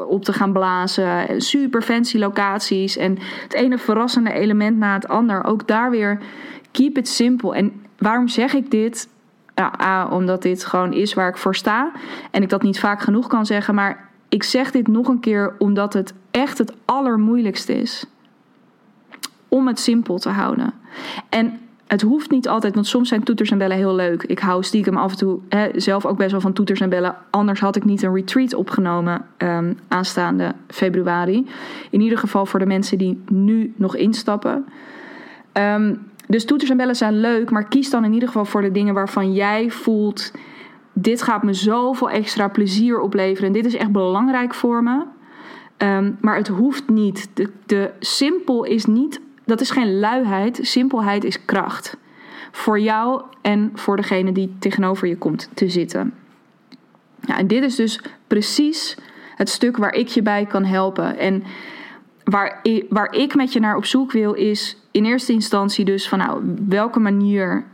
op 0.08 0.24
te 0.24 0.32
gaan 0.32 0.52
blazen. 0.52 1.40
Super 1.40 1.82
fancy 1.82 2.18
locaties 2.18 2.96
en 2.96 3.18
het 3.42 3.52
ene 3.52 3.78
verrassende 3.78 4.32
element 4.32 4.78
na 4.78 4.94
het 4.94 5.08
ander. 5.08 5.44
Ook 5.44 5.68
daar 5.68 5.90
weer 5.90 6.18
keep 6.70 6.96
it 6.98 7.08
simple. 7.08 7.54
En 7.54 7.72
waarom 7.98 8.28
zeg 8.28 8.54
ik 8.54 8.70
dit? 8.70 9.08
A, 9.60 10.08
omdat 10.10 10.42
dit 10.42 10.64
gewoon 10.64 10.92
is 10.92 11.14
waar 11.14 11.28
ik 11.28 11.36
voor 11.36 11.54
sta. 11.54 11.92
En 12.30 12.42
ik 12.42 12.48
dat 12.48 12.62
niet 12.62 12.80
vaak 12.80 13.00
genoeg 13.00 13.26
kan 13.26 13.46
zeggen. 13.46 13.74
Maar 13.74 14.08
ik 14.28 14.42
zeg 14.42 14.70
dit 14.70 14.86
nog 14.86 15.08
een 15.08 15.20
keer 15.20 15.54
omdat 15.58 15.92
het 15.92 16.14
echt 16.30 16.58
het 16.58 16.72
allermoeilijkste 16.84 17.80
is. 17.80 18.04
Om 19.54 19.66
het 19.66 19.80
simpel 19.80 20.18
te 20.18 20.28
houden. 20.28 20.72
En 21.28 21.58
het 21.86 22.02
hoeft 22.02 22.30
niet 22.30 22.48
altijd, 22.48 22.74
want 22.74 22.86
soms 22.86 23.08
zijn 23.08 23.22
toeters 23.22 23.50
en 23.50 23.58
bellen 23.58 23.76
heel 23.76 23.94
leuk. 23.94 24.22
Ik 24.22 24.38
hou 24.38 24.62
stiekem 24.62 24.96
af 24.96 25.10
en 25.10 25.16
toe 25.16 25.38
hè, 25.48 25.68
zelf 25.74 26.06
ook 26.06 26.16
best 26.16 26.30
wel 26.30 26.40
van 26.40 26.52
toeters 26.52 26.80
en 26.80 26.88
bellen. 26.88 27.16
Anders 27.30 27.60
had 27.60 27.76
ik 27.76 27.84
niet 27.84 28.02
een 28.02 28.14
retreat 28.14 28.54
opgenomen 28.54 29.24
um, 29.38 29.78
aanstaande 29.88 30.54
februari. 30.68 31.46
In 31.90 32.00
ieder 32.00 32.18
geval 32.18 32.46
voor 32.46 32.58
de 32.58 32.66
mensen 32.66 32.98
die 32.98 33.22
nu 33.28 33.72
nog 33.76 33.96
instappen. 33.96 34.64
Um, 35.52 36.10
dus 36.28 36.44
toeters 36.44 36.70
en 36.70 36.76
bellen 36.76 36.96
zijn 36.96 37.20
leuk, 37.20 37.50
maar 37.50 37.68
kies 37.68 37.90
dan 37.90 38.04
in 38.04 38.12
ieder 38.12 38.28
geval 38.28 38.44
voor 38.44 38.62
de 38.62 38.72
dingen 38.72 38.94
waarvan 38.94 39.32
jij 39.32 39.70
voelt: 39.70 40.32
dit 40.92 41.22
gaat 41.22 41.42
me 41.42 41.52
zoveel 41.52 42.10
extra 42.10 42.48
plezier 42.48 43.00
opleveren 43.00 43.46
en 43.46 43.52
dit 43.52 43.66
is 43.66 43.76
echt 43.76 43.92
belangrijk 43.92 44.54
voor 44.54 44.82
me. 44.82 45.02
Um, 45.78 46.16
maar 46.20 46.36
het 46.36 46.48
hoeft 46.48 46.88
niet. 46.88 47.30
De, 47.34 47.48
de 47.66 47.90
simpel 47.98 48.64
is 48.64 48.84
niet 48.84 49.20
dat 49.44 49.60
is 49.60 49.70
geen 49.70 49.98
luiheid. 49.98 50.58
Simpelheid 50.62 51.24
is 51.24 51.44
kracht. 51.44 51.96
Voor 52.50 52.80
jou 52.80 53.22
en 53.42 53.70
voor 53.74 53.96
degene 53.96 54.32
die 54.32 54.54
tegenover 54.58 55.08
je 55.08 55.16
komt 55.16 55.48
te 55.54 55.68
zitten. 55.68 56.14
En 57.26 57.46
dit 57.46 57.62
is 57.62 57.76
dus 57.76 58.00
precies 58.26 58.96
het 59.36 59.48
stuk 59.48 59.76
waar 59.76 59.94
ik 59.94 60.08
je 60.08 60.22
bij 60.22 60.46
kan 60.46 60.64
helpen. 60.64 61.18
En 61.18 61.42
waar 62.24 62.58
ik, 62.62 62.86
waar 62.88 63.12
ik 63.12 63.34
met 63.34 63.52
je 63.52 63.60
naar 63.60 63.76
op 63.76 63.84
zoek 63.84 64.12
wil, 64.12 64.32
is 64.32 64.76
in 64.90 65.04
eerste 65.04 65.32
instantie 65.32 65.84
dus 65.84 66.08
van 66.08 66.18
nou, 66.18 66.54
welke 66.68 67.00
manier 67.00 67.64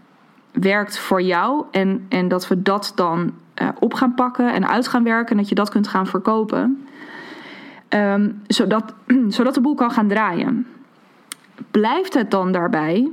werkt 0.53 0.99
voor 0.99 1.23
jou. 1.23 1.65
En, 1.71 2.07
en 2.09 2.29
dat 2.29 2.49
we 2.49 2.63
dat 2.63 2.93
dan 2.95 3.35
uh, 3.63 3.69
op 3.79 3.95
gaan 3.95 4.15
pakken 4.15 4.53
en 4.53 4.69
uit 4.69 4.89
gaan 4.89 5.05
werken. 5.05 5.31
En 5.31 5.37
dat 5.37 5.49
je 5.49 5.55
dat 5.55 5.71
kunt 5.71 5.89
gaan 5.89 6.07
verkopen. 6.07 6.87
Um, 7.89 8.43
zodat, 8.47 8.95
zodat 9.29 9.55
de 9.55 9.61
boel 9.61 9.75
kan 9.75 9.91
gaan 9.91 10.09
draaien. 10.09 10.67
Blijft 11.71 12.15
het 12.15 12.31
dan 12.31 12.53
daarbij? 12.53 13.11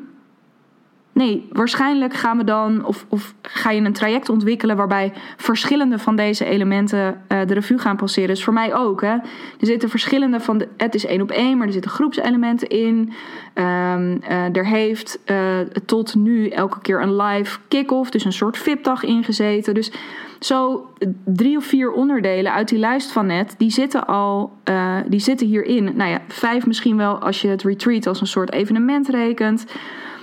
Nee, 1.15 1.47
waarschijnlijk 1.51 2.13
gaan 2.13 2.37
we 2.37 2.43
dan, 2.43 2.85
of, 2.85 3.05
of 3.09 3.33
ga 3.41 3.71
je 3.71 3.81
een 3.81 3.93
traject 3.93 4.29
ontwikkelen 4.29 4.75
waarbij 4.75 5.13
verschillende 5.37 5.99
van 5.99 6.15
deze 6.15 6.45
elementen 6.45 7.21
uh, 7.31 7.39
de 7.45 7.53
revue 7.53 7.77
gaan 7.77 7.95
passeren. 7.95 8.29
Dus 8.29 8.43
voor 8.43 8.53
mij 8.53 8.75
ook. 8.75 9.01
Hè. 9.01 9.13
Er 9.13 9.21
zitten 9.59 9.89
verschillende 9.89 10.39
van 10.39 10.57
de. 10.57 10.67
Het 10.77 10.95
is 10.95 11.05
één 11.05 11.21
op 11.21 11.31
één, 11.31 11.57
maar 11.57 11.67
er 11.67 11.73
zitten 11.73 11.91
groepselementen 11.91 12.67
in. 12.67 13.13
Um, 13.53 14.21
uh, 14.29 14.55
er 14.55 14.65
heeft 14.65 15.19
uh, 15.25 15.59
tot 15.85 16.15
nu 16.15 16.47
elke 16.47 16.81
keer 16.81 17.01
een 17.01 17.15
live 17.15 17.59
kick-off, 17.67 18.09
dus 18.09 18.25
een 18.25 18.33
soort 18.33 18.57
VIP-dag 18.57 19.03
ingezeten. 19.03 19.73
Dus 19.73 19.91
zo 20.39 20.89
drie 21.25 21.57
of 21.57 21.65
vier 21.65 21.91
onderdelen 21.91 22.53
uit 22.53 22.69
die 22.69 22.79
lijst 22.79 23.11
van 23.11 23.25
net, 23.25 23.55
die 23.57 23.71
zitten 23.71 24.07
al, 24.07 24.51
uh, 24.69 24.95
die 25.07 25.19
zitten 25.19 25.47
hierin. 25.47 25.91
Nou 25.95 26.09
ja, 26.09 26.19
vijf 26.27 26.65
misschien 26.65 26.97
wel 26.97 27.17
als 27.19 27.41
je 27.41 27.47
het 27.47 27.63
retreat 27.63 28.07
als 28.07 28.21
een 28.21 28.27
soort 28.27 28.51
evenement 28.51 29.09
rekent. 29.09 29.65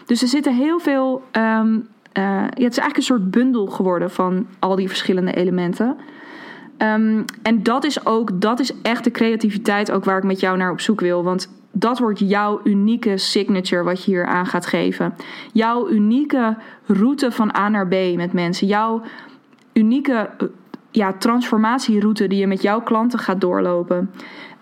Dus 0.07 0.23
er 0.23 0.29
zitten 0.29 0.55
heel 0.55 0.79
veel. 0.79 1.23
Um, 1.33 1.89
uh, 2.19 2.25
ja, 2.25 2.43
het 2.45 2.57
is 2.57 2.79
eigenlijk 2.79 2.97
een 2.97 3.03
soort 3.03 3.31
bundel 3.31 3.67
geworden 3.67 4.11
van 4.11 4.47
al 4.59 4.77
die 4.77 4.89
verschillende 4.89 5.33
elementen. 5.33 5.97
Um, 6.79 7.25
en 7.43 7.63
dat 7.63 7.85
is 7.85 8.07
ook, 8.07 8.41
dat 8.41 8.61
is 8.61 8.73
echt 8.83 9.05
de 9.05 9.11
creativiteit 9.11 9.91
ook 9.91 10.05
waar 10.05 10.19
ik 10.19 10.25
met 10.25 10.41
jou 10.41 10.57
naar 10.57 10.71
op 10.71 10.81
zoek 10.81 11.01
wil. 11.01 11.25
Want 11.25 11.49
dat 11.73 11.99
wordt 11.99 12.19
jouw 12.19 12.61
unieke 12.65 13.17
signature 13.19 13.83
wat 13.83 14.05
je 14.05 14.11
hier 14.11 14.27
aan 14.27 14.47
gaat 14.47 14.67
geven. 14.67 15.15
Jouw 15.53 15.89
unieke 15.89 16.57
route 16.87 17.31
van 17.31 17.57
A 17.57 17.69
naar 17.69 17.89
B 17.89 17.95
met 18.17 18.33
mensen. 18.33 18.67
Jouw 18.67 19.03
unieke 19.73 20.31
eh, 20.39 20.47
ja, 20.91 21.12
transformatieroute 21.12 22.27
die 22.27 22.39
je 22.39 22.47
met 22.47 22.62
jouw 22.62 22.81
klanten 22.81 23.18
gaat 23.18 23.41
doorlopen. 23.41 24.11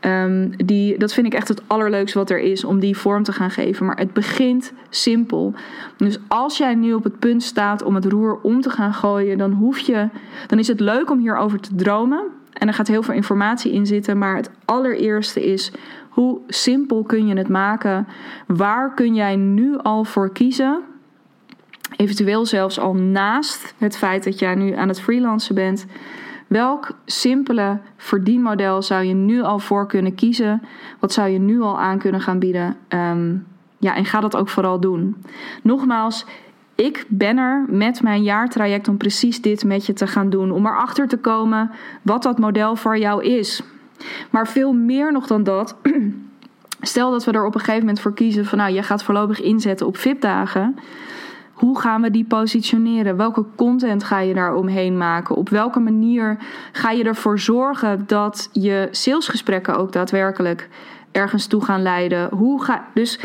Um, 0.06 0.56
die, 0.56 0.98
dat 0.98 1.12
vind 1.12 1.26
ik 1.26 1.34
echt 1.34 1.48
het 1.48 1.62
allerleukste 1.66 2.18
wat 2.18 2.30
er 2.30 2.38
is 2.38 2.64
om 2.64 2.80
die 2.80 2.96
vorm 2.96 3.22
te 3.22 3.32
gaan 3.32 3.50
geven. 3.50 3.86
Maar 3.86 3.98
het 3.98 4.12
begint 4.12 4.72
simpel. 4.88 5.54
Dus 5.96 6.18
als 6.28 6.58
jij 6.58 6.74
nu 6.74 6.92
op 6.92 7.04
het 7.04 7.18
punt 7.18 7.42
staat 7.42 7.82
om 7.82 7.94
het 7.94 8.04
roer 8.04 8.38
om 8.42 8.60
te 8.60 8.70
gaan 8.70 8.94
gooien, 8.94 9.38
dan 9.38 9.52
hoef 9.52 9.78
je. 9.78 10.08
Dan 10.46 10.58
is 10.58 10.68
het 10.68 10.80
leuk 10.80 11.10
om 11.10 11.18
hierover 11.18 11.60
te 11.60 11.74
dromen. 11.74 12.24
En 12.52 12.68
er 12.68 12.74
gaat 12.74 12.88
heel 12.88 13.02
veel 13.02 13.14
informatie 13.14 13.72
in 13.72 13.86
zitten. 13.86 14.18
Maar 14.18 14.36
het 14.36 14.50
allereerste 14.64 15.44
is: 15.44 15.72
hoe 16.08 16.40
simpel 16.46 17.02
kun 17.02 17.26
je 17.26 17.36
het 17.36 17.48
maken? 17.48 18.06
Waar 18.46 18.94
kun 18.94 19.14
jij 19.14 19.36
nu 19.36 19.78
al 19.78 20.04
voor 20.04 20.32
kiezen? 20.32 20.82
Eventueel 22.00 22.46
zelfs 22.46 22.78
al 22.78 22.94
naast 22.94 23.74
het 23.78 23.96
feit 23.96 24.24
dat 24.24 24.38
jij 24.38 24.54
nu 24.54 24.74
aan 24.74 24.88
het 24.88 25.00
freelancen 25.00 25.54
bent. 25.54 25.86
Welk 26.46 26.90
simpele 27.04 27.78
verdienmodel 27.96 28.82
zou 28.82 29.04
je 29.04 29.14
nu 29.14 29.42
al 29.42 29.58
voor 29.58 29.86
kunnen 29.86 30.14
kiezen? 30.14 30.62
Wat 30.98 31.12
zou 31.12 31.28
je 31.28 31.38
nu 31.38 31.60
al 31.60 31.78
aan 31.78 31.98
kunnen 31.98 32.20
gaan 32.20 32.38
bieden? 32.38 32.76
Um, 32.88 33.46
ja, 33.78 33.94
en 33.94 34.04
ga 34.04 34.20
dat 34.20 34.36
ook 34.36 34.48
vooral 34.48 34.80
doen. 34.80 35.16
Nogmaals, 35.62 36.24
ik 36.74 37.04
ben 37.08 37.38
er 37.38 37.64
met 37.68 38.02
mijn 38.02 38.22
jaartraject 38.22 38.88
om 38.88 38.96
precies 38.96 39.42
dit 39.42 39.64
met 39.64 39.86
je 39.86 39.92
te 39.92 40.06
gaan 40.06 40.30
doen. 40.30 40.50
Om 40.50 40.66
erachter 40.66 41.08
te 41.08 41.18
komen 41.18 41.70
wat 42.02 42.22
dat 42.22 42.38
model 42.38 42.76
voor 42.76 42.98
jou 42.98 43.24
is. 43.24 43.62
Maar 44.30 44.48
veel 44.48 44.72
meer 44.72 45.12
nog 45.12 45.26
dan 45.26 45.42
dat. 45.42 45.76
Stel 46.80 47.10
dat 47.10 47.24
we 47.24 47.32
er 47.32 47.46
op 47.46 47.54
een 47.54 47.60
gegeven 47.60 47.80
moment 47.80 48.00
voor 48.00 48.14
kiezen 48.14 48.44
van 48.44 48.58
nou, 48.58 48.72
je 48.72 48.82
gaat 48.82 49.02
voorlopig 49.02 49.40
inzetten 49.40 49.86
op 49.86 49.96
VIP-dagen. 49.96 50.76
Hoe 51.60 51.80
gaan 51.80 52.02
we 52.02 52.10
die 52.10 52.24
positioneren? 52.24 53.16
Welke 53.16 53.44
content 53.56 54.04
ga 54.04 54.18
je 54.18 54.34
daar 54.34 54.54
omheen 54.54 54.96
maken? 54.96 55.36
Op 55.36 55.48
welke 55.48 55.80
manier 55.80 56.38
ga 56.72 56.90
je 56.90 57.04
ervoor 57.04 57.38
zorgen 57.38 58.04
dat 58.06 58.48
je 58.52 58.88
salesgesprekken 58.90 59.76
ook 59.76 59.92
daadwerkelijk 59.92 60.68
ergens 61.12 61.46
toe 61.46 61.64
gaan 61.64 61.82
leiden? 61.82 62.28
Hoe 62.34 62.64
ga, 62.64 62.84
dus 62.94 63.20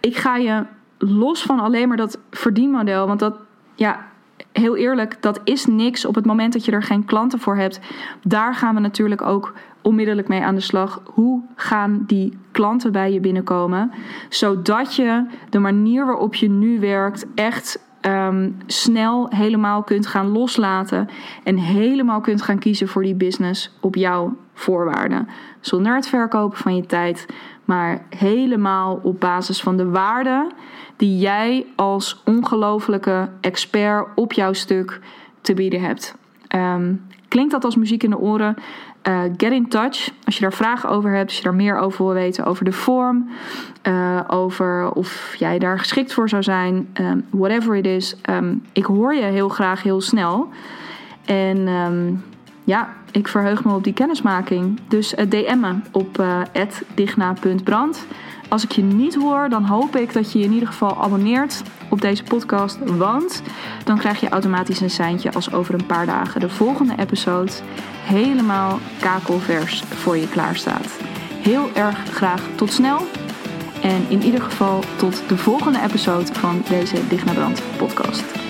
ik 0.00 0.16
ga 0.16 0.36
je 0.36 0.64
los 0.98 1.42
van 1.42 1.60
alleen 1.60 1.88
maar 1.88 1.96
dat 1.96 2.18
verdienmodel, 2.30 3.06
want 3.06 3.20
dat, 3.20 3.36
ja, 3.74 4.06
heel 4.52 4.76
eerlijk, 4.76 5.22
dat 5.22 5.40
is 5.44 5.66
niks 5.66 6.04
op 6.04 6.14
het 6.14 6.26
moment 6.26 6.52
dat 6.52 6.64
je 6.64 6.72
er 6.72 6.82
geen 6.82 7.04
klanten 7.04 7.38
voor 7.38 7.56
hebt. 7.56 7.80
Daar 8.22 8.54
gaan 8.54 8.74
we 8.74 8.80
natuurlijk 8.80 9.22
ook 9.22 9.52
onmiddellijk 9.86 10.28
mee 10.28 10.42
aan 10.42 10.54
de 10.54 10.60
slag. 10.60 11.02
Hoe 11.04 11.42
gaan 11.54 12.02
die 12.06 12.38
klanten 12.50 12.92
bij 12.92 13.12
je 13.12 13.20
binnenkomen? 13.20 13.92
Zodat 14.28 14.94
je 14.94 15.26
de 15.50 15.58
manier 15.58 16.06
waarop 16.06 16.34
je 16.34 16.48
nu 16.48 16.80
werkt 16.80 17.26
echt 17.34 17.84
um, 18.06 18.56
snel 18.66 19.26
helemaal 19.28 19.82
kunt 19.82 20.06
gaan 20.06 20.28
loslaten. 20.28 21.08
En 21.44 21.56
helemaal 21.56 22.20
kunt 22.20 22.42
gaan 22.42 22.58
kiezen 22.58 22.88
voor 22.88 23.02
die 23.02 23.14
business 23.14 23.76
op 23.80 23.94
jouw 23.94 24.36
voorwaarden. 24.54 25.28
Zonder 25.60 25.94
het 25.94 26.08
verkopen 26.08 26.58
van 26.58 26.76
je 26.76 26.86
tijd, 26.86 27.26
maar 27.64 28.02
helemaal 28.16 29.00
op 29.02 29.20
basis 29.20 29.62
van 29.62 29.76
de 29.76 29.90
waarden 29.90 30.52
die 30.96 31.18
jij 31.18 31.66
als 31.76 32.22
ongelofelijke 32.24 33.28
expert 33.40 34.06
op 34.14 34.32
jouw 34.32 34.52
stuk 34.52 35.00
te 35.40 35.54
bieden 35.54 35.80
hebt. 35.80 36.16
Um, 36.54 37.06
klinkt 37.28 37.52
dat 37.52 37.64
als 37.64 37.76
muziek 37.76 38.02
in 38.02 38.10
de 38.10 38.18
oren? 38.18 38.56
Uh, 39.08 39.22
get 39.36 39.52
in 39.52 39.68
touch 39.68 40.10
als 40.24 40.34
je 40.34 40.40
daar 40.40 40.52
vragen 40.52 40.88
over 40.88 41.10
hebt, 41.10 41.26
als 41.28 41.36
je 41.36 41.42
daar 41.42 41.54
meer 41.54 41.78
over 41.78 42.04
wil 42.04 42.14
weten, 42.14 42.44
over 42.44 42.64
de 42.64 42.72
vorm, 42.72 43.28
uh, 43.82 44.20
over 44.26 44.90
of 44.90 45.34
jij 45.38 45.58
daar 45.58 45.78
geschikt 45.78 46.12
voor 46.12 46.28
zou 46.28 46.42
zijn, 46.42 46.88
um, 47.00 47.24
whatever 47.30 47.76
it 47.76 47.86
is. 47.86 48.16
Um, 48.30 48.62
ik 48.72 48.84
hoor 48.84 49.14
je 49.14 49.22
heel 49.22 49.48
graag 49.48 49.82
heel 49.82 50.00
snel. 50.00 50.48
En 51.24 51.68
um, 51.68 52.24
ja, 52.64 52.92
ik 53.10 53.28
verheug 53.28 53.64
me 53.64 53.74
op 53.74 53.84
die 53.84 53.92
kennismaking. 53.92 54.80
Dus 54.88 55.14
uh, 55.14 55.30
DM 55.30 55.60
me 55.60 55.74
op 55.92 56.24
digna.brand. 56.94 58.06
Als 58.48 58.64
ik 58.64 58.72
je 58.72 58.82
niet 58.82 59.14
hoor, 59.14 59.48
dan 59.48 59.64
hoop 59.64 59.96
ik 59.96 60.12
dat 60.12 60.32
je 60.32 60.38
je 60.38 60.44
in 60.44 60.52
ieder 60.52 60.68
geval 60.68 61.02
abonneert 61.02 61.62
op 61.88 62.00
deze 62.00 62.22
podcast. 62.22 62.78
Want 62.84 63.42
dan 63.84 63.98
krijg 63.98 64.20
je 64.20 64.28
automatisch 64.28 64.80
een 64.80 64.90
seintje 64.90 65.32
als 65.32 65.52
over 65.52 65.74
een 65.74 65.86
paar 65.86 66.06
dagen 66.06 66.40
de 66.40 66.48
volgende 66.48 66.94
episode 66.96 67.52
helemaal 68.02 68.78
kakelvers 69.00 69.82
voor 69.82 70.16
je 70.16 70.28
klaar 70.28 70.56
staat. 70.56 70.98
Heel 71.42 71.70
erg 71.74 71.98
graag 72.10 72.42
tot 72.54 72.72
snel. 72.72 73.06
En 73.82 74.06
in 74.08 74.22
ieder 74.22 74.42
geval 74.42 74.82
tot 74.96 75.22
de 75.28 75.36
volgende 75.36 75.80
episode 75.82 76.34
van 76.34 76.62
deze 76.68 77.08
Dicht 77.08 77.34
Brand 77.34 77.62
podcast. 77.76 78.45